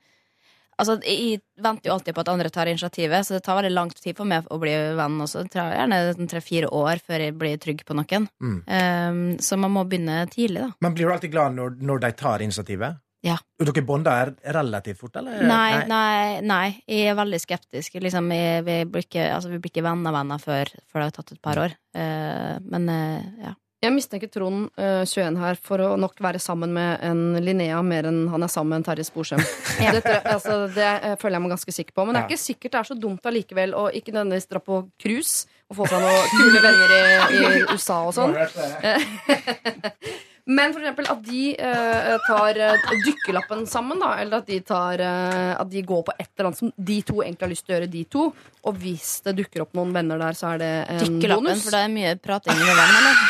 [0.78, 3.90] Altså, jeg venter jo alltid på at andre tar initiativet, så det tar veldig lang
[3.98, 5.48] tid for meg å bli venn også.
[5.48, 8.30] Det tar gjerne tre-fire år før jeg blir trygg på noen.
[8.38, 8.60] Mm.
[8.70, 10.70] Um, så man må begynne tidlig, da.
[10.86, 13.02] Men blir du alltid glad når, når de tar initiativet?
[13.26, 13.36] Ja.
[13.58, 15.42] Dere bonder relativt fort, eller?
[15.50, 16.66] Nei, nei, nei.
[16.86, 17.98] Jeg er veldig skeptisk.
[18.04, 21.34] Liksom, jeg, vi, blir ikke, altså, vi blir ikke venner-venner før, før det har tatt
[21.34, 21.74] et par år.
[21.98, 23.56] Uh, men uh, ja.
[23.78, 28.08] Jeg mistenker Trond uh, 21 her for å nok være sammen med en Linnea mer
[28.10, 29.38] enn han er sammen med en Terje Sporsem.
[29.94, 32.06] det, tror altså, det uh, føler jeg meg ganske sikker på.
[32.08, 34.80] Men det er ikke sikkert det er så dumt allikevel å ikke nødvendigvis dra på
[34.98, 37.02] cruise og få seg noen kule venner i,
[37.38, 38.34] i USA og sånn.
[40.48, 44.14] Men for eksempel at de eh, tar eh, dykkerlappen sammen, da.
[44.22, 47.18] Eller at de, tar, eh, at de går på et eller annet som de to
[47.20, 48.24] egentlig har lyst til å gjøre, de to.
[48.68, 51.66] Og hvis det dukker opp noen venner der, så er det en Dykkerlappen, bonus.
[51.68, 53.16] for det er mye prating med venn, eller?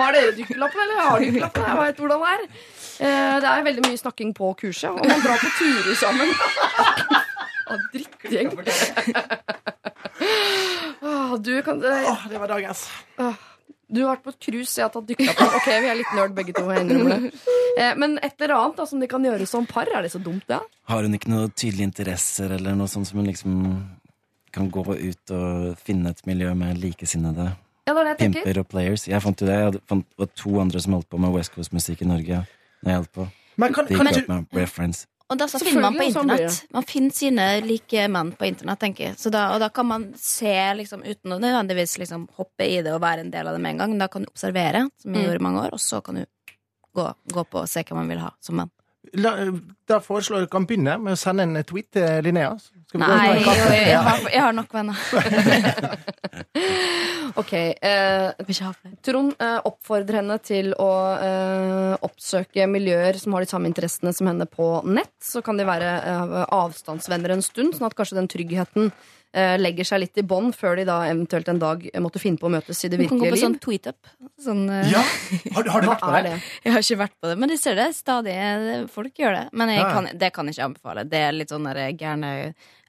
[0.00, 1.64] Har dere dykkerlappen, eller har dykkerlappen?
[1.66, 2.44] Jeg vet hvordan det er.
[3.00, 6.28] Eh, Det er veldig mye snakking på kurset, og man drar på turer sammen.
[7.70, 8.52] Å, drittgjeng.
[11.00, 12.84] Ah, Du, kan, Åh, det var dagens.
[13.92, 15.54] Du har vært på et cruise, jeg har tatt dykkerlappen.
[15.58, 16.64] Ok, vi er litt nerd begge to.
[16.70, 20.18] Eh, Men et eller annet da, som de kan gjøre som par, er det så
[20.22, 20.58] dumt, det?
[20.90, 23.58] Har hun ikke noen tydelige interesser, eller noe sånt som hun liksom
[24.52, 27.52] kan gå ut og finne et miljø med likesinnede
[27.86, 29.06] Ja, det er det jeg pimper og players?
[29.08, 29.58] Jeg fant jo det.
[29.60, 32.42] Jeg fant, det var to andre som holdt på med West Coast-musikk i Norge.
[32.82, 33.28] Når jeg holdt på.
[33.60, 34.28] Men kan, Det kan gikk
[35.30, 36.16] Og da så finner man på internett.
[36.16, 36.72] sånn internett.
[36.74, 39.16] Man finner sine like menn på internett, tenker jeg.
[39.20, 42.92] Så da, og da kan man se, liksom, uten å nødvendigvis liksom, hoppe i det
[42.92, 43.90] og være en del av det med en gang.
[43.94, 45.28] Men da kan du observere, som jeg Mm.
[45.28, 46.26] gjorde i mange år, og så kan du
[46.96, 48.70] gå, gå på og se hva man vil ha som venn.
[49.16, 49.32] La,
[49.88, 52.52] da foreslår jeg kan begynne med å sende en tweet til Linnea.
[53.00, 53.74] Nei, kaffe?
[53.74, 54.96] jeg, har, jeg har nok venner.
[57.38, 58.32] Ok, eh.
[59.06, 64.30] Trond eh, oppfordrer henne til å eh, oppsøke miljøer som har de samme interessene som
[64.30, 65.14] henne på nett.
[65.22, 68.90] Så kan de være eh, avstandsvenner en stund, sånn at kanskje den tryggheten
[69.32, 72.50] legger seg litt i bånn før de da eventuelt en dag måtte finne på å
[72.50, 73.30] møtes i det virkelige liv.
[73.30, 73.60] Du kan gå på sånn liv.
[73.62, 74.10] tweet-up.
[74.42, 75.02] Sånn, eh, Ja,
[75.54, 76.22] har, har du vært på det?
[76.26, 76.40] det?
[76.64, 78.34] Jeg har ikke vært på det, men jeg ser det stadig.
[78.90, 79.44] Folk gjør det.
[79.52, 81.04] Men jeg kan, det kan jeg ikke anbefale.
[81.06, 82.32] Det er litt sånn der gærne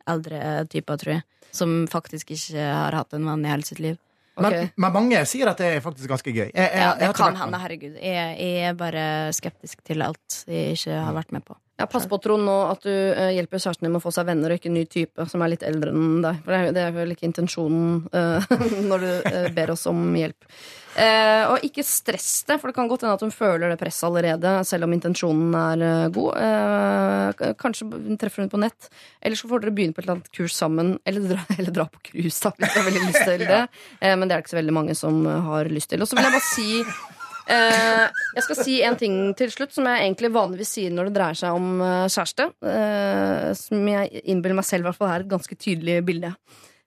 [0.09, 1.25] eldre typer, tror jeg.
[1.53, 3.99] Som faktisk ikke har hatt en venn i hele sitt liv.
[4.41, 4.69] Okay.
[4.71, 6.47] Men, men mange sier at det er faktisk ganske gøy.
[6.47, 7.97] Jeg, jeg, Ja, det kan hende, herregud.
[8.01, 9.03] Jeg, jeg er bare
[9.35, 11.57] skeptisk til alt jeg ikke har vært med på.
[11.81, 14.27] Ja, Pass på, Trond, nå at du uh, hjelper kjæresten din med å få seg
[14.27, 16.43] venner og ikke en ny type som er litt eldre enn deg.
[16.43, 18.53] For det er, det er vel ikke intensjonen uh,
[18.91, 20.45] når du uh, ber oss om hjelp.
[20.91, 24.51] Og ikke stress det, for det kan godt hende at hun føler det presset allerede,
[24.67, 27.39] selv om intensjonen er god.
[27.61, 27.87] Kanskje
[28.19, 28.89] treffer hun på nett.
[29.23, 30.91] Eller så får dere begynne på et eller annet kurs sammen.
[31.07, 33.63] Eller dra, eller dra på cruise, da, hvis du har veldig lyst til det.
[34.03, 36.03] Men det er det ikke så veldig mange som har lyst til.
[36.03, 40.05] Og så vil jeg bare si jeg skal si en ting til slutt som jeg
[40.05, 42.49] egentlig vanligvis sier når det dreier seg om eh, kjæreste.
[42.63, 46.35] eh, som jeg innbiller meg selv i hvert fall er et ganske tydelig bilde.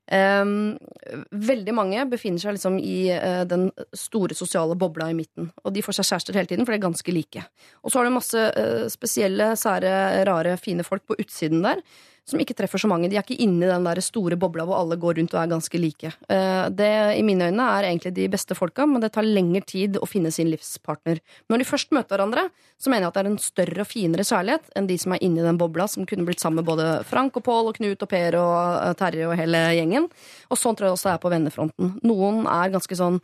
[0.04, 5.48] Veldig mange befinner seg liksom i eh, den store sosiale bobla i midten.
[5.64, 7.44] Og de får seg kjærester hele tiden, for de er ganske like.
[7.82, 11.80] Og så har du masse eh, spesielle, sære, rare, fine folk på utsiden der.
[12.24, 13.10] Som ikke treffer så mange.
[13.12, 15.50] De er ikke inne i den der store bobla hvor alle går rundt og er
[15.50, 16.12] ganske like.
[16.32, 19.98] Eh, det i mine øyne er egentlig de beste folka, men det tar lengre tid
[20.00, 21.20] å finne sin livspartner.
[21.52, 22.46] Når de først møter hverandre,
[22.80, 25.24] så mener jeg at det er en større og finere kjærlighet enn de som er
[25.26, 28.08] inne i den bobla, som kunne blitt sammen med både Frank og Pål og Knut
[28.08, 30.08] og Per og eh, Terje og hele gjengen.
[30.48, 31.96] Og sånn tror jeg også det er på vennefronten.
[32.08, 33.20] Noen er ganske sånn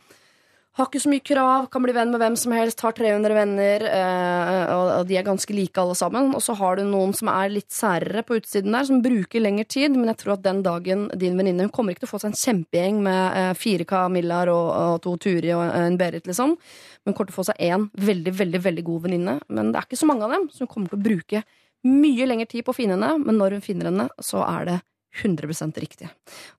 [0.77, 3.83] har ikke så mye krav, kan bli venn med hvem som helst, har 300 venner,
[3.89, 6.29] eh, og, de er ganske like alle sammen.
[6.37, 9.67] Og så har du noen som er litt særere på utsiden der, som bruker lengre
[9.67, 9.97] tid.
[9.97, 12.31] Men jeg tror at den dagen din venninne Hun kommer ikke til å få seg
[12.31, 16.55] en kjempegjeng med eh, fire Camillaer og, og to Turi og en Berit, liksom.
[16.55, 19.35] Hun kommer til å få seg én veldig, veldig veldig god venninne.
[19.51, 21.43] Men det er ikke så mange av dem, så hun kommer til å bruke
[21.87, 23.17] mye lengre tid på å finne henne.
[23.25, 24.79] Men når hun finner henne, så er det
[25.19, 26.07] 100 riktig.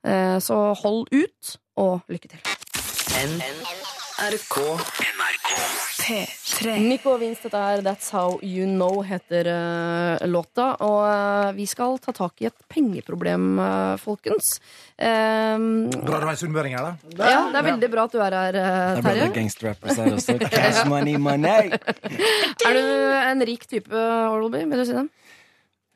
[0.04, 3.80] Eh, så hold ut, og lykke til.
[4.22, 4.56] NRK
[5.98, 10.68] P3 Nico og Vince, dette er That's How You Know, heter uh, låta.
[10.86, 14.60] Og uh, vi skal ta tak i et pengeproblem, uh, folkens.
[14.94, 17.32] Um, bra du en sunnmøring her, da?
[17.32, 19.02] ja, det er veldig bra at du er her, Terje.
[19.02, 19.32] Ble det Terje.
[19.40, 20.38] gangsterrappers her også.
[20.54, 21.74] Cash money, money!
[22.62, 22.84] Er du
[23.32, 24.62] en rik type, Orlby?
[24.70, 25.08] Vil du si det?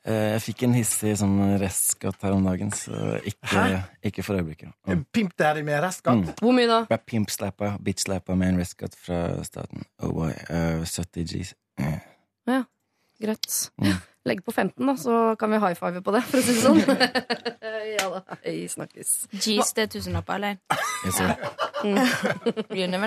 [0.06, 3.64] Eh, Jeg fikk en hissig sånn restskatt her om dagen, så ikke,
[4.06, 4.70] ikke for øyeblikket.
[4.86, 5.04] Mm.
[5.12, 6.20] Pimp daddy med restskatt?
[6.22, 6.36] Mm.
[6.38, 6.80] Hvor mye da?
[6.86, 9.82] Ble pimpslappa, bitchslappa med en restskatt fra staten.
[9.98, 11.54] Oh boy, Uh, 70 G's.
[12.46, 12.62] Ja,
[13.18, 13.48] Greit.
[13.80, 13.96] Mm.
[14.26, 16.62] Legg på 15, da, så kan vi high five på det, for å si det
[16.62, 16.80] sånn.
[17.96, 18.38] ja da.
[18.44, 19.12] Vi snakkes.
[19.32, 20.58] G's det er tusenlapper, eller?
[21.06, 21.14] Jeg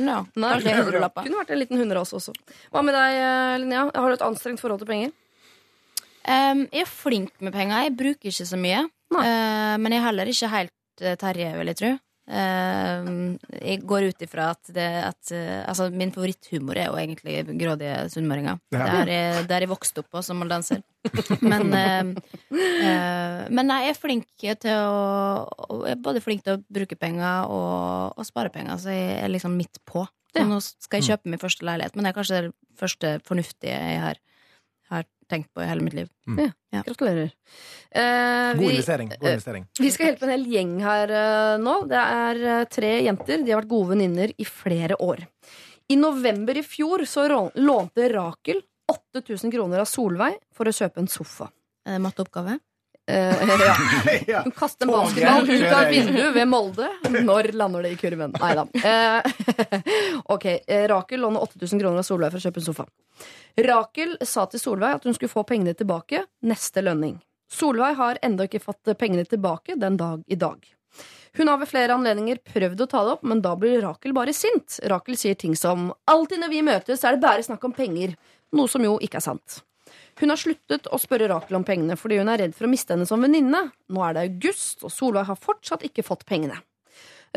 [0.03, 0.27] know.
[0.35, 1.27] Nei, Kanskje hundrelapper.
[1.27, 2.33] Kunne vært en liten hundre også.
[2.73, 3.87] Hva med deg, eh, Linnea?
[3.93, 5.11] Har du et anstrengt forhold til penger?
[6.29, 7.87] Um, jeg er flink med penger.
[7.87, 8.83] Jeg bruker ikke så mye.
[9.09, 11.95] Uh, men jeg er heller ikke helt uh, Terje, vil jeg tro.
[12.29, 17.41] Uh, jeg går ut ifra at, det, at uh, altså, min favoritthumor er jo egentlig
[17.57, 18.59] grådige sunnmøringer.
[18.75, 18.85] Ja.
[19.09, 20.83] Det er det jeg vokste opp på som moldanser.
[21.41, 22.13] men, uh,
[23.49, 24.29] men nei, jeg er flink
[24.61, 28.93] til å Jeg er både flink til å bruke penger og, og spare penger, så
[28.93, 30.05] jeg er liksom midt på.
[30.37, 30.43] Ja.
[30.45, 34.01] nå skal jeg kjøpe min første leilighet, men det er kanskje det første fornuftige jeg
[34.03, 34.19] har
[35.29, 36.09] tenkt på i hele mitt liv.
[36.73, 36.81] Ja.
[36.85, 37.31] Gratulerer.
[37.91, 39.09] Eh, God vi- investering.
[39.19, 39.65] God investering.
[39.79, 41.75] Vi skal hjelpe en hel gjeng her eh, nå.
[41.89, 43.43] Det er eh, tre jenter.
[43.45, 45.23] De har vært gode venninner i flere år.
[45.89, 47.25] I november i fjor så
[47.55, 51.49] lånte Rakel 8000 kroner av Solveig for å kjøpe en sofa.
[51.85, 52.59] Er det matteoppgave?
[53.09, 53.75] Eh, ja.
[54.27, 54.41] ja.
[54.43, 56.89] Hun kaster en basketball ut av et vindu ved Molde.
[57.09, 58.35] Når lander det i kurven?
[58.37, 58.65] Nei da.
[58.85, 59.31] Eh,
[60.35, 62.85] ok, eh, Rakel låner 8000 kroner av Solveig for å kjøpe en sofa.
[63.65, 67.17] Rakel sa til Solveig at hun skulle få pengene tilbake neste lønning.
[67.49, 70.61] Solveig har ennå ikke fått pengene tilbake den dag i dag.
[71.33, 74.33] Hun har ved flere anledninger prøvd å ta det opp, men da blir Rakel bare
[74.37, 74.79] sint.
[74.89, 78.15] Rakel sier ting som 'alltid når vi møtes, er det bare snakk om penger',
[78.53, 79.61] noe som jo ikke er sant.
[80.19, 82.91] Hun har sluttet å spørre Rakel om pengene fordi hun er redd for å miste
[82.91, 83.69] henne som venninne.
[83.87, 86.59] Nå er det august, og Solveig har fortsatt ikke fått pengene.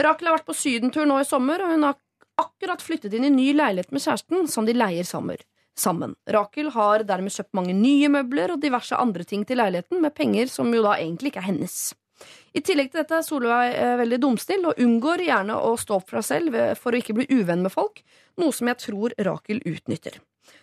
[0.03, 1.99] Rakel har vært på sydentur nå i sommer, og hun har
[2.41, 6.17] akkurat flyttet inn i ny leilighet med kjæresten, som de leier sammen.
[6.27, 10.51] Rakel har dermed kjøpt mange nye møbler og diverse andre ting til leiligheten med penger
[10.51, 11.79] som jo da egentlig ikke er hennes.
[12.55, 16.11] I tillegg til dette er Solveig eh, veldig dumsnill og unngår gjerne å stå opp
[16.11, 18.03] for seg selv for å ikke bli uvenn med folk,
[18.39, 20.21] noe som jeg tror Rakel utnytter.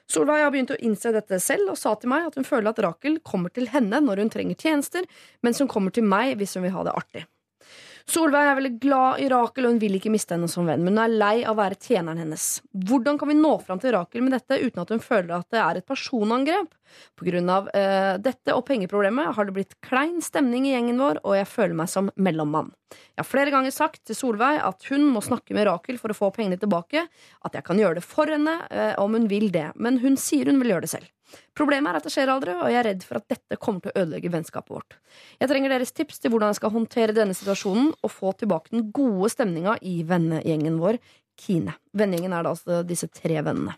[0.10, 2.80] Solveig har begynt å innse dette selv og sa til meg at hun føler at
[2.82, 5.06] Rakel kommer til henne når hun trenger tjenester,
[5.46, 7.28] mens hun kommer til meg hvis hun vil ha det artig.
[8.10, 10.96] Solveig er veldig glad i Rakel, og hun vil ikke miste henne som venn, men
[10.96, 12.46] hun er lei av å være tjeneren hennes.
[12.90, 15.62] Hvordan kan vi nå fram til Rakel med dette uten at hun føler at det
[15.62, 16.72] er et personangrep?
[17.20, 21.22] På grunn av uh, dette og pengeproblemet har det blitt klein stemning i gjengen vår,
[21.22, 22.74] og jeg føler meg som mellommann.
[23.14, 26.18] Jeg har flere ganger sagt til Solveig at hun må snakke med Rakel for å
[26.18, 27.06] få pengene tilbake,
[27.46, 30.50] at jeg kan gjøre det for henne uh, om hun vil det, men hun sier
[30.50, 31.14] hun vil gjøre det selv.
[31.58, 33.92] Problemet er at det skjer aldri, og jeg er redd for at dette kommer til
[33.92, 34.98] å ødelegge vennskapet vårt.
[35.42, 38.88] Jeg trenger deres tips til hvordan jeg skal håndtere denne situasjonen og få tilbake den
[38.96, 41.02] gode stemninga i vennegjengen vår,
[41.40, 41.78] Kine.
[41.96, 43.78] Vennegjengen er da altså disse tre vennene.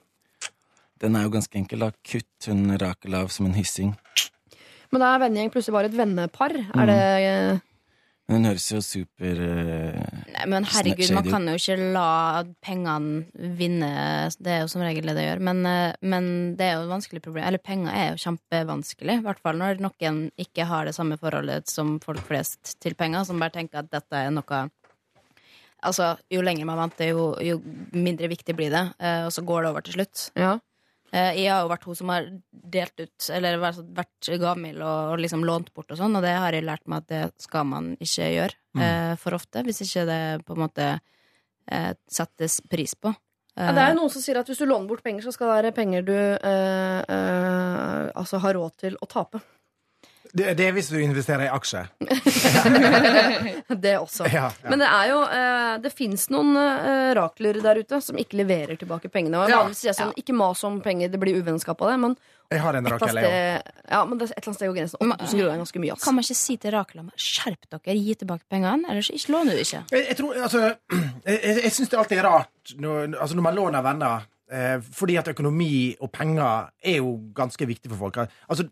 [1.01, 1.83] Den er jo ganske enkel.
[1.85, 3.93] da Kutt hun Rakel av som en hyssing.
[4.91, 6.55] Men da er vennegjeng plutselig bare et vennepar.
[6.75, 7.61] Er det eh,
[8.31, 9.99] hun høres jo super uh,
[10.31, 13.91] Nei, men herregud, man kan jo ikke la pengene vinne.
[14.37, 15.43] Det er jo som regel det det gjør.
[15.49, 16.29] Men, uh, men
[16.59, 17.45] det er jo et vanskelig problem.
[17.47, 19.19] Eller penger er jo kjempevanskelig.
[19.19, 23.25] I hvert fall når noen ikke har det samme forholdet som folk flest til penger,
[23.27, 24.67] som bare tenker at dette er noe
[25.81, 27.55] Altså, jo lenger man venter, jo, jo
[27.97, 28.83] mindre viktig blir det.
[29.01, 30.27] Uh, og så går det over til slutt.
[30.37, 30.59] Ja.
[31.11, 35.23] Eh, jeg har jo vært hun som har delt ut, eller vært, gavmild og, og
[35.23, 37.89] liksom lånt bort og sånn, og det har jeg lært meg at det skal man
[37.99, 43.11] ikke gjøre eh, for ofte, hvis ikke det på en måte eh, settes pris på.
[43.59, 45.49] Ja, det er jo noen som sier at hvis du låner bort penger, så skal
[45.49, 49.41] det være penger du eh, eh, altså har råd til å tape.
[50.31, 51.89] Det, det er hvis du investerer i aksjer.
[53.83, 54.25] det også.
[54.31, 54.69] Ja, ja.
[54.69, 58.79] Men det er jo eh, Det fins noen eh, rakler der ute som ikke leverer
[58.79, 59.41] tilbake pengene.
[59.41, 59.63] Og Ja.
[59.75, 62.15] sier sånn, Ikke mas om penger, det blir uvennskap av det, men
[62.51, 63.61] Jeg har en rakel, jeg
[63.91, 64.99] ja, men det, et eller annet sted går grensen.
[64.99, 65.91] 8000 kroner er ganske mye.
[65.93, 66.03] Altså.
[66.05, 69.61] Kan man ikke si til Rakel skjerp dere, gi tilbake pengene, ellers ikke låner du
[69.63, 69.83] ikke?
[69.91, 70.59] Jeg, jeg tror, altså
[71.27, 74.77] Jeg, jeg, jeg syns det alltid er rart når, altså når man låner venner, eh,
[74.83, 78.19] fordi at økonomi og penger er jo ganske viktig for folk.
[78.49, 78.67] Altså,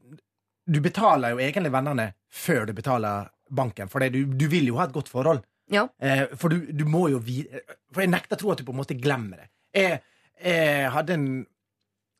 [0.69, 4.87] du betaler jo egentlig vennene før du betaler banken, for du, du vil jo ha
[4.87, 5.41] et godt forhold.
[5.73, 5.87] Ja.
[6.01, 7.61] Eh, for du, du må jo vite
[7.93, 9.49] For jeg nekter å tro at du på en måte glemmer det.
[9.77, 9.99] Jeg,
[10.41, 11.27] jeg hadde en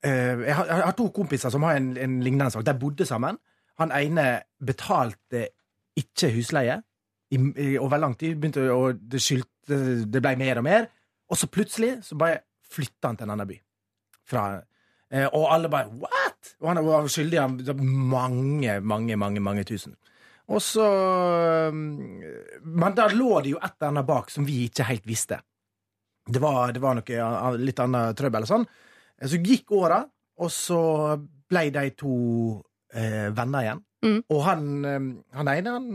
[0.06, 2.66] eh, jeg, har, jeg har to kompiser som har en, en lignende sak.
[2.68, 3.40] De bodde sammen.
[3.82, 4.28] Han ene
[4.62, 5.48] betalte
[5.98, 6.78] ikke husleie
[7.34, 8.38] i, i, over lang tid.
[8.38, 9.80] Begynte, og det skyldte
[10.10, 10.90] Det ble mer og mer.
[11.30, 13.58] Og så plutselig så bare flytta han til en annen by.
[14.30, 14.50] Fra,
[15.10, 16.29] eh, og alle bare What?!
[16.62, 19.96] Og han var skyldig ham mange, mange, mange, mange tusen.
[20.50, 20.86] Og så
[21.70, 21.82] um,
[22.66, 25.42] Men da lå det jo et eller annet bak som vi ikke helt visste.
[26.30, 28.66] Det var, det var noe litt annet trøbbel og sånn.
[29.20, 30.04] Så gikk åra,
[30.40, 30.82] og så
[31.50, 32.16] ble de to
[32.94, 33.82] eh, venner igjen.
[34.06, 34.20] Mm.
[34.32, 35.88] Og han, eh, han ene han,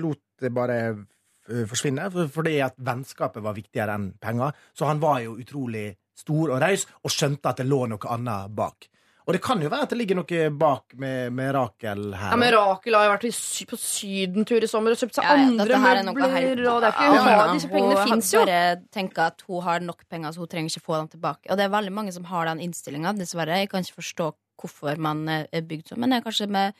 [0.00, 4.56] lot det bare eh, forsvinne, for, fordi at vennskapet var viktigere enn penger.
[4.72, 8.56] Så han var jo utrolig stor og raus, og skjønte at det lå noe annet
[8.56, 8.88] bak.
[9.26, 12.30] Og det kan jo være at det ligger noe bak med, med Rakel her.
[12.32, 15.24] Ja, men Rakel har jo vært i sy på sydentur i sommer og kjøpt seg
[15.28, 16.64] Ja, ja, andre dette her er møbler.
[16.72, 17.44] Og det er ikke Ja, ja.
[17.54, 18.44] Disse pengene fins jo.
[18.44, 21.50] bare tenker at hun har nok penger, så hun trenger ikke få dem tilbake.
[21.50, 23.60] Og det er veldig mange som har den innstillinga, dessverre.
[23.62, 26.74] Jeg kan ikke forstå hvorfor man eh, er bygd sånn, men det er kanskje med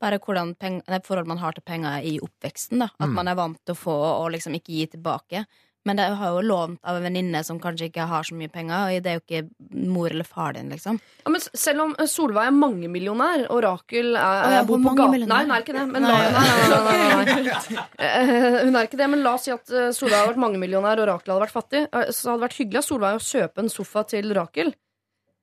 [0.00, 2.78] bare hvordan penger, det forhold man har til penger i oppveksten.
[2.78, 3.14] da At Mm.
[3.14, 5.44] man er vant til å få og liksom ikke gi tilbake.
[5.88, 8.90] Men det har jo lånt av en venninne som kanskje ikke har så mye penger,
[8.98, 10.98] og det er jo ikke mor eller far din, liksom.
[11.24, 14.92] Ja, men selv om eh, Solveig er mangemillionær, og Rakel er, oh, ja, bor på
[14.98, 15.20] gata?
[15.32, 15.86] Nei, hun er ikke det.
[15.94, 17.86] Men la, nei, nei, nei.
[18.08, 21.00] Eh, Hun er ikke det, men la oss si at eh, Solveig hadde vært mangemillionær,
[21.02, 21.82] og Rakel hadde vært fattig.
[22.12, 24.74] Så hadde det vært hyggelig av Solveig å kjøpe en sofa til Rakel.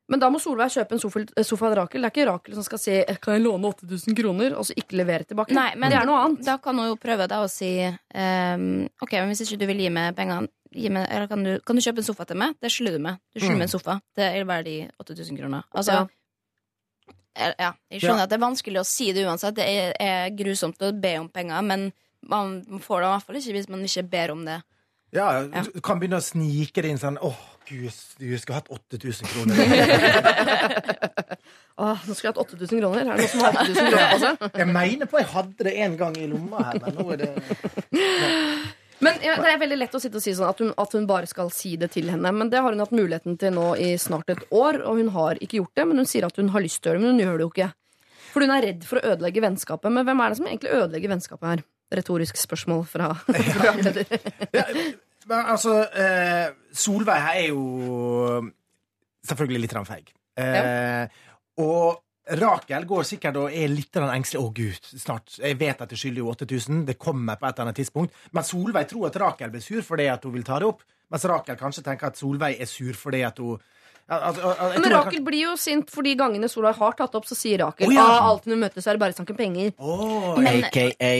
[0.07, 2.01] Men da må Solveig kjøpe en sofa, eh, sofa til Rakel.
[2.01, 2.91] Det er ikke Rakel som skal si
[3.21, 5.51] 'kan jeg låne 8000 kroner', og så ikke levere tilbake.
[5.53, 6.45] Nei, men det er noe annet.
[6.45, 7.81] Da kan hun jo prøve da å si
[8.13, 11.59] um, Ok, men hvis ikke du vil gi meg pengene gi meg, eller kan, du,
[11.65, 12.55] kan du kjøpe en sofa til meg?
[12.61, 13.17] Det skylder du meg.
[13.33, 14.01] Du skylder meg en sofa.
[14.15, 15.63] Det er verdi 8000 kroner.
[15.73, 16.07] Altså, Ja.
[17.35, 18.23] eh, ja, jeg skjønner Ja.
[18.23, 19.55] at det er vanskelig å si det uansett.
[19.55, 21.93] Det er, er grusomt å be om penger, men
[22.27, 24.61] man får det i hvert fall ikke hvis man ikke ber om det.
[25.13, 25.61] Ja, Ja.
[25.63, 27.35] Du kan begynne å snike det inn sånn Åh,
[27.69, 29.55] du skulle hatt 8000 kroner.
[31.77, 33.01] Åh, nå skulle jeg hatt 8000 kroner.
[33.01, 34.47] Er det noen som har 8000 kroner på seg?
[34.61, 37.29] Jeg mener på jeg hadde det en gang i lomma her, men nå er det
[39.03, 41.07] Men ja, Det er veldig lett å sitte og si sånn at hun, at hun
[41.09, 42.31] bare skal si det til henne.
[42.31, 45.41] Men det har hun hatt muligheten til nå i snart et år, og hun har
[45.43, 45.87] ikke gjort det.
[45.89, 47.47] Men hun sier at hun har lyst til å gjøre det, men hun gjør det
[47.47, 47.71] jo ikke.
[48.31, 49.91] For hun er redd for å ødelegge vennskapet.
[49.91, 51.65] Men hvem er det som egentlig ødelegger vennskapet her?
[51.95, 53.11] Retorisk spørsmål fra
[53.51, 54.07] programleder.
[54.55, 54.63] ja,
[55.29, 58.51] men altså, eh, Solveig her er jo
[59.25, 60.11] selvfølgelig litt feig.
[60.37, 61.07] Eh,
[61.63, 62.01] Og
[62.41, 64.41] Rakel går sikkert og er litt engstelig.
[64.41, 65.37] Å, gud, snart.
[65.37, 66.83] Jeg vet at jeg skylder jo 8000.
[66.87, 68.13] Det kommer på et eller annet tidspunkt.
[68.33, 70.81] Men Solveig tror at Rakel blir sur fordi at hun vil ta det opp.
[71.13, 73.61] Mens Rakel kanskje tenker at Solveig er sur fordi at hun
[74.05, 75.23] Altså, altså, Men Rakel kan...
[75.25, 78.03] Blir jo sint for de gangene Solveig har tatt opp, så sier Rakel Å, ja.
[78.05, 79.71] ah, alltid når vi møtes, er det bare snakk om penger.
[79.81, 81.13] Oh, Men- AKA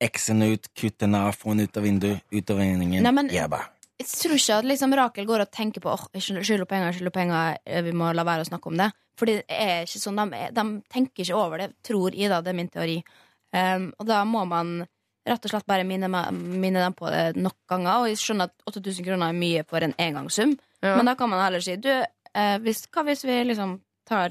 [0.00, 3.02] X-en ut, kutt den av, få den ut av vinduet, ut av regningen.
[3.02, 3.60] Nei, men- Jebba.
[4.00, 7.12] Jeg tror ikke at liksom Rakel går og tenker på Åh, oh, skylder penger, skylder
[7.12, 8.90] penger, eh, vi må la være å snakke om det.
[9.18, 12.40] Fordi det er ikke sånn, de, de tenker ikke over det, tror Ida.
[12.40, 13.02] Det er min teori.
[13.52, 14.86] Um, og da må man
[15.26, 18.00] rett og slett bare minne, minne dem på det nok ganger.
[18.00, 20.96] Og jeg skjønner at 8000 kroner er mye for en engangssum, Ja.
[20.96, 24.30] men da kan man heller si du, eh, hvis, hva hvis vi liksom tar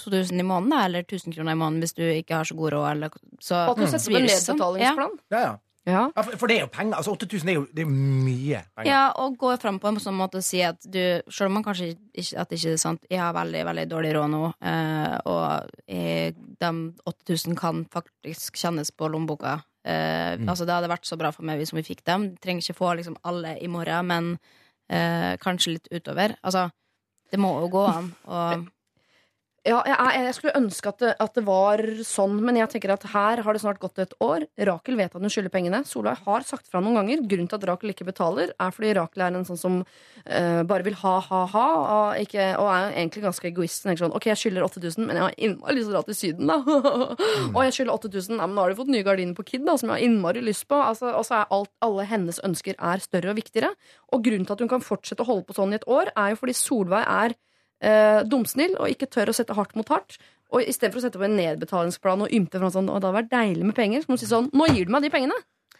[0.00, 2.86] 2000 i måneden, eller 1000 kroner i måneden hvis du ikke har så god råd,
[2.96, 4.30] eller så At du setter opp en sånn.
[4.30, 5.18] nedbetalingsplan.
[5.36, 5.58] ja, ja.
[5.88, 6.02] Ja.
[6.14, 6.98] Ja, for, for det er jo penger.
[6.98, 8.90] Altså 8000 er jo det er mye penger.
[8.90, 10.98] Ja, og gå fram på en sånn måte og si at du,
[11.32, 14.10] selv om man kanskje ikke, at det ikke er sant, jeg har veldig, veldig dårlig
[14.14, 16.70] råd nå, eh, og jeg, de
[17.08, 19.56] 8000 kan faktisk kjennes på lommeboka.
[19.82, 22.28] Eh, Altså, det hadde vært så bra for meg hvis vi fikk dem.
[22.44, 24.30] Trenger ikke få liksom alle i morgen, men
[24.92, 26.36] eh, kanskje litt utover.
[26.44, 26.68] Altså,
[27.32, 28.12] det må jo gå an.
[28.28, 28.68] Og
[29.68, 33.02] Ja, jeg, jeg skulle ønske at det, at det var sånn, men jeg tenker at
[33.12, 34.46] her har det snart gått et år.
[34.56, 35.82] Rakel vet at hun skylder pengene.
[35.84, 37.20] Solveig har sagt fra noen ganger.
[37.28, 40.86] Grunnen til at Rakel ikke betaler, er fordi Rakel er en sånn som uh, bare
[40.86, 43.82] vil ha, ha, ha, og, og er egentlig ganske egoist.
[43.84, 46.18] Tenker Sånn, ok, jeg skylder 8000, men jeg har innmari lyst til å dra til
[46.22, 46.80] Syden, da.
[47.54, 49.76] og jeg skylder 8000, ja, men nå har du fått nye gardiner på Kid, da,
[49.76, 50.80] som jeg har innmari lyst på.
[50.80, 53.74] Altså, og så er alt, alle hennes ønsker er større og viktigere.
[54.08, 56.32] Og grunnen til at hun kan fortsette å holde på sånn i et år, er
[56.32, 57.36] jo fordi Solveig er
[57.82, 60.18] eh, dumsnill og ikke tør å sette hardt mot hardt.
[60.50, 63.06] Og i stedet for å sette opp en nedbetalingsplan og ymte fra sånn, «Å, det
[63.06, 65.10] hadde vært deilig med penger, så må hun si sånn Nå gir du meg de
[65.14, 65.36] pengene!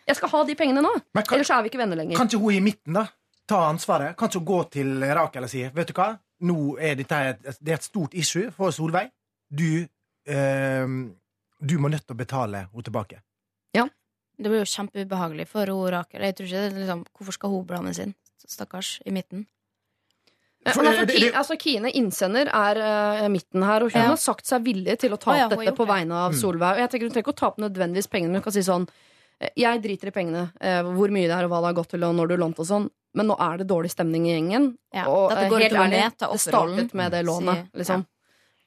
[0.07, 0.93] Jeg skal ha de pengene nå!
[1.15, 2.17] Men kan, Ellers er vi ikke venner lenger.
[2.21, 3.03] kan ikke hun i midten da
[3.51, 4.15] ta ansvaret?
[4.19, 6.13] Kan ikke hun gå til Rakel og si Vet du hva?
[6.47, 9.11] Nå er dette et, det er et stort issue for Solveig.
[9.51, 9.83] Du
[10.31, 10.87] eh,
[11.61, 13.19] Du må nødt til å betale henne tilbake.
[13.77, 13.85] Ja.
[14.39, 16.23] det blir jo kjempeubehagelig for hun Rakel.
[16.25, 18.15] Jeg tror ikke det er liksom, Hvorfor skal hun blandes sin?
[18.47, 19.45] Stakkars, i midten.
[20.67, 22.77] Ja, For altså, det- det- altså, Kine innsender er
[23.25, 24.09] uh, midten her, og hun Ja.
[24.09, 26.37] har sagt seg villig til å ta opp hun ja, dette på vegne av Mm.
[26.41, 26.73] Solveig.
[26.77, 28.61] Og jeg tenker Hun trenger ikke å ta opp nødvendigvis pengene, men hun kan si
[28.61, 28.89] sånn
[29.41, 31.89] eh, Jeg driter i pengene, uh, hvor mye det er, og hva det har gått
[31.89, 32.91] til, og når du lånte og sånn.
[33.15, 34.77] Men nå er det dårlig stemning i gjengen.
[34.93, 38.07] Ja, og dette eh, går helt ærlig, det startet med det lånet, liksom.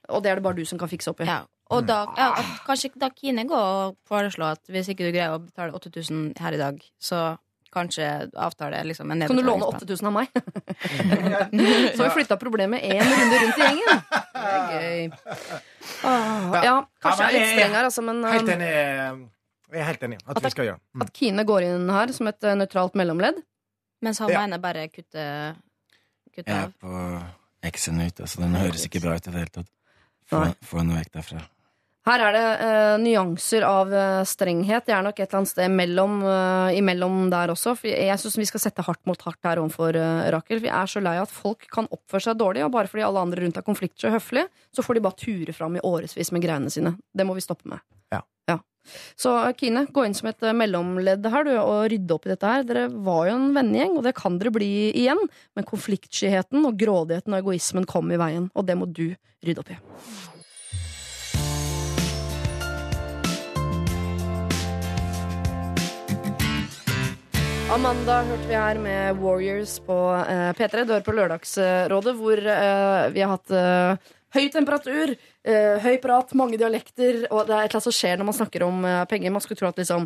[0.09, 1.25] Og det er det bare du som kan fikse opp i.
[1.25, 1.43] Ja.
[1.71, 5.31] Og da, ja, at kanskje da Kine går og foreslår at hvis ikke du greier
[5.37, 7.37] å betale 8000 her i dag, så
[7.73, 8.07] kanskje
[8.39, 10.31] avtale liksom en Kan du låne 8000 av meg?
[11.95, 14.03] Så har vi flytta problemet én runde rundt i gjengen.
[14.33, 15.11] Det er gøy.
[16.03, 18.71] Åh, ja, kanskje jeg er litt streng her, altså, men Helt um, enig.
[19.73, 21.05] Jeg er helt enig at At vi skal gjøre mm.
[21.05, 23.39] at Kine går inn her som et eh, nøytralt mellomledd.
[24.03, 24.43] Mens han Ja.
[24.43, 25.23] mener bare kutte,
[26.35, 27.23] kutte Jeg er på
[27.71, 29.71] X-en ute, så den høres ikke bra ut i det hele tatt.
[30.29, 31.43] Få, få noe vekk derfra.
[32.03, 34.89] Her er det uh, nyanser av uh, strenghet.
[34.91, 37.77] Jeg er nok et eller annet sted mellom, uh, imellom der også.
[37.79, 39.95] For jeg syns vi skal sette hardt mot hardt her overfor
[40.35, 40.59] Rakel.
[40.63, 43.23] Vi er så lei av at folk kan oppføre seg dårlig, og bare fordi alle
[43.23, 46.43] andre rundt er konfliktsky og høflige, så får de bare ture fram i årevis med
[46.43, 46.97] greiene sine.
[47.15, 47.79] Det må vi stoppe med.
[48.11, 48.59] Ja.
[49.15, 52.51] Så eh, Kine, gå inn som et mellomledd her du, og rydde opp i dette
[52.51, 52.67] her.
[52.67, 55.23] Dere var jo en vennegjeng, og det kan dere bli igjen.
[55.55, 59.07] Men konfliktskyheten og grådigheten og egoismen kom i veien, og det må du
[59.43, 59.79] rydde opp i.
[67.73, 70.83] Amanda hørte vi her med Warriors på eh, P3.
[70.85, 75.15] Du hører på Lørdagsrådet, hvor eh, vi har hatt eh, høy temperatur,
[75.81, 78.65] høy prat, mange dialekter, og det er et eller annet som skjer når man snakker
[78.67, 79.33] om penger.
[79.33, 80.05] Man skulle tro at liksom,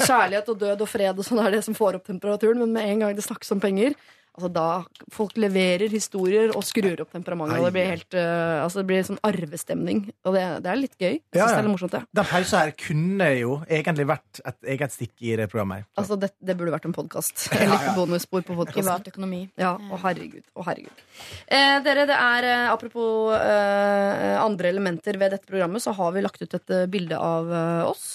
[0.00, 2.88] kjærlighet og død og fred og sånn er det som får opp temperaturen, men med
[2.88, 3.96] en gang det snakkes om penger
[4.34, 4.66] Altså da
[5.14, 7.60] Folk leverer historier og skrur opp temperamentet.
[7.60, 10.00] Og det blir helt uh, Altså det blir sånn arvestemning.
[10.26, 11.12] Og det, det er litt gøy.
[11.14, 11.52] Jeg synes Ja, ja.
[11.52, 12.02] det er litt morsomt, ja.
[12.18, 15.84] Den pausen her kunne jo egentlig vært et eget stikk i det programmet.
[15.84, 15.86] her.
[16.02, 17.46] Altså, det, det burde vært en podkast.
[17.64, 19.48] En liten bonusspor på podkasten.
[19.60, 20.42] Ja, å herregud.
[20.58, 21.06] Å herregud.
[21.46, 26.24] Eh, dere, det er eh, Apropos eh, andre elementer ved dette programmet, så har vi
[26.26, 28.08] lagt ut et eh, bilde av eh, oss.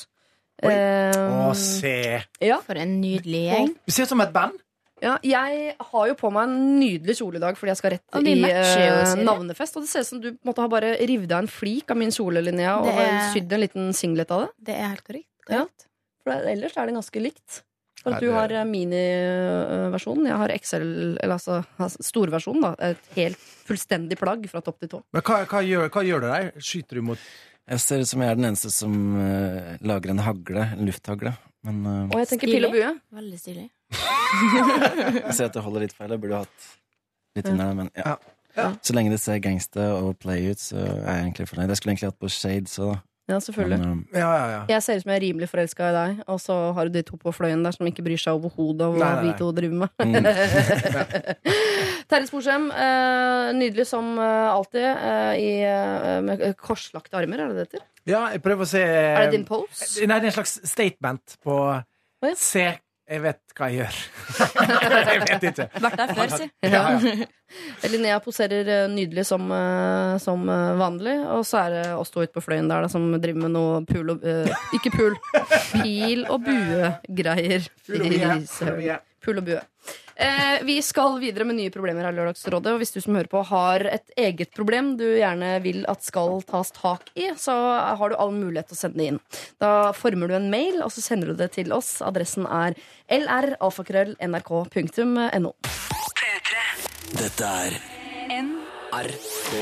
[0.59, 0.73] Oi.
[0.75, 1.95] Eh, Å, se.
[2.43, 3.71] ja, For en nydelig gjeng.
[3.87, 4.59] Vi ser ut som et band.
[5.01, 8.19] Ja, jeg har jo på meg en nydelig kjole i dag fordi jeg skal rett
[8.23, 9.77] i eh, navnefest.
[9.79, 12.11] Og det ser ut som du måtte ha bare revet av en flik av min
[12.15, 14.51] kjole, Linnea, og er- sydd en liten singlet av det.
[14.69, 15.31] Det er helt korrekt.
[15.49, 15.65] Ja.
[16.23, 17.61] For det, ellers er det ganske likt.
[17.99, 20.85] For at du har eh, miniversjonen, jeg har XL,
[21.19, 21.59] eller altså
[22.03, 22.63] storversjonen.
[22.63, 25.01] da Et helt fullstendig plagg fra topp til tå.
[25.15, 26.61] Men hva, hva, gjør, hva gjør det deg?
[26.63, 27.25] Skyter du mot
[27.69, 31.35] Jeg ser ut som jeg er den eneste som uh, lager en hagle, en lufthagle.
[31.67, 32.93] Men uh, Og jeg tenker pil og bue.
[33.19, 33.67] Veldig stilig.
[35.25, 36.11] jeg ser at det holder litt feil.
[36.13, 36.69] Jeg burde hatt
[37.37, 38.17] litt under men ja.
[38.57, 38.71] Ja.
[38.83, 41.69] Så lenge det ser gangsta og play ut, så er jeg egentlig fornøyd.
[41.69, 42.97] Jeg skulle egentlig hatt på shades òg,
[43.29, 43.77] Ja, selvfølgelig.
[43.79, 44.61] Men, eh, Ja, ja, ja.
[44.73, 47.03] Jeg ser ut som jeg er rimelig forelska i deg, og så har du de
[47.05, 49.51] to på fløyen der som ikke bryr seg overhodet om hva Nei, nei, vi to
[49.53, 49.89] driver med.
[50.01, 50.25] mm.
[52.09, 55.51] Terje Sporsem, eh, nydelig som eh, alltid, eh, i,
[56.25, 57.85] med korslagte armer, er det det heter?
[58.09, 59.91] ja, jeg prøver å se Er det din pose?
[60.09, 62.33] Nei, det er en slags statement på ja.
[62.35, 62.65] Se,
[63.09, 63.99] jeg vet hva jeg gjør.
[65.09, 65.65] jeg vet ikke.
[65.81, 66.47] Vært der før, si.
[66.61, 67.27] Ja, ja.
[67.89, 72.21] Linnea poserer eh, nydelig som, eh, som eh, vanlig, og så er det oss to
[72.21, 75.17] ute på fløyen der da, som driver med noe pul og uh, Ikke pul.
[75.73, 77.65] Pil og bue-greier.
[77.89, 78.99] Pul og bue.
[79.23, 79.61] Pul og bue.
[80.19, 82.73] Eh, vi skal videre med nye problemer her Lørdagsrådet.
[82.73, 86.43] Og hvis du som hører på har et eget problem du gjerne vil at skal
[86.49, 87.53] tas tak i, så
[87.99, 89.21] har du all mulighet til å sende det inn.
[89.63, 92.01] Da former du en mail, og så sender du det til oss.
[92.03, 92.73] Adressen er
[93.15, 95.51] lralfakrøll.nrk.no.
[97.09, 97.73] Dette er
[98.43, 99.59] NRK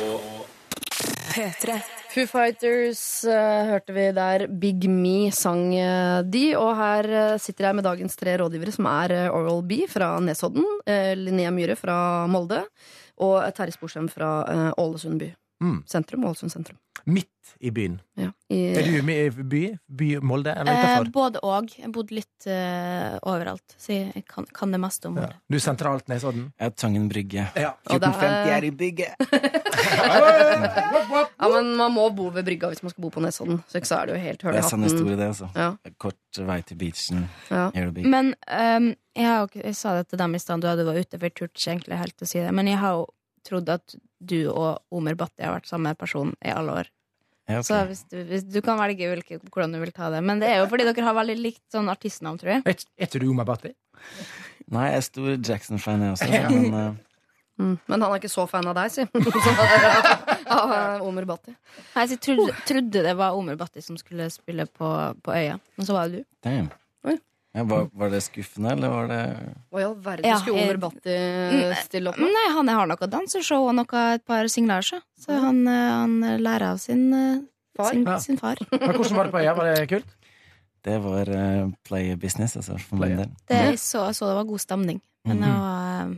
[1.38, 1.97] P3.
[2.18, 4.48] Foo Fighters uh, hørte vi der.
[4.49, 6.48] Big Me sang uh, de.
[6.57, 10.65] Og her uh, sitter jeg med dagens tre rådgivere, som er Oral B fra Nesodden,
[11.14, 12.64] Linnea Myhre fra Molde
[13.22, 14.31] og Terje Sporsem fra
[14.81, 15.30] Ålesund by.
[15.63, 15.79] Mm.
[15.89, 16.25] Sentrum.
[16.29, 16.77] Ålesund sentrum.
[17.05, 17.29] Midt
[17.63, 17.99] i byen.
[18.19, 18.31] Ja.
[18.51, 19.61] I, Er du i by?
[19.88, 21.69] By Molde eller Eh, både og.
[21.77, 25.29] Jeg bodde litt uh, overalt, så jeg kan, kan det meste om Ja.
[25.49, 26.49] Du er sentralt Nesodden?
[26.59, 27.47] Ja, Tangen brygge.
[27.55, 27.73] Ja.
[27.85, 29.15] Er- 1450 er i bygget!
[31.39, 33.61] ja, men man må bo ved brygga hvis man skal bo på Nesodden.
[33.69, 34.97] Så ikke så er det jo helt høl Det i er sann hatten.
[34.97, 35.49] historie, det, altså.
[35.55, 35.69] Ja.
[36.01, 37.25] Kort vei til beachen.
[37.49, 37.67] Ja.
[38.03, 41.17] Men um, jeg, har jeg sa det til dem i stad da du var ute,
[41.17, 42.53] for jeg turte ikke egentlig helt å si det.
[42.55, 43.07] Men jeg har jo
[43.47, 46.91] trodd at du og Omer Bhatti har vært samme person i alle år.
[47.48, 47.68] Ja, okay.
[47.69, 50.19] Så hvis du, hvis du kan velge hvilke, hvordan du vil ta det.
[50.26, 52.80] Men det er jo fordi dere har veldig likt sånn artistnavn, tror jeg.
[52.99, 53.72] Er du Omar Bhatti?
[54.68, 56.31] Nei, jeg er stor Jackson-fan, jeg også.
[56.52, 56.88] Men uh...
[57.57, 57.73] Mm.
[57.89, 59.02] Men han er ikke så fan av deg, si.
[60.57, 61.56] Av eh, Omer Bhatti.
[61.95, 64.91] Nei, så jeg trodde, trodde det var Omer Bhatti som skulle spille på,
[65.26, 66.27] på Øya, men så var det du.
[66.45, 66.69] damn.
[67.07, 67.15] Oi.
[67.56, 69.19] Ja, var, var det skuffende, eller var det
[69.72, 72.30] Hva i all verden skulle Omer Batti Mm, stille opp med?
[72.36, 74.99] Nei, han har noe danseshow og noe, et par singler, så.
[75.28, 77.40] Han, eh, han lærer av sin eh,
[77.78, 77.91] Far?
[77.94, 78.19] Sin, Ja.
[78.19, 78.57] sin far.
[78.72, 79.53] Men hvordan var det på øya?
[79.53, 80.14] Var det kult?
[80.88, 83.15] Det var uh, play business, altså, for Play.
[83.18, 85.02] Det, jeg så, så det var god stemning.
[85.26, 85.48] Men mm -hmm.
[85.48, 86.15] det var eh,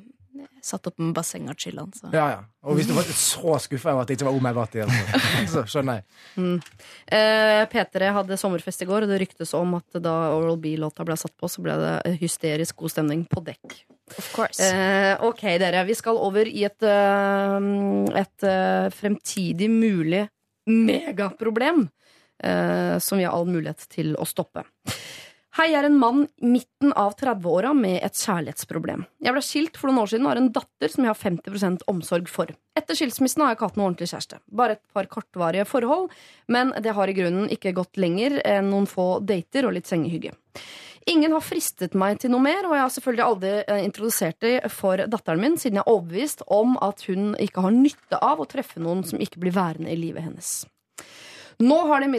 [0.66, 1.86] satt opp med basseng og chilla.
[2.14, 2.40] Ja, ja.
[2.68, 5.20] Og hvis du var så skuffa over at det ikke var Omar Bhatti, altså,
[5.54, 6.58] så skjønner jeg.
[7.16, 11.18] Eh, P3 hadde sommerfest i går, og det ryktes om at da Oral B-låta ble
[11.20, 13.80] satt på, så ble det hysterisk god stemning på dekk.
[14.18, 14.66] of course.
[14.66, 15.86] Eh, ok, dere.
[15.88, 17.70] Vi skal over i et, eh,
[18.24, 20.26] et eh, fremtidig mulig
[20.70, 21.88] megaproblem
[22.44, 24.66] eh, som vi har all mulighet til å stoppe.
[25.60, 29.02] Hei, jeg er en mann midten av 30-åra med et kjærlighetsproblem.
[29.20, 31.84] Jeg ble skilt for noen år siden og har en datter som jeg har 50%
[31.92, 32.54] omsorg for.
[32.80, 34.40] Etter skilsmissen har jeg ikke hatt noen ordentlig kjæreste.
[34.56, 36.16] Bare et par kortvarige forhold,
[36.48, 40.32] men det har i grunnen ikke gått lenger enn noen få dater og litt sengehygge.
[41.12, 44.58] Ingen har fristet meg til noe mer, og jeg har selvfølgelig aldri eh, introdusert det
[44.72, 48.48] for datteren min, siden jeg er overbevist om at hun ikke har nytte av å
[48.48, 50.62] treffe noen som ikke blir værende i livet hennes.
[51.60, 52.10] Nå har det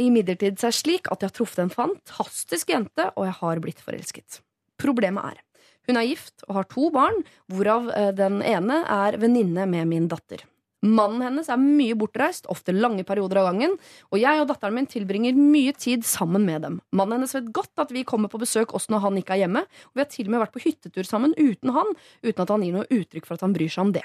[0.00, 3.82] imidlertid eh, seg slik at jeg har truffet en fantastisk jente, og jeg har blitt
[3.84, 4.40] forelsket.
[4.80, 5.42] Problemet er
[5.86, 7.22] hun er gift og har to barn,
[7.52, 10.42] hvorav eh, den ene er venninne med min datter.
[10.86, 13.74] Mannen hennes er mye bortreist, ofte lange perioder av gangen,
[14.12, 16.78] og jeg og datteren min tilbringer mye tid sammen med dem.
[16.94, 19.64] Mannen hennes vet godt at vi kommer på besøk også når han ikke er hjemme,
[19.64, 22.66] og vi har til og med vært på hyttetur sammen uten han, uten at han
[22.66, 24.04] gir noe uttrykk for at han bryr seg om det.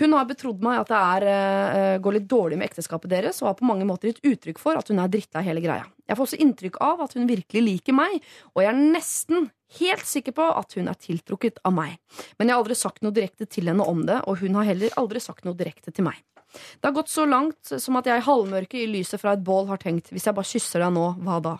[0.00, 3.48] Hun har betrodd meg at det er, eh, går litt dårlig med ekteskapet deres, og
[3.48, 5.84] har på mange måter gitt uttrykk for at hun er dritta i hele greia.
[6.08, 8.22] Jeg får også inntrykk av at hun virkelig liker meg,
[8.54, 11.98] og jeg er nesten helt sikker på at hun er tiltrukket av meg.
[12.38, 14.90] Men jeg har aldri sagt noe direkte til henne om det, og hun har heller
[15.00, 16.20] aldri sagt noe direkte til meg.
[16.52, 19.70] Det har gått så langt som at jeg i halvmørket i lyset fra et bål
[19.70, 21.56] har tenkt hvis jeg bare kysser deg nå, hva da?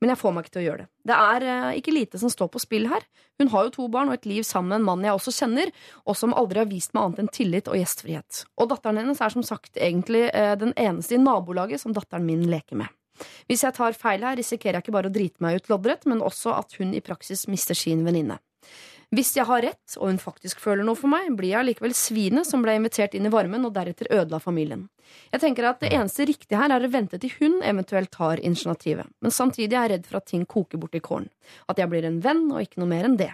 [0.00, 0.88] Men jeg får meg ikke til å gjøre det.
[1.08, 3.06] Det er eh, ikke lite som står på spill her.
[3.40, 5.72] Hun har jo to barn og et liv sammen med en mann jeg også kjenner,
[6.04, 8.44] og som aldri har vist meg annet enn tillit og gjestfrihet.
[8.58, 12.46] Og datteren hennes er som sagt egentlig eh, den eneste i nabolaget som datteren min
[12.50, 12.92] leker med.
[13.50, 16.22] Hvis jeg tar feil her, risikerer jeg ikke bare å drite meg ut loddrett, men
[16.24, 18.38] også at hun i praksis mister sin venninne.
[19.14, 22.44] Hvis jeg har rett, og hun faktisk føler noe for meg, blir jeg allikevel svinet
[22.44, 24.84] som ble invitert inn i varmen og deretter ødela familien.
[25.32, 29.08] Jeg tenker at Det eneste riktige her er å vente til hun eventuelt tar initiativet,
[29.24, 31.30] men samtidig er jeg redd for at ting koker bort i kålen.
[31.68, 33.32] At jeg blir en venn og ikke noe mer enn det.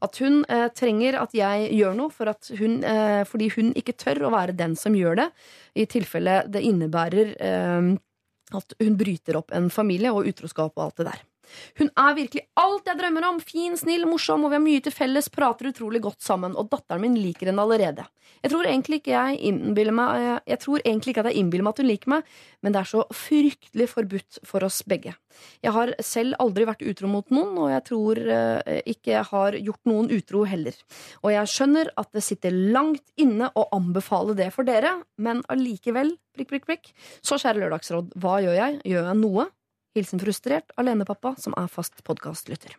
[0.00, 2.30] At hun eh, trenger at jeg gjør noe for
[2.60, 5.30] hun, eh, fordi hun ikke tør å være den som gjør det,
[5.74, 7.94] i tilfelle det innebærer eh,
[8.54, 11.24] at hun bryter opp en familie og utroskap og alt det der.
[11.80, 13.40] Hun er virkelig alt jeg drømmer om.
[13.40, 17.04] Fin, snill, morsom, og vi har mye til felles, prater utrolig godt sammen, og datteren
[17.04, 18.06] min liker henne allerede.
[18.42, 19.52] Jeg tror egentlig ikke jeg
[19.96, 22.74] meg jeg, jeg tror egentlig ikke at jeg innbiller meg at hun liker meg, men
[22.74, 25.14] det er så fryktelig forbudt for oss begge.
[25.64, 29.58] Jeg har selv aldri vært utro mot noen, og jeg tror eh, ikke jeg har
[29.58, 30.78] gjort noen utro heller.
[31.22, 36.14] Og jeg skjønner at det sitter langt inne å anbefale det for dere, men allikevel,
[36.36, 36.90] prikk, prikk, prikk.
[37.24, 38.80] Så kjære Lørdagsråd, hva gjør jeg?
[38.94, 39.50] Gjør jeg noe?
[39.96, 42.74] Hilsen frustrert alenepappa som er fast podkastlytter.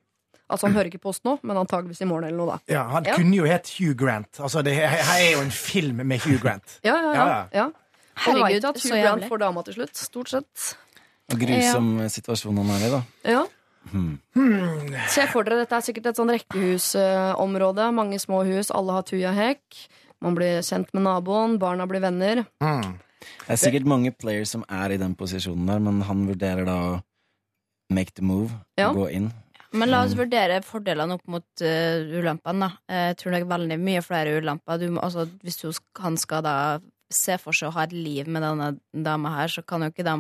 [0.47, 2.73] Altså, han hører ikke på oss nå, men antageligvis i morgen eller noe, da.
[2.73, 3.15] Ja, Han Ja.
[3.19, 4.37] kunne jo hett Hugh Grant.
[4.39, 6.79] Altså, det her er jo en film med Hugh Grant.
[6.85, 7.25] Ja, ja, ja.
[7.27, 7.67] Ja, ja.
[8.23, 9.29] Herregud, at så Hugh Grant jævlig.
[9.29, 9.95] får dama til slutt.
[9.97, 10.75] Stort sett.
[11.33, 13.01] Og grusom situasjon han er i, da.
[13.27, 13.43] Ja.
[13.91, 14.19] Hmm.
[15.09, 17.91] Se for dere, dette er sikkert et sånn rekkehusområde.
[17.93, 19.87] Mange små hus, alle har tujahekk.
[20.21, 22.45] Man blir kjent med naboen, barna blir venner.
[22.63, 22.97] Hmm.
[23.47, 26.75] Det er sikkert mange players som er i den posisjonen der, men han vurderer da
[26.95, 27.03] å
[27.89, 28.91] make the move, Ja.
[28.93, 29.31] gå inn.
[29.71, 32.69] Men la oss vurdere fordelene opp mot uh, ulempene.
[32.87, 34.79] Jeg tror det er veldig mye flere ulemper.
[34.79, 35.67] Du må, altså, hvis du,
[35.99, 36.55] han skal da
[37.13, 40.07] se for seg å ha et liv med denne dama her, så kan jo ikke
[40.07, 40.15] de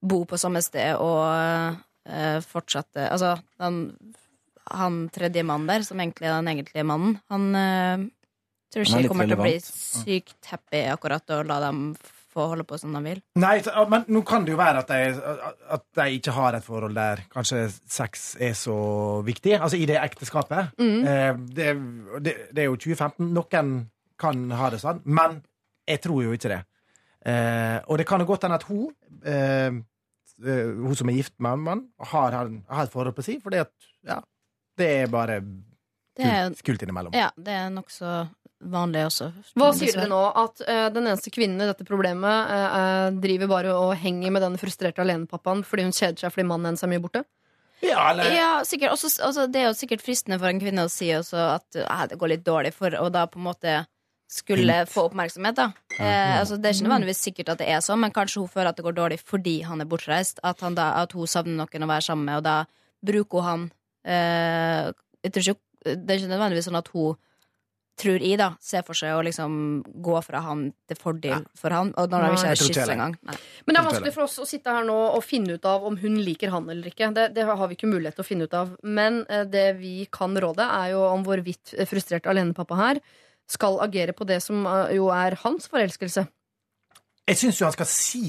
[0.00, 1.24] bo på samme sted og
[2.08, 3.82] uh, fortsette Altså, den,
[4.70, 8.06] han tredje mannen der, som egentlig er den egentlige mannen, han uh,
[8.72, 11.84] tror ikke kommer kommer til å bli sykt happy akkurat og la dem
[12.30, 13.20] få holde på som de vil.
[13.42, 13.56] Nei,
[13.90, 15.46] men nå kan det jo være at de,
[15.76, 18.76] at de ikke har et forhold der kanskje sex er så
[19.26, 19.56] viktig.
[19.58, 20.74] Altså i det ekteskapet.
[20.78, 21.00] Mm.
[21.04, 21.70] Eh, det,
[22.26, 23.30] det, det er jo 2015.
[23.34, 23.74] Noen
[24.20, 25.40] kan ha det sånn, men
[25.88, 26.60] jeg tror jo ikke det.
[27.26, 28.90] Eh, og det kan jo godt hende at hun,
[29.28, 29.72] eh,
[30.40, 33.72] hun som er gift med en mann, har, har, et forhold på si, fordi at
[34.06, 34.20] ja,
[34.80, 35.40] det er bare
[36.16, 37.16] kult, kult innimellom.
[37.16, 38.14] ja, det er nokså
[38.60, 39.30] vanlig også.
[39.58, 40.20] Hva sier dere nå?
[40.36, 44.44] At uh, den eneste kvinnen i dette problemet eh, eh, driver bare og henger med
[44.44, 47.24] den frustrerte alenepappaen fordi hun kjeder seg fordi mannen hennes er mye borte?
[47.80, 48.92] Ja, eller Ja, sikkert.
[48.92, 52.04] Også, også, det er jo sikkert fristende for en kvinne å si også at eh,
[52.10, 53.78] det går litt dårlig, for å da på en måte
[54.30, 55.56] skulle få oppmerksomhet.
[55.58, 58.52] da eh, altså, Det er ikke nødvendigvis sikkert at det er sånn, men kanskje hun
[58.52, 60.38] føler at det går dårlig fordi han er bortreist.
[60.44, 62.58] At, han da, at hun savner noen å være sammen med, og da
[63.06, 63.66] bruker hun han
[64.04, 64.92] eh,
[65.24, 67.16] jeg tror ikke, Det er ikke nødvendigvis sånn at hun
[67.98, 71.90] tror jeg, da, ser for seg å liksom gå fra han til fordel for han,
[72.00, 72.94] og når de Nei, ikke har tror ikke kyss heller.
[72.94, 73.16] engang.
[73.66, 75.96] Men det er vanskelig for oss å sitte her nå og finne ut av om
[76.00, 77.10] hun liker han eller ikke.
[77.14, 78.70] Det, det har vi ikke mulighet til å finne ut av.
[78.82, 83.02] Men eh, det vi kan råde, er jo om hvorvidt eh, frustrert alenepappa her
[83.50, 86.24] skal agere på det som eh, jo er hans forelskelse.
[87.28, 88.24] Jeg syns jo han skal si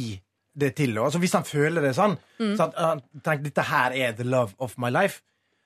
[0.51, 1.05] det til henne.
[1.07, 2.55] Altså, hvis han føler det sånn, Mm.
[2.57, 5.21] så at han tenker dette her er the love of my life,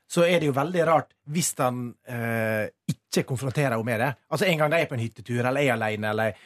[0.07, 4.11] så er det jo veldig rart hvis han eh, ikke konfronterer henne med det.
[4.29, 6.45] Altså En gang de er på en hyttetur, eller er alene, eller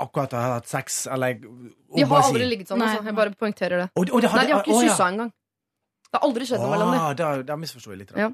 [0.00, 3.04] akkurat har hatt sex, eller De har aldri ligget sånn, Altså.
[3.04, 3.88] Jeg bare poengterer det.
[3.94, 4.92] Og, og det Nei, de har ikke å, ja.
[4.92, 5.32] kyssa engang.
[6.10, 7.00] Det har aldri skjedd noe mellom dem.
[7.00, 8.14] Å, da, da misforstår jeg litt.
[8.18, 8.30] Ja.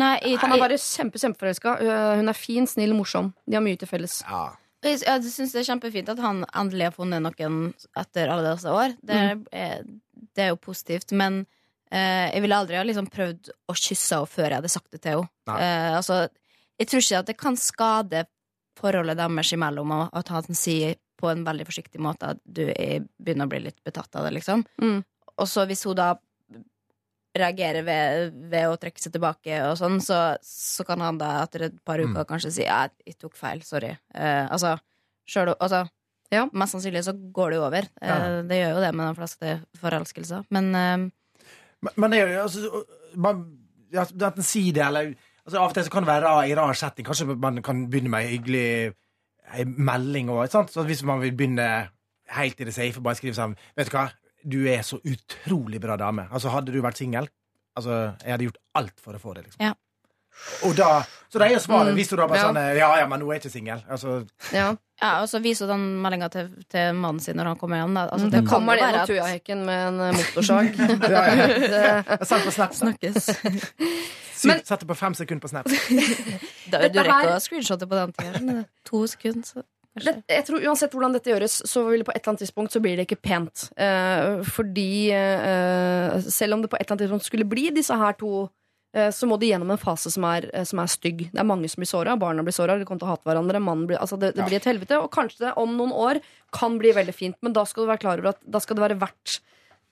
[0.00, 1.74] Nei, jeg, Han er bare kjempe, kjempeforelska.
[2.18, 3.30] Hun er fin, snill, morsom.
[3.46, 4.20] De har mye til felles.
[4.26, 4.46] Ja.
[4.84, 7.60] Jeg, jeg syns det er kjempefint at han endelig har funnet noen
[8.00, 8.96] etter alle disse år.
[9.06, 9.20] Det,
[9.54, 9.84] er,
[10.34, 11.14] det er jo positivt.
[11.16, 11.44] Men
[11.94, 15.20] jeg ville aldri ha liksom prøvd å kysse henne før jeg hadde sagt det til
[15.22, 15.58] henne.
[15.60, 16.20] Eh, altså,
[16.80, 18.24] jeg tror ikke at det kan skade
[18.80, 23.46] forholdet deres imellom at han sier på en veldig forsiktig måte at du er, begynner
[23.46, 24.64] å bli litt betatt av det, liksom.
[24.82, 25.04] Mm.
[25.38, 26.12] Og så hvis hun da
[27.34, 31.64] reagerer ved, ved å trekke seg tilbake og sånn, så, så kan han da etter
[31.68, 33.90] et par uker kanskje si ja, jeg tok feil, sorry.
[34.14, 34.76] Eh, altså,
[35.26, 35.84] sjøl altså
[36.32, 36.46] Ja.
[36.56, 37.86] Mest sannsynlig så går det jo over.
[38.02, 38.42] Eh, Ja.
[38.46, 40.46] det gjør jo det med de fleste forelskelser.
[40.54, 41.04] Men eh,
[41.96, 42.82] Men, det er jo altså,
[43.20, 43.44] man,
[43.94, 45.12] ja, Enten si det, eller
[45.44, 47.06] altså, Av og til så kan det være i rar setting.
[47.06, 48.68] Kanskje man kan begynne med ei hyggelig
[49.54, 51.88] ei melding sant, Så hvis man vil begynne
[52.34, 54.08] helt i det safe, bare skrive sånn Vet du hva,
[54.44, 56.28] du er så utrolig bra dame.
[56.30, 57.28] Altså, hadde du vært singel
[57.74, 59.62] Altså, jeg hadde gjort alt for å få det, liksom.
[59.64, 59.72] Ja.
[60.68, 61.02] Og da,
[61.34, 61.90] så det er jo svaret.
[61.90, 62.48] Mm, Hvis du da bare ja.
[62.48, 63.84] sånn Ja, ja, men nå er jeg ikke singel.
[63.90, 64.20] Altså,
[64.52, 64.68] Ja.
[65.02, 67.94] ja, og så viser hun den meldinga til, til mannen sin når han kommer hjem.
[67.98, 68.06] Da.
[68.14, 68.50] Altså, Det mm.
[68.52, 70.70] kan være at tujahekken med en eh, motorsag.
[71.16, 71.46] ja, ja.
[71.64, 72.74] det, Send på Snap.
[72.74, 73.30] snakkes.
[74.44, 75.70] Sett det på fem sekunder på Snap.
[76.72, 78.62] Da, du rekker å screenshotte på den tida.
[78.88, 79.62] To sekunder, så
[79.94, 82.74] det, jeg tror Uansett hvordan dette gjøres, så vil det på et eller annet tidspunkt
[82.74, 83.68] så blir det ikke pent.
[83.78, 88.16] Eh, fordi eh, selv om det på et eller annet tidspunkt skulle bli disse her
[88.18, 88.50] to eh,
[88.94, 91.24] så må de gjennom en fase som er, eh, som er stygg.
[91.32, 92.14] Det er mange som blir såra.
[92.20, 93.62] Barna blir såra, de kommer til å hate hverandre.
[93.62, 95.00] mannen Blir, altså det, det blir et helvete.
[95.02, 96.20] Og kanskje det om noen år
[96.54, 98.86] kan bli veldig fint, men da skal du være klar over at da skal det
[98.86, 99.40] være verdt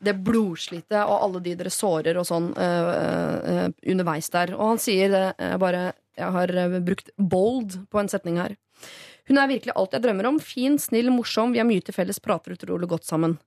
[0.02, 4.54] det blodslitet og alle de dere sårer og sånn uh, uh, underveis der.
[4.56, 8.52] Og han sier det uh, bare Jeg har eh, brukt bold på en setning her.
[9.30, 10.40] Hun er virkelig alt jeg drømmer om.
[10.44, 11.54] Fin, snill, morsom.
[11.54, 13.38] Vi har mye til felles, prater utrolig godt sammen.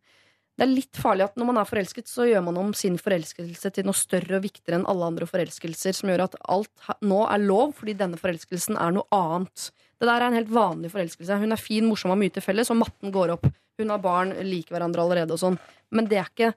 [0.55, 3.71] Det er litt farlig at når man er forelsket, så gjør man om sin forelskelse
[3.75, 7.43] til noe større og viktigere enn alle andre forelskelser, som gjør at alt nå er
[7.43, 9.69] lov, fordi denne forelskelsen er noe annet.
[9.99, 11.41] Det der er en helt vanlig forelskelse.
[11.41, 13.49] Hun er fin, morsom har mye til felles, og matten går opp.
[13.81, 15.59] Hun har barn, liker hverandre allerede og sånn.
[15.91, 16.51] Men det er ikke,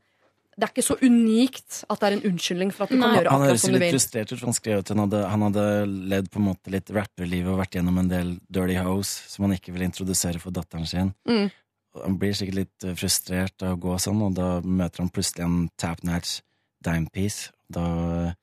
[0.54, 3.34] det er ikke så unikt at det er en unnskyldning for at du kan gjøre
[3.34, 3.82] akkurat som du vil.
[3.82, 5.70] Han høres litt frustrert ut, for han skrev at han hadde, han hadde
[6.14, 9.58] levd på en måte litt rapperlivet og vært gjennom en del dirty hoes som han
[9.58, 11.10] ikke ville introdusere for datteren sin.
[11.26, 11.48] Mm.
[11.96, 15.46] Han blir sikkert litt eh, frustrert av å gå sånn, og da møter han plutselig
[15.46, 16.40] en tap-natch
[16.84, 17.52] dimepiece.
[17.72, 17.86] Da
[18.26, 18.36] eh,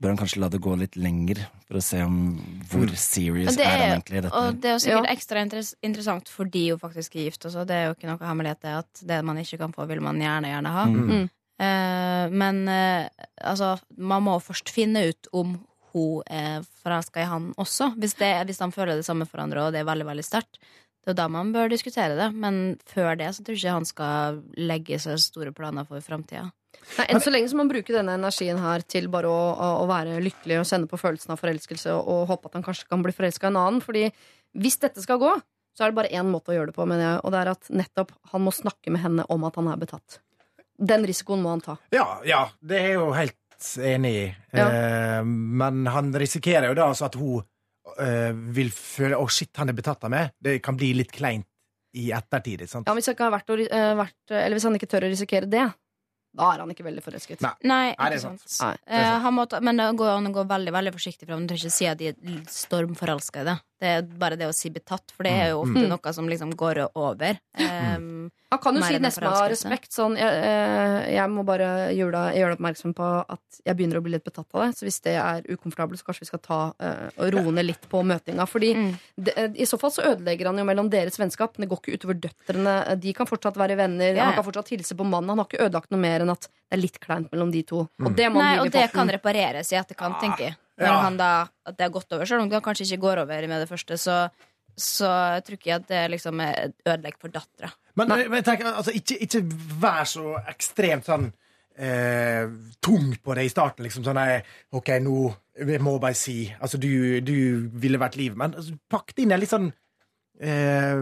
[0.00, 2.16] bør han kanskje la det gå litt lenger, for å se om
[2.70, 4.40] hvor serious det er han er, egentlig i dette.
[4.40, 7.64] og det er jo sikkert ekstra interess interessant fordi hun faktisk er gift også.
[7.68, 10.20] Det er jo ikke noe hemmelighet det at det man ikke kan få, vil man
[10.20, 10.84] gjerne, gjerne ha.
[10.90, 11.06] Mm.
[11.08, 11.30] Mm.
[11.64, 13.06] Eh, men uh,
[13.46, 15.54] altså, man må først finne ut om
[15.94, 17.92] hun er forelska i han også.
[18.02, 20.58] Hvis, det, hvis han føler det samme for andre, og det er veldig, veldig sterkt.
[21.04, 22.30] Det er da man bør diskutere det.
[22.40, 26.48] Men før det så tror jeg ikke han skal legge seg store planer for framtida.
[27.06, 30.18] Enn så lenge som man bruker denne energien her til bare å, å, å være
[30.24, 33.14] lykkelig og kjenne på følelsen av forelskelse og, og håpe at han kanskje kan bli
[33.14, 33.84] forelska i en annen.
[33.84, 34.08] Fordi
[34.58, 35.32] hvis dette skal gå,
[35.74, 37.50] så er det bare én måte å gjøre det på, mener jeg, og det er
[37.54, 40.20] at nettopp han må snakke med henne om at han er betatt.
[40.74, 41.78] Den risikoen må han ta.
[41.94, 44.28] Ja, ja, det er jo helt enig i.
[44.54, 44.68] Ja.
[44.68, 47.42] Eh, men han risikerer jo da altså at hun
[48.02, 50.34] eh, vil føle Å, shit, han er betatt av meg.
[50.42, 51.48] Det kan bli litt kleint
[51.94, 52.64] i ettertid.
[52.64, 52.90] ikke sant?
[52.90, 55.50] Ja, hvis, ikke har vært, uh, eh, vært, eller hvis han ikke tør å risikere
[55.50, 55.64] det,
[56.34, 57.42] da er han ikke veldig forelsket.
[57.44, 57.52] Nei.
[57.62, 58.42] Nei, Nei, det er sant.
[58.50, 58.80] sant.
[58.90, 59.02] Nei.
[59.04, 61.44] Uh, han må ta, men det går an å gå veldig veldig forsiktig fram.
[61.44, 63.54] Du trenger ikke si at de er stormforelska i det.
[63.84, 65.90] Det er bare det å si betatt, for det er jo ofte Mm.
[65.92, 67.36] noe som liksom går over.
[67.60, 72.32] Um, Han kan jo si nesten av respekt sånn jeg, eh, jeg må bare gjøre
[72.32, 74.78] deg, oppmerksom på at jeg begynner å bli litt betatt av det.
[74.78, 77.84] Så hvis det er ukomfortabelt, så kanskje vi skal ta uh, og roe ned litt
[77.90, 78.46] på møtinga.
[78.48, 78.94] Fordi Mm.
[79.20, 81.54] det, eh, i så fall så ødelegger han jo mellom deres vennskap.
[81.58, 83.00] Det går ikke utover døtrene.
[83.00, 84.14] De kan fortsatt være venner.
[84.16, 84.24] Ja.
[84.30, 85.28] Han kan fortsatt hilse på mannen.
[85.28, 87.88] Han har ikke ødelagt noe mer enn at det er litt kleint mellom de to.
[88.00, 90.56] Og det må Nei, og i det kan repareres i etterkant, tenker jeg.
[90.78, 90.96] Når Ja.
[91.04, 91.28] han da,
[91.66, 93.94] at det har gått over, selv om det kanskje ikke går over med det første,
[94.00, 94.16] så,
[94.76, 95.10] så
[95.46, 97.70] tror ikke jeg at det liksom er ødelegger for dattera.
[97.94, 99.44] Men, men tenk, altså, ikke, ikke
[99.80, 101.28] vær så ekstremt sånn
[101.78, 102.48] eh,
[102.82, 103.86] tung på det i starten.
[103.86, 104.40] Liksom sånn nei,
[104.74, 109.14] OK, nå jeg må bare si Altså, du, du ville vært livet, men altså, pakk
[109.14, 109.68] det inn en litt sånn
[110.42, 110.98] eh,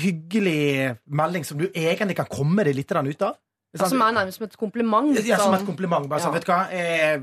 [0.00, 3.36] hyggelig melding som du egentlig kan komme deg litt ut av.
[3.76, 5.12] Som er nærmest som et kompliment.
[5.26, 5.66] Ja, som et sånn.
[5.68, 6.08] kompliment.
[6.08, 6.38] Bare sånn, Ja.
[6.38, 7.20] vet du hva eh,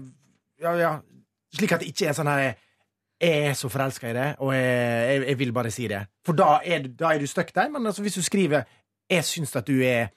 [0.62, 0.92] ja, ja.
[1.56, 2.54] Slik at det ikke er sånn her
[3.22, 6.00] Jeg er så forelska i det, og jeg, jeg, jeg vil bare si det.
[6.26, 7.70] For da er, du- da er du stuck der.
[7.70, 8.64] Men altså, hvis du skriver
[9.12, 10.08] 'Jeg syns at du er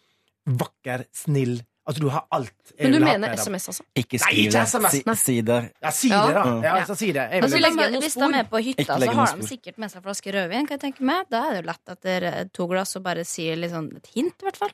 [0.46, 3.38] vakker, snill' Altså, du har alt Men du mener med.
[3.38, 3.82] SMS, altså?
[3.94, 4.90] Ikke Nei, skriv det.
[4.94, 5.58] Si, si det.
[5.82, 6.44] Ja, si det, da.
[6.64, 7.26] Ja, altså, si det.
[7.28, 10.32] Jeg Altså, legge hvis de er på hytta, så har de sikkert med seg flaske
[10.32, 10.66] rødvin.
[10.66, 13.24] Kan jeg tenke meg Da er det jo lett etter eh, to glass å bare
[13.28, 14.72] si litt sånn et hint, i hvert fall.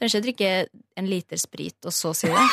[0.00, 0.50] Trenger ikke drikke
[0.96, 2.44] en liter sprit og så si det.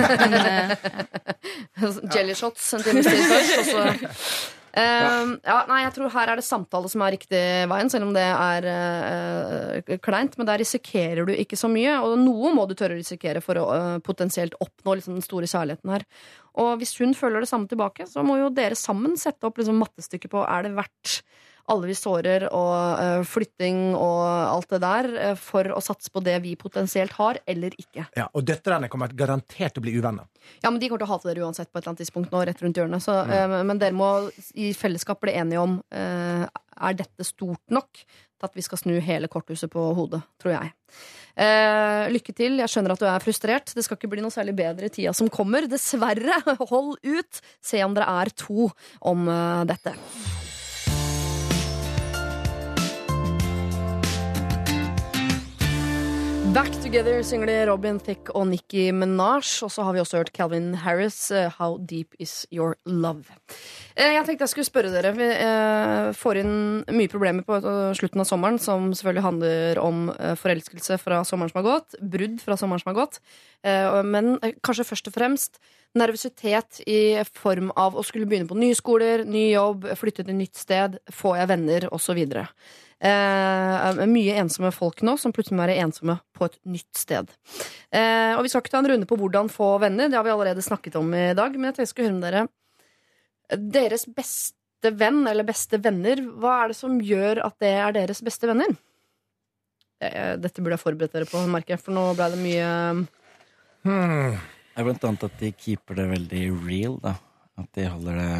[0.00, 3.84] Men, eh, Jelly shots en time så
[4.74, 8.14] Ehm, ja, nei, jeg tror her er det samtale som er riktig veien, selv om
[8.16, 10.34] det er uh, kleint.
[10.38, 13.60] Men der risikerer du ikke så mye, og noe må du tørre å risikere for
[13.60, 16.06] å eh, potensielt oppnå liksom, den store kjærligheten her.
[16.58, 19.78] Og hvis hun føler det samme tilbake, så må jo dere sammen sette opp liksom,
[19.82, 21.20] mattestykket på er det verdt
[21.72, 26.22] alle vi sårer og eh, flytting og alt det der eh, for å satse på
[26.24, 28.06] det vi potensielt har, eller ikke.
[28.16, 30.28] ja, og døtrene kommer garantert til å bli uvenner.
[30.60, 32.44] Ja, men De kommer til å hate dere uansett på et eller annet tidspunkt nå,
[32.44, 33.04] rett rundt hjørnet.
[33.04, 33.56] Så, mm.
[33.70, 34.10] men dere må
[34.60, 38.94] i fellesskap bli enige om eh, er dette stort nok til at vi skal snu
[39.02, 40.72] hele korthuset på hodet, tror jeg.
[41.34, 42.60] Eh, lykke til.
[42.62, 43.74] Jeg skjønner at du er frustrert.
[43.74, 45.68] Det skal ikke bli noe særlig bedre i tida som kommer.
[45.70, 46.40] Dessverre.
[46.72, 47.44] Hold ut.
[47.64, 48.70] Se om dere er to
[49.00, 49.96] om eh, dette.
[56.54, 59.42] Back Together synger Robin Thicke og Nicki Minaj.
[59.66, 63.24] Og så har vi også hørt Calvin Harris, eh, How Deep Is Your Love.
[63.96, 65.10] Eh, Jeg tenkte jeg skulle spørre dere.
[65.18, 67.58] Vi eh, får inn mye problemer på
[67.98, 72.56] slutten av sommeren, som selvfølgelig handler om forelskelse fra sommeren som har gått, brudd fra
[72.56, 73.18] sommeren som har gått,
[74.06, 75.58] men kanskje først og fremst
[75.98, 80.58] nervøsitet i form av å skulle begynne på nye skoler, ny jobb, flytte til nytt
[80.58, 82.20] sted, får jeg venner, osv.
[83.00, 87.32] Eh, mye ensomme folk nå som plutselig må være ensomme på et nytt sted.
[87.90, 90.34] Eh, og Vi skal ikke ta en runde på hvordan få venner, det har vi
[90.34, 91.56] allerede snakket om i dag.
[91.58, 92.46] Men jeg tenkte jeg skulle høre med dere
[93.74, 98.22] Deres beste venn eller beste venner, hva er det som gjør at det er deres
[98.24, 98.72] beste venner?
[100.00, 102.70] Eh, dette burde jeg forberedt dere på, merker jeg, for nå ble det mye
[103.84, 104.38] Hmm.
[104.74, 107.18] Det er blant annet at de keeper det veldig real, da.
[107.60, 108.30] At de holder det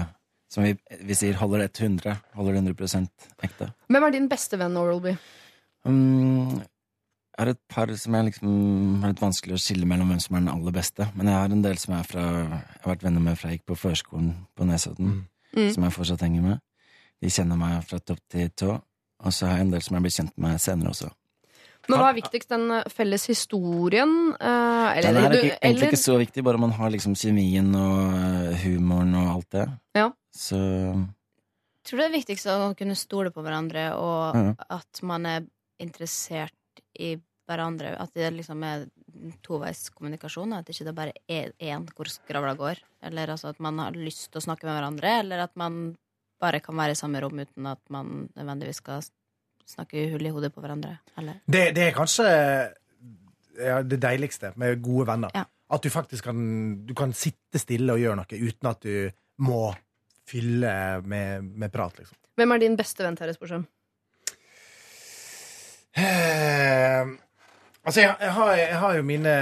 [0.54, 2.14] Som vi, vi sier, holder det 100.
[2.38, 3.08] Holder det 100
[3.42, 3.72] ekte.
[3.90, 5.16] Hvem er din beste venn, Oral-B?
[5.88, 6.60] Mm,
[7.34, 8.50] Jeg har et par som jeg liksom
[9.02, 11.08] har litt vanskelig å skille mellom hvem som er den aller beste.
[11.18, 13.50] Men jeg har en del som jeg, er fra, jeg har vært venner med fra
[13.50, 15.10] jeg gikk på førskolen på Nesodden.
[15.56, 15.72] Mm.
[15.74, 16.62] Som jeg fortsatt henger med.
[17.22, 18.76] De kjenner meg fra topp til tå.
[19.24, 21.10] Og så har jeg en del som jeg blir kjent med senere også.
[21.88, 22.48] Men hva er viktigst?
[22.48, 24.12] Den eh, felles historien?
[24.38, 27.74] eh, eller, Den er ikke, egentlig eller- ikke så viktig, bare man har liksom kjemien
[27.76, 29.66] og øh, humoren og alt det.
[29.98, 30.06] Ja.
[30.34, 34.54] Så Jeg tror det er viktigst å kunne stole på hverandre, og Ja.
[34.80, 35.46] at man er
[35.78, 36.52] interessert
[36.98, 37.16] i
[37.46, 37.94] hverandre.
[38.00, 38.86] At det liksom er
[39.42, 40.54] toveis kommunikasjon.
[40.56, 42.80] At ikke bare er én hvor skravla går.
[43.02, 45.96] Eller altså at man har lyst til å snakke med hverandre, eller at man
[46.40, 49.02] bare kan være i samme rom uten at man nødvendigvis skal
[49.66, 50.98] snakke hull i hodet på hverandre.
[51.18, 52.24] Eller Det, det er kanskje
[53.60, 55.30] ja, det deiligste med gode venner.
[55.34, 55.44] Ja.
[55.70, 59.10] At du faktisk kan, du kan sitte stille og gjøre noe uten at du
[59.44, 59.74] må
[60.28, 60.74] fylle
[61.04, 62.18] med, med prat, liksom.
[62.34, 63.66] Hvem er din beste venn, Terje Sporsem?
[65.94, 67.06] Eh,
[67.84, 69.34] altså, jeg, jeg, har, jeg har jo mine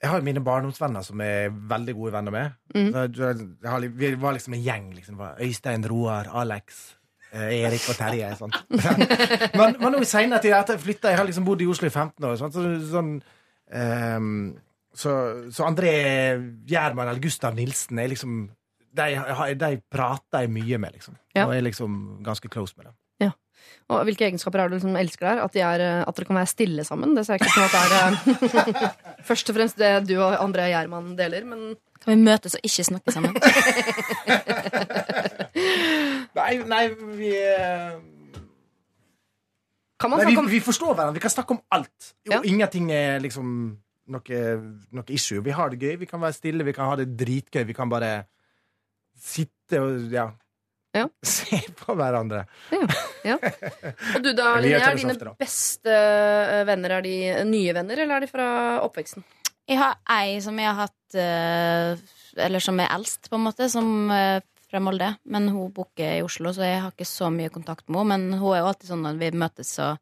[0.00, 2.50] Jeg har jo mine barndomsvenner som jeg er veldig gode venner med.
[2.74, 2.90] Mm.
[3.64, 4.90] Har, vi var liksom en gjeng.
[4.94, 5.22] Liksom.
[5.40, 6.82] Øystein, Roar, Alex,
[7.32, 8.34] eh, Erik og Terje.
[8.36, 8.52] Sånn.
[9.60, 11.88] men, men nå i senere tid, etter jeg flytta Jeg har liksom bodd i Oslo
[11.88, 12.36] i 15 år.
[12.42, 13.14] Sånn, så, sånn,
[13.72, 14.36] ehm,
[14.94, 15.14] så,
[15.50, 15.94] så André
[16.70, 18.44] Gjerman eller Gustav Nilsen er liksom
[18.94, 19.08] de,
[19.58, 21.16] de prater jeg mye med, liksom.
[21.34, 21.48] Ja.
[21.48, 22.94] Og er liksom ganske close med dem.
[23.92, 25.42] Og hvilke egenskaper er det du liksom elsker der?
[25.44, 27.12] At, de er, at dere kan være stille sammen?
[27.16, 28.88] Det ser jeg ikke som at det er eh,
[29.28, 32.84] først og fremst det du og André Gjerman deler, men kan vi møtes og ikke
[32.88, 33.36] snakke sammen?
[36.34, 36.82] Nei, nei
[37.14, 37.92] vi eh,
[40.00, 41.14] kan man Nei, vi, vi forstår hverandre.
[41.14, 42.14] Vi kan snakke om alt.
[42.26, 42.40] Jo, Ja.
[42.44, 43.46] Ingenting er liksom
[44.12, 44.40] noe,
[44.94, 45.42] noe issue.
[45.44, 47.64] Vi har det gøy, vi kan være stille, vi kan ha det dritgøy.
[47.68, 48.14] Vi kan bare
[49.20, 50.30] sitte og ja,
[50.94, 51.08] Ja.
[51.26, 52.44] se på hverandre.
[53.24, 57.14] Og du da, Linnea, er dine ofte, beste eh, venner er de
[57.48, 58.48] nye venner, eller er de fra
[58.84, 59.24] oppveksten?
[59.64, 61.94] Jeg har ei som jeg har hatt eh,
[62.44, 65.08] Eller som er eldst, på en måte, som eh, fra Molde.
[65.30, 68.18] Men hun booker i Oslo, så jeg har ikke så mye kontakt med henne.
[68.28, 69.94] Men hun er jo alltid sånn når vi møtes, så,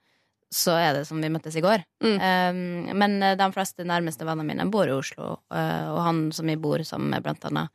[0.52, 1.80] så er det som vi møttes i går.
[2.04, 2.16] Mm.
[2.20, 6.50] Um, men eh, de fleste nærmeste vennene mine bor i Oslo, uh, og han som
[6.52, 7.72] jeg bor sammen med, blant annet.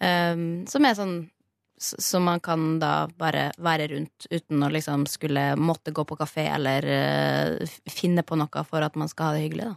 [0.00, 1.18] um, som er sånn
[1.78, 6.48] som man kan da bare være rundt uten å liksom skulle måtte gå på kafé
[6.50, 9.76] eller uh, finne på noe for at man skal ha det hyggelig, da.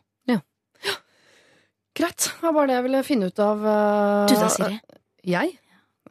[1.91, 2.23] Greit.
[2.39, 3.65] Det var bare det jeg ville finne ut av.
[3.67, 4.77] Uh, Du da, Siri?
[5.27, 5.57] Jeg?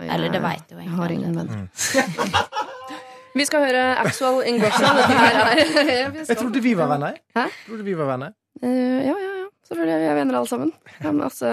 [0.01, 1.64] Eller det vet du Jeg har ingen venner.
[1.64, 2.34] venn.
[3.35, 4.90] Vi skal høre Axwell Ingrosso.
[4.98, 7.19] Dette her er Jeg trodde vi var venner.
[7.36, 7.47] Hæ?
[7.69, 8.35] Trodde vi var venner.
[8.62, 9.47] Uh, ja, ja, ja.
[9.70, 9.98] Selvfølgelig.
[10.02, 10.73] Vi er venner alle sammen.
[11.01, 11.51] Masse,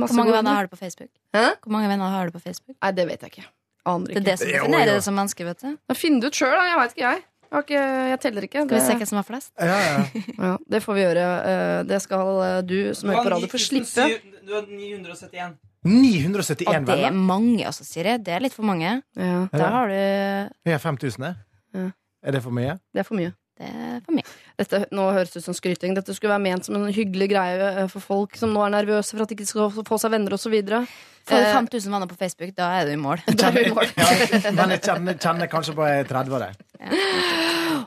[0.00, 1.10] masse Hvor mange venner har du på Facebook?
[1.36, 1.46] Hæ?
[1.62, 2.76] Hvor mange venner har du på Facebook?
[2.82, 3.48] Nei, det vet jeg ikke.
[3.88, 5.76] Aner Det er det som definerer det som menneske, vet du.
[5.88, 6.64] Da Finn det ut sjøl, da.
[6.70, 7.26] Jeg veit ikke, jeg.
[7.48, 8.64] Jeg, ikke, jeg teller ikke.
[8.64, 9.52] Skal vi se hvem som har flest?
[9.56, 10.24] Ja, ja.
[10.48, 11.28] ja, det får vi gjøre.
[11.52, 14.08] Eh, Det skal eh, du som hører på radio, få slippe.
[14.44, 15.56] Du har 971.
[15.86, 17.10] 971 Og det er venner.
[17.12, 18.16] mange, altså, Siri.
[18.18, 19.02] Det er litt for mange.
[19.16, 21.34] Ja, Der har du Vi har 5000, jeg.
[21.74, 21.90] Ja.
[22.22, 22.78] Er det for mye?
[22.94, 23.34] det er for mye.
[23.58, 24.22] Det er for mye.
[24.58, 25.94] Dette, nå høres det ut som skryting.
[25.94, 29.14] Dette skulle være ment som en hyggelig greie eh, for folk som nå er nervøse
[29.16, 30.54] for at de ikke skal få seg venner osv.
[30.62, 30.86] Får du
[31.28, 33.18] Eh, 5000 venner på Facebook, da er du i mål.
[33.38, 33.90] Da er du i mål.
[33.98, 36.52] Ja, men jeg kjenner, kjenner kanskje på 30 av det.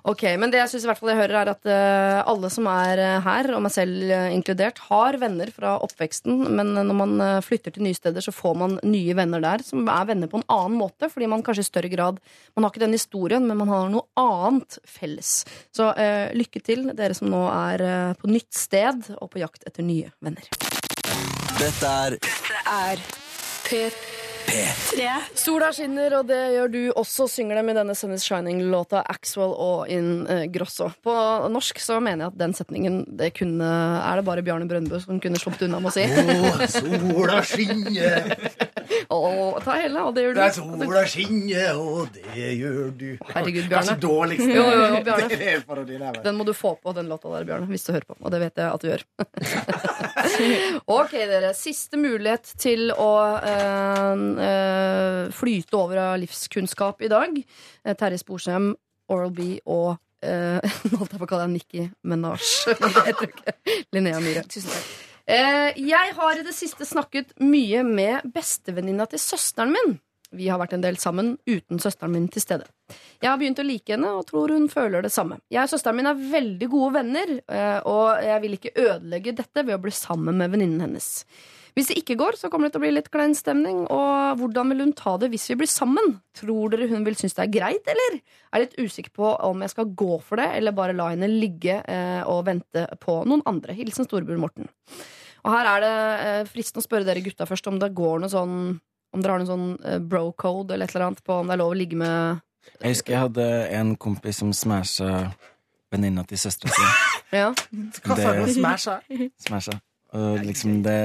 [0.07, 2.67] Ok, men det jeg synes i hvert fall jeg hører er at eh, alle som
[2.71, 7.15] er eh, her, og meg selv eh, inkludert, har venner fra oppveksten, men når man
[7.25, 10.41] eh, flytter til nye steder, så får man nye venner der, som er venner på
[10.41, 12.19] en annen måte, fordi man kanskje i større grad
[12.55, 15.45] Man har ikke den historien, men man har noe annet felles.
[15.75, 19.65] Så eh, lykke til, dere som nå er eh, på nytt sted og på jakt
[19.67, 20.47] etter nye venner.
[21.61, 22.19] Dette er
[22.71, 24.20] er
[24.51, 25.07] P3.
[25.39, 29.53] Sola skinner, og det gjør du også, synger dem i denne Sun is Shining-låta Axwell
[29.55, 30.89] og In eh, Grosso.
[31.03, 31.13] På
[31.51, 33.69] norsk så mener jeg at den setningen det kunne,
[34.01, 36.05] er det bare Bjarne Brøndbø som kunne sluppet unna med å si.
[36.05, 38.35] Å, sola skinner,
[39.11, 40.39] Åh, ta hele, og det gjør du.
[40.39, 43.07] det er sola skinner, og det gjør du.
[43.31, 43.95] Herregud, Kanskje Bjarne.
[44.03, 44.45] dårligst.
[44.51, 46.11] Jo, jo, jo, Bjarne.
[46.27, 48.15] Den må du få på, den låta der, Bjarne, hvis du hører på.
[48.21, 49.03] Og det vet jeg at du gjør.
[50.99, 51.51] ok, dere.
[51.57, 53.09] Siste mulighet til å
[53.39, 54.23] eh,
[55.35, 57.37] flyte over av livskunnskap i dag.
[57.83, 58.71] Eh, Terje Sporsem,
[59.11, 59.95] Oral B og
[60.25, 60.59] eh,
[60.89, 62.75] Nå holdt jeg på å kalle deg Nikki Menage.
[62.81, 63.57] Men det heter du ikke.
[63.95, 64.45] Linnea Myhre.
[64.51, 64.91] Tusen takk.
[65.31, 69.99] Eh, jeg har i det siste snakket mye med bestevenninna til søsteren min.
[70.31, 72.67] Vi har vært en del sammen uten søsteren min til stede.
[73.19, 75.41] Jeg har begynt å like henne og tror hun føler det samme.
[75.51, 79.65] Jeg og søsteren min er veldig gode venner, eh, og jeg vil ikke ødelegge dette
[79.67, 81.09] ved å bli sammen med venninnen hennes.
[81.77, 83.85] Hvis det ikke går, så kommer det til å bli litt klein stemning.
[83.87, 86.17] Og hvordan vil hun ta det hvis vi blir sammen?
[86.35, 88.19] Tror dere hun vil synes det er greit, eller?
[88.19, 91.29] Jeg er litt usikker på om jeg skal gå for det, eller bare la henne
[91.31, 93.75] ligge eh, og vente på noen andre.
[93.77, 94.67] Hilsen storebror Morten.
[95.41, 98.31] Og her er det eh, fristende å spørre dere gutta først om det går noe
[98.31, 98.57] sånn
[99.11, 101.61] Om dere har noen sånn eh, bro-code eller et eller annet på om det er
[101.63, 102.43] lov å ligge med
[102.83, 103.47] Jeg husker jeg hadde
[103.79, 105.31] en kompis som smasha
[105.91, 106.91] venninna til søstera si.
[107.41, 107.49] Ja.
[108.03, 108.43] Hva sa du?
[108.51, 108.97] Smasha?
[109.39, 109.77] Smasha.
[110.13, 110.95] Og liksom det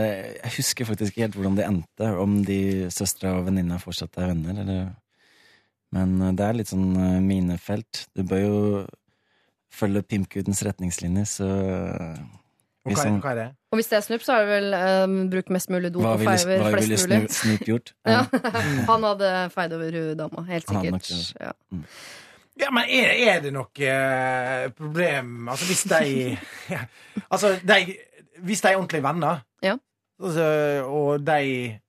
[0.43, 2.57] Jeg husker faktisk ikke helt hvordan det endte, om de
[2.91, 4.89] søstera og venninna fortsatt er venner, eller
[5.95, 8.07] Men eh, det er litt sånn eh, minefelt.
[8.17, 8.57] Du bør jo
[9.77, 13.47] følge pimpguttens retningslinjer, så Og hvis hva, han- hva er det?
[13.73, 14.75] Og hvis det er Snoop, så er det vel
[15.05, 17.31] um, bruk mest mulig dop og ville, hva flest mulig.
[17.35, 17.93] Snoop gjort?
[18.07, 18.23] Ja.
[18.91, 21.35] Han hadde feid over dama, helt sikkert.
[21.41, 21.53] Ja.
[22.57, 26.39] Ja, men er, er det noe uh, problem Altså, hvis de
[26.73, 26.79] ja,
[27.33, 27.99] Altså, de,
[28.45, 29.77] hvis de er ordentlige venner, Ja.
[30.21, 30.47] altså,
[30.87, 31.81] og de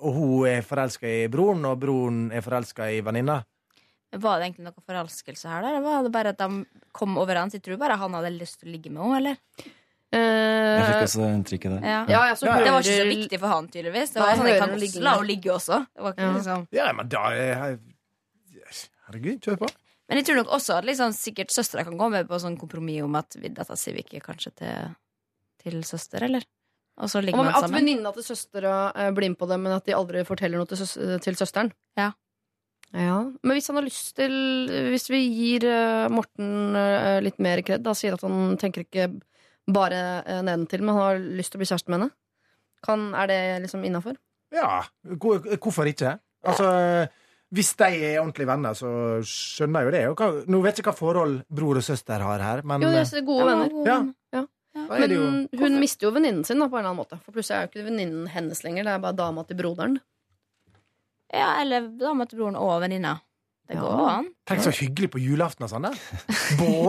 [0.00, 3.42] Og hun er forelska i broren, og broren er forelska i venninna
[4.12, 5.68] Var det egentlig noe forelskelse her, da?
[5.68, 7.52] Eller var det bare at de kom overens?
[7.52, 9.36] Jeg tror bare han hadde lyst til å ligge med henne, eller?
[10.10, 11.82] Jeg fikk Eh, også inntrykk av det.
[11.86, 12.00] Ja.
[12.08, 14.10] ja, ja, så Ja, Det var ikke så viktig for han, tydeligvis.
[14.12, 15.86] Det var sånn, jeg hører kan ligge la henne ligge også.
[15.94, 16.32] Det var ikke Ja.
[16.32, 17.78] liksom Ja, men da er
[19.06, 19.68] Herregud, kjør på.
[20.08, 23.02] Men jeg tror nok også at liksom, sikkert søstera kan gå med på sånn kompromiss
[23.06, 24.96] om at dette sier vi ikke kanskje til,
[25.60, 26.46] til søster, eller?
[27.00, 27.78] Og så ligger Om man at sammen.
[27.80, 30.80] venninna til søstera eh, blir med på det, men at de aldri forteller noe til,
[30.82, 31.72] søs til søsteren.
[31.98, 32.10] Ja.
[32.90, 33.20] Ja.
[33.46, 34.32] Men hvis han har lyst til
[34.90, 39.12] Hvis vi gir eh, Morten eh, litt mer kred, da sier at han tenker ikke
[39.70, 42.14] bare uh, nedentil, men han har lyst til å bli kjæreste med henne,
[42.82, 44.16] kan, er det liksom innafor?
[44.50, 44.80] Ja,
[45.20, 46.16] hvorfor ikke?
[46.42, 46.70] Altså,
[47.54, 48.90] hvis de er ordentlige venner, så
[49.26, 50.46] skjønner jeg jo det.
[50.50, 53.26] Nå vet jeg ikke hva forhold bror og søster har her, men Jo, de er
[53.28, 53.76] gode venner.
[53.86, 54.00] Ja.
[54.74, 54.84] Ja.
[55.10, 57.18] jo Men hun mister jo venninnen sin, da, på en eller annen måte.
[57.24, 59.98] For plutselig er jo ikke venninnen hennes lenger, det er bare dama til broderen.
[61.32, 63.16] Ja, eller dama til broren og venninna.
[63.68, 63.82] Det Ja.
[63.82, 64.28] går an.
[64.46, 65.90] Tenk så hyggelig på julaften og sånn.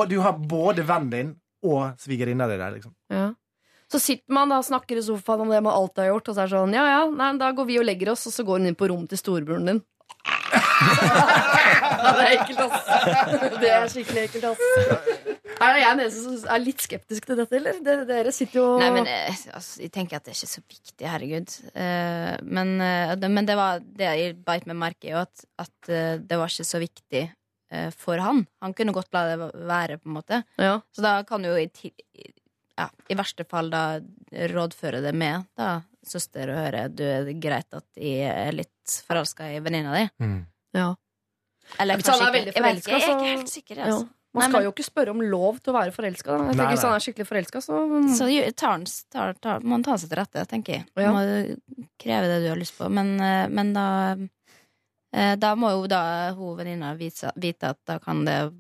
[0.10, 2.94] Du har både vennen din og svigerinna di der, liksom.
[3.10, 3.34] Ja.
[3.92, 6.36] Så sitter man da og snakker i sofaen om det man alltid har gjort, og
[6.36, 8.46] så er det sånn, ja ja, nei, da går vi og legger oss, og så
[8.48, 9.82] går hun inn på rommet til storebroren din.
[12.16, 12.80] det er ekkelt, ass.
[13.62, 15.41] Det er skikkelig ekkelt, ass.
[15.62, 17.80] Er jeg den eneste som er litt skeptisk til dette, eller?
[18.10, 21.06] Dere, sitter jo Nei, men eh, altså, jeg tenker at det er ikke så viktig,
[21.12, 21.54] herregud.
[21.76, 25.92] Uh, men, uh, det, men det var det jeg beit meg merke i, at, at
[25.92, 27.28] uh, det var ikke så viktig
[27.96, 28.42] for han.
[28.60, 30.42] Han kunne godt la det være, på en måte.
[30.60, 30.74] Ja.
[30.92, 31.70] Så da kan du jo i,
[32.20, 32.34] i-
[32.76, 33.84] ja, i verste fall da
[34.52, 38.98] rådføre det med da, søster og høre du er det greit at jeg er litt
[39.08, 40.04] forelska i venninna di.
[40.76, 40.90] ja.
[41.80, 42.66] Eller Hvis han kanskje er ikke.
[42.66, 43.82] veldig Jeg jeg er ikke helt sikker.
[43.88, 44.00] ja.
[44.34, 46.36] Man Nei, skal men- jo ikke spørre om lov til å være forelska.
[46.56, 47.80] Nei, Hvis han er skikkelig forelska, så
[48.16, 50.86] Så tar han, tar, tar, må han ta seg til rette, tenker jeg.
[50.96, 51.12] Ja.
[51.12, 51.24] Må
[52.00, 52.90] kreve det du har lyst på.
[52.90, 54.16] Men, eh, men da
[55.14, 58.54] eh, Da må jo da hun venninna vite, vite at da kan det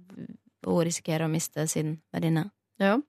[0.66, 2.52] hun risikere å miste sin venninne.
[2.78, 3.00] Ja.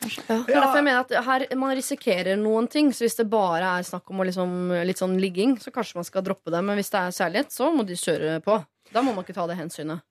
[0.00, 0.22] Kanskje.
[0.28, 2.90] Ja, er derfor jeg mener at her Man risikerer noen ting.
[2.92, 6.04] Så Hvis det bare er snakk om å liksom, litt sånn ligging, så kanskje man
[6.04, 6.62] skal droppe det.
[6.64, 8.64] Men hvis det er særlighet, så må de kjøre på.
[8.92, 10.02] Da må man ikke ta det hensynet.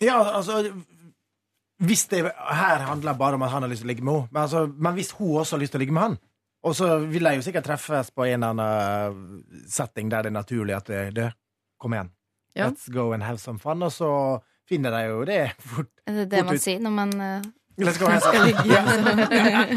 [0.00, 0.72] Ja, altså
[1.82, 4.28] Hvis det her handler bare om at han har lyst til å ligge med henne,
[4.32, 6.16] men, altså, men hvis hun også har lyst til å ligge med han
[6.66, 10.38] Og så vil de jo sikkert treffes på en eller annen setting der det er
[10.38, 11.28] naturlig at det, det
[11.78, 12.10] Kom igjen.
[12.58, 12.66] Ja.
[12.70, 13.82] Let's go and have some fun.
[13.86, 14.08] Og så
[14.66, 15.86] finner de jo det fort.
[16.06, 16.62] Er det det man ut.
[16.64, 17.42] sier når man uh,
[17.78, 18.48] Let's go and have some fun.
[18.66, 18.82] Ja.
[18.82, 18.88] Ja,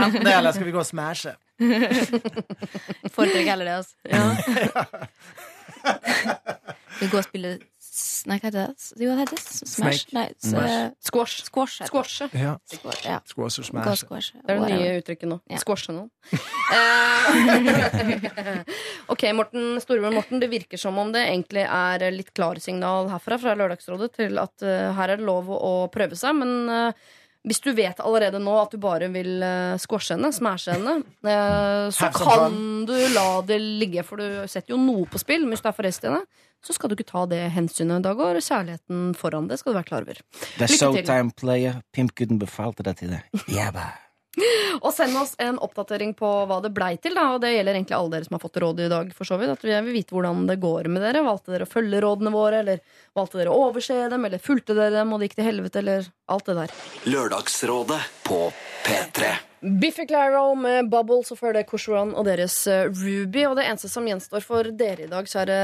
[0.07, 1.35] Enten det, eller skal vi gå og smashe?
[3.13, 3.95] foretrekker heller det, altså.
[7.01, 7.57] Vi går og spiller
[8.29, 8.87] Nei, hva heter det?
[9.01, 9.43] Jo, hva heter det?
[9.69, 10.03] Smash?
[10.15, 10.73] Nei, Smash.
[10.75, 11.43] eh, Squash.
[11.47, 11.77] squash.
[11.81, 11.87] det.
[11.89, 12.27] Squashe.
[12.37, 12.55] Ja.
[12.69, 13.19] Squash, ja.
[13.25, 14.03] Squash og smash.
[14.03, 14.33] squash.
[14.35, 15.39] Det er det nye uttrykket nå.
[15.51, 15.61] Ja.
[15.61, 16.09] Squashe noen.
[16.31, 17.11] Eh,
[19.13, 23.55] ok, Morten, Storebror Morten, det virker som om det egentlig er litt klarsignal herfra fra
[23.57, 27.17] Lørdagsrådet til at uh, her er det lov å, prøve seg, men uh,
[27.47, 30.99] hvis du vet allerede nå at du bare vil uh, squashe henne, smashe henne,
[31.93, 35.47] så kan du la det ligge, for du setter jo noe på spill.
[35.47, 38.03] Men hvis du er forelsket i henne, så skal du ikke ta det hensynet.
[38.05, 39.49] Da går kjærligheten foran.
[39.49, 40.21] Det skal du være klar over.
[40.21, 40.77] Er til.
[40.77, 41.81] showtime, player.
[41.95, 43.25] Pimpgutten befalte deg til det.
[43.51, 43.89] Jabba.
[44.85, 47.15] Og send oss en oppdatering på hva det blei til.
[47.17, 47.27] Da.
[47.35, 49.13] Og det gjelder egentlig alle dere som har fått råd i dag.
[49.17, 51.25] for så vidt At vi vil vite hvordan det går med dere.
[51.27, 52.81] Valgte dere å følge rådene våre, eller
[53.17, 56.11] valgte dere å overse dem, eller fulgte dere dem og det gikk til helvete, eller
[56.31, 56.75] alt det der.
[57.11, 58.43] Lørdagsrådet på
[58.85, 59.50] P3.
[59.61, 63.43] Biffy Claro med Bubbles og før det Kushran og deres eh, Ruby.
[63.45, 65.57] Og det eneste som gjenstår for dere i dag, kjære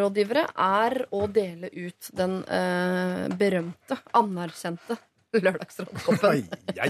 [0.00, 4.96] rådgivere, er å dele ut den eh, berømte, anerkjente
[5.36, 6.48] Lørdagsrådkoppen.
[6.76, 6.88] Ja,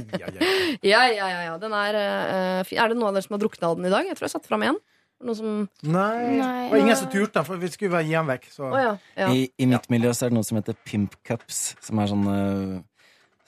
[0.83, 1.59] ja, ja, ja.
[1.63, 2.79] Den er, eh, fin.
[2.79, 4.07] er det noen av dere som har drukna den i dag?
[4.07, 4.79] Jeg tror jeg satte fram én.
[5.23, 5.51] Noe som
[5.87, 6.39] Nei.
[6.39, 6.63] Nei.
[6.67, 8.49] Det var ingen som turte, for vi skulle bare gi den vekk.
[8.55, 8.71] Så.
[8.71, 8.95] Å ja.
[9.19, 9.29] ja.
[9.35, 12.39] I, I mitt miljø så er det noe som heter pimp cups, som er sånne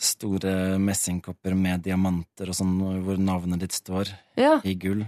[0.01, 4.11] store messingkopper med diamanter og sånn, hvor navnet ditt står
[4.41, 4.59] ja.
[4.67, 5.05] i gull.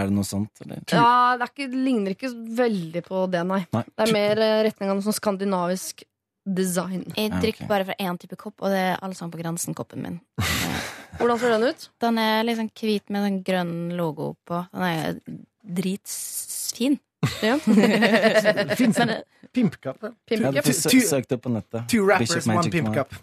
[0.00, 0.80] Er det noe sånt, eller?
[0.88, 2.30] Ja, det, er ikke, det ligner ikke
[2.60, 3.64] veldig på det, nei.
[3.74, 3.82] Nei.
[3.90, 6.04] Det er mer eh, retning av noe sånn skandinavisk
[6.46, 7.04] design.
[7.18, 10.18] Jeg drikker bare fra én type kopp, og det er alle sammen på grensen-koppen min.
[11.18, 11.86] Hvordan ser den ut?
[12.00, 14.62] Den er liksom hvit med en grønn logo på.
[14.72, 15.20] Den er
[15.80, 16.96] dritsfin.
[17.42, 17.58] Ja.
[18.76, 19.10] Fins en
[19.52, 20.04] pimpcup?
[20.28, 20.64] Pimp
[21.04, 21.84] søk det på nettet.
[21.90, 22.94] Two rappers, one Magic pimp Man.
[22.96, 23.14] cup.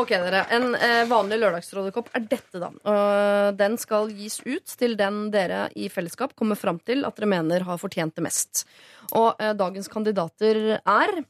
[0.00, 0.42] Ok, dere.
[0.52, 2.70] En eh, vanlig Lørdagsrådekopp er dette, da.
[3.56, 7.64] Den skal gis ut til den dere i fellesskap kommer fram til at dere mener
[7.68, 8.64] har fortjent det mest.
[9.16, 11.22] Og eh, dagens kandidater er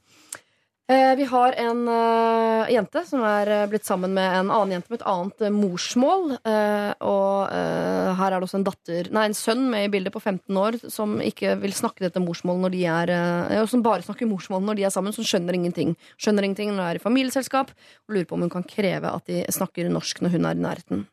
[0.89, 4.99] Vi har en eh, jente som er eh, blitt sammen med en annen jente med
[4.99, 6.33] et annet eh, morsmål.
[6.41, 10.11] eh, og eh, her er det også en datter Nei, en sønn med i bildet
[10.11, 14.03] på 15 år som ikke vil snakke dette morsmålet når de er eh, Som bare
[14.03, 15.95] snakker morsmål når de er sammen, som skjønner ingenting.
[16.19, 19.31] Skjønner ingenting når de er i familieselskap, og lurer på om hun kan kreve at
[19.31, 21.07] de snakker norsk når hun er i nærheten.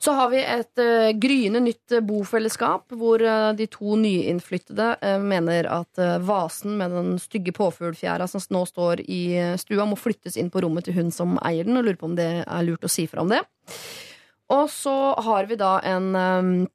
[0.00, 5.18] Så har vi et uh, gryende nytt eh, bofellesskap, hvor uh, de to nyinnflyttede uh,
[5.20, 9.22] mener at vasen med den stygge påfuglfjæra som nå står i
[9.60, 12.16] stua, må flyttes inn på rommet til hun som eier den, og lurer på om
[12.16, 13.42] det er lurt å si fra om det.
[14.50, 16.66] Og så har vi da en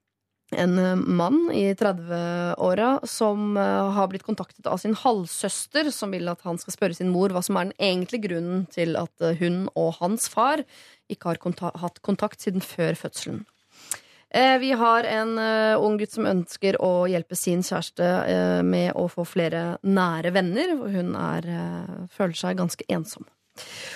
[0.57, 6.29] en eh, mann i 30-åra som eh, har blitt kontaktet av sin halvsøster, som vil
[6.31, 9.37] at han skal spørre sin mor hva som er den egentlige grunnen til at eh,
[9.41, 10.63] hun og hans far
[11.11, 13.45] ikke har kontakt, hatt kontakt siden før fødselen.
[14.35, 15.37] Vi har en
[15.79, 18.07] ung gutt som ønsker å hjelpe sin kjæreste
[18.67, 20.73] med å få flere nære venner.
[20.91, 21.47] Hun er,
[22.11, 23.23] føler seg ganske ensom.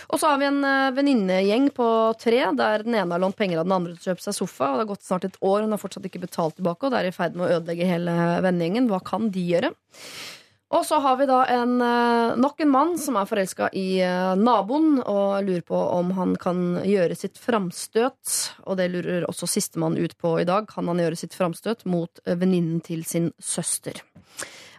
[0.09, 1.89] Og så har vi en uh, venninnegjeng på
[2.21, 4.71] tre, der den ene har lånt penger av den andre til å kjøpe seg sofa.
[4.71, 7.03] Og det har gått snart et år, hun har fortsatt ikke betalt tilbake, og det
[7.03, 8.91] er i ferd med å ødelegge hele vennegjengen.
[8.91, 9.73] Hva kan de gjøre?
[10.69, 14.35] Og så har vi da en, eh, nok en mann som er forelska i eh,
[14.37, 18.35] naboen og lurer på om han kan gjøre sitt framstøt.
[18.69, 20.69] Og det lurer også sistemann ut på i dag.
[20.69, 23.97] Kan han gjøre sitt framstøt mot eh, venninnen til sin søster?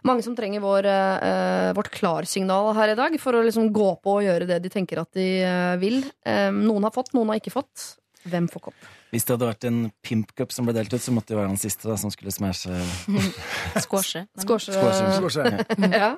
[0.07, 4.17] Mange som trenger vår, eh, vårt klarsignal her i dag for å liksom gå på
[4.17, 6.01] og gjøre det de tenker at de eh, vil.
[6.25, 7.97] Eh, noen har fått, noen har ikke fått.
[8.25, 8.89] Hvem får kopp?
[9.11, 11.51] Hvis det hadde vært en pimp cup som ble delt ut, så måtte det være
[11.51, 12.73] han siste da, som skulle smashe.
[13.85, 14.25] Squashe.
[14.41, 14.73] Squashe.
[16.01, 16.15] ja.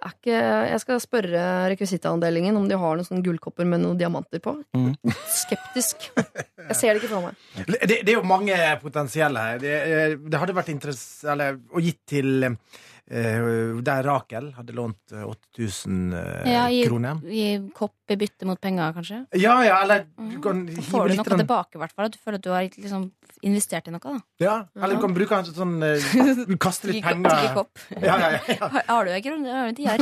[0.00, 0.36] Er ikke,
[0.70, 4.56] jeg skal spørre rekvisittavdelingen om de har noen sånne gullkopper med noen diamanter på.
[4.76, 4.92] Mm.
[5.40, 6.10] Skeptisk.
[6.16, 7.40] Jeg ser det ikke for meg.
[7.66, 9.60] Det, det er jo mange potensielle her.
[9.62, 15.26] Det, eh, det hadde vært interessant å gitt til eh, der Rakel hadde lånt eh,
[15.26, 17.20] 8000 eh, Ja, gi, kroner.
[17.26, 19.24] gi kopp i bytte mot penger, kanskje.
[19.38, 20.68] Ja, ja, eller du kan mm.
[20.76, 22.10] hive får du noe den- tilbake, i hvert fall.
[22.10, 23.10] At du føler at du har liksom
[23.46, 24.00] investert i noe.
[24.02, 27.58] da Ja, eller du kan bruke den som sånn eh, Du kaster litt penger Trykk
[27.62, 27.74] opp.
[27.96, 28.68] Ja, ja, ja.
[28.74, 29.48] Har, har du en krone?
[29.56, 30.00] Har du ikke her.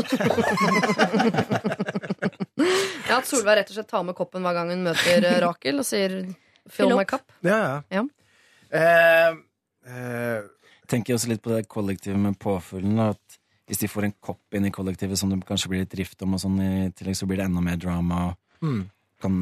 [3.08, 5.76] Ja, At Solveig rett og slett tar med koppen hver gang hun møter eh, Rakel
[5.82, 6.20] og sier
[6.68, 7.28] 'fill my cup'.
[7.46, 7.76] ja, ja.
[7.96, 8.02] Ja.
[8.68, 9.38] Uh,
[9.88, 10.40] uh,
[10.90, 12.98] tenker også litt på det kollektivet med påfuglen.
[13.00, 13.38] At
[13.68, 16.34] hvis de får en kopp inn i kollektivet som det kanskje blir litt rift om,
[16.36, 18.82] og sånn i tillegg, så blir det enda mer drama og mm.
[19.22, 19.40] kan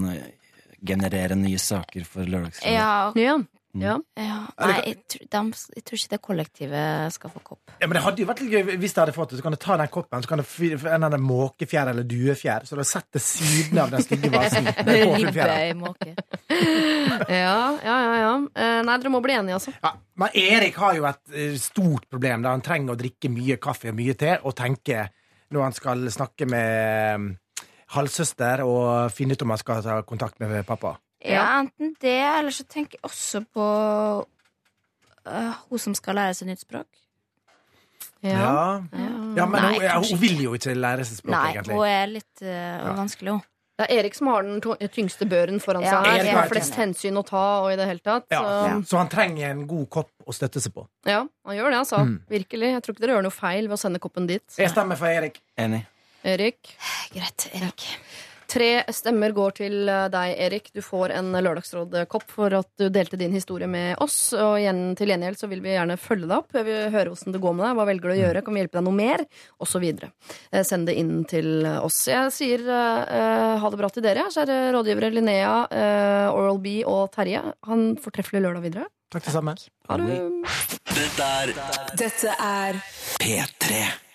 [0.86, 2.74] generere nye saker for Lørdagsrådet.
[2.74, 3.38] Ja,
[3.82, 3.96] Ja.
[4.16, 4.24] ja.
[4.26, 4.66] ja.
[4.66, 7.60] Nei, jeg, tror- dem- jeg tror ikke det kollektivet skal få kopp.
[7.80, 9.38] Ja, men Det hadde jo vært litt gøy hvis de hadde fått det.
[9.40, 12.06] Så kan du ta den koppen, så kan du fyre en av den måkefjær eller
[12.08, 14.64] duefjær, så du har sett det siden av den stygge vasen.
[14.70, 15.58] med Ribbe påfuglfjæra.
[15.68, 16.14] i måke.
[17.28, 18.32] Ja, ja, ja, ja.
[18.54, 19.72] Eh, Nei, dere må bli enige, altså.
[19.82, 23.56] Ja, men Erik har jo et eh, stort problem der han trenger å drikke mye
[23.62, 25.06] kaffe og mye te, og tenke
[25.54, 27.26] når han skal snakke med mm,
[27.94, 30.96] halvsøster og finne ut om han skal ta kontakt med pappa.
[31.34, 33.66] Ja, enten det, eller så tenker jeg også på
[35.26, 36.88] uh, hun som skal lære seg nytt språk.
[38.24, 41.76] Ja, ja men Nei, hun, ja, hun vil jo ikke lære seg språk, Nei, egentlig.
[41.76, 43.44] hun er litt øh, vanskelig, hun.
[43.76, 46.06] Det er Erik som har den tyngste børen foran Ja, seg.
[46.08, 46.22] her.
[46.22, 48.24] Erik har flest hensyn å ta og i det hele tatt.
[48.32, 50.86] Ja, Så, Så han trenger en god kopp å støtte seg på.
[51.04, 52.00] ja, han gjør det, altså.
[52.08, 52.14] Mm.
[52.32, 52.70] Virkelig.
[52.72, 54.46] Jeg tror ikke dere gjør noe feil ved å sende koppen dit.
[54.56, 55.42] Jeg stemmer for Erik.
[55.60, 55.82] Enig.
[56.24, 56.72] Erik.
[57.12, 57.84] Greit, Erik.
[58.46, 60.70] Tre stemmer går til eh, deg, Erik.
[60.74, 64.30] Du får en Lørdagsråd-kopp for at du delte din historie med oss.
[64.36, 66.54] Og igjen, til gjengjeld så vil vi gjerne følge deg opp.
[66.54, 67.76] Jeg vil høre hvordan det går med deg.
[67.78, 68.44] Hva velger du å gjøre?
[68.46, 69.26] Kan vi hjelpe deg noe mer?
[69.58, 70.12] Og så videre.
[70.52, 72.04] Eh, Send det inn til oss.
[72.10, 77.10] Jeg sier uh, ha det bra til dere, kjære rådgivere Linnea, uh, Oral B og
[77.14, 77.42] Terje.
[77.42, 78.88] Ha en fortreffelig lørdag videre.
[79.14, 79.54] Takk det samme.
[79.90, 80.18] Ha det.
[80.96, 81.54] Dette er
[81.98, 82.82] Dette er
[83.22, 84.05] P3.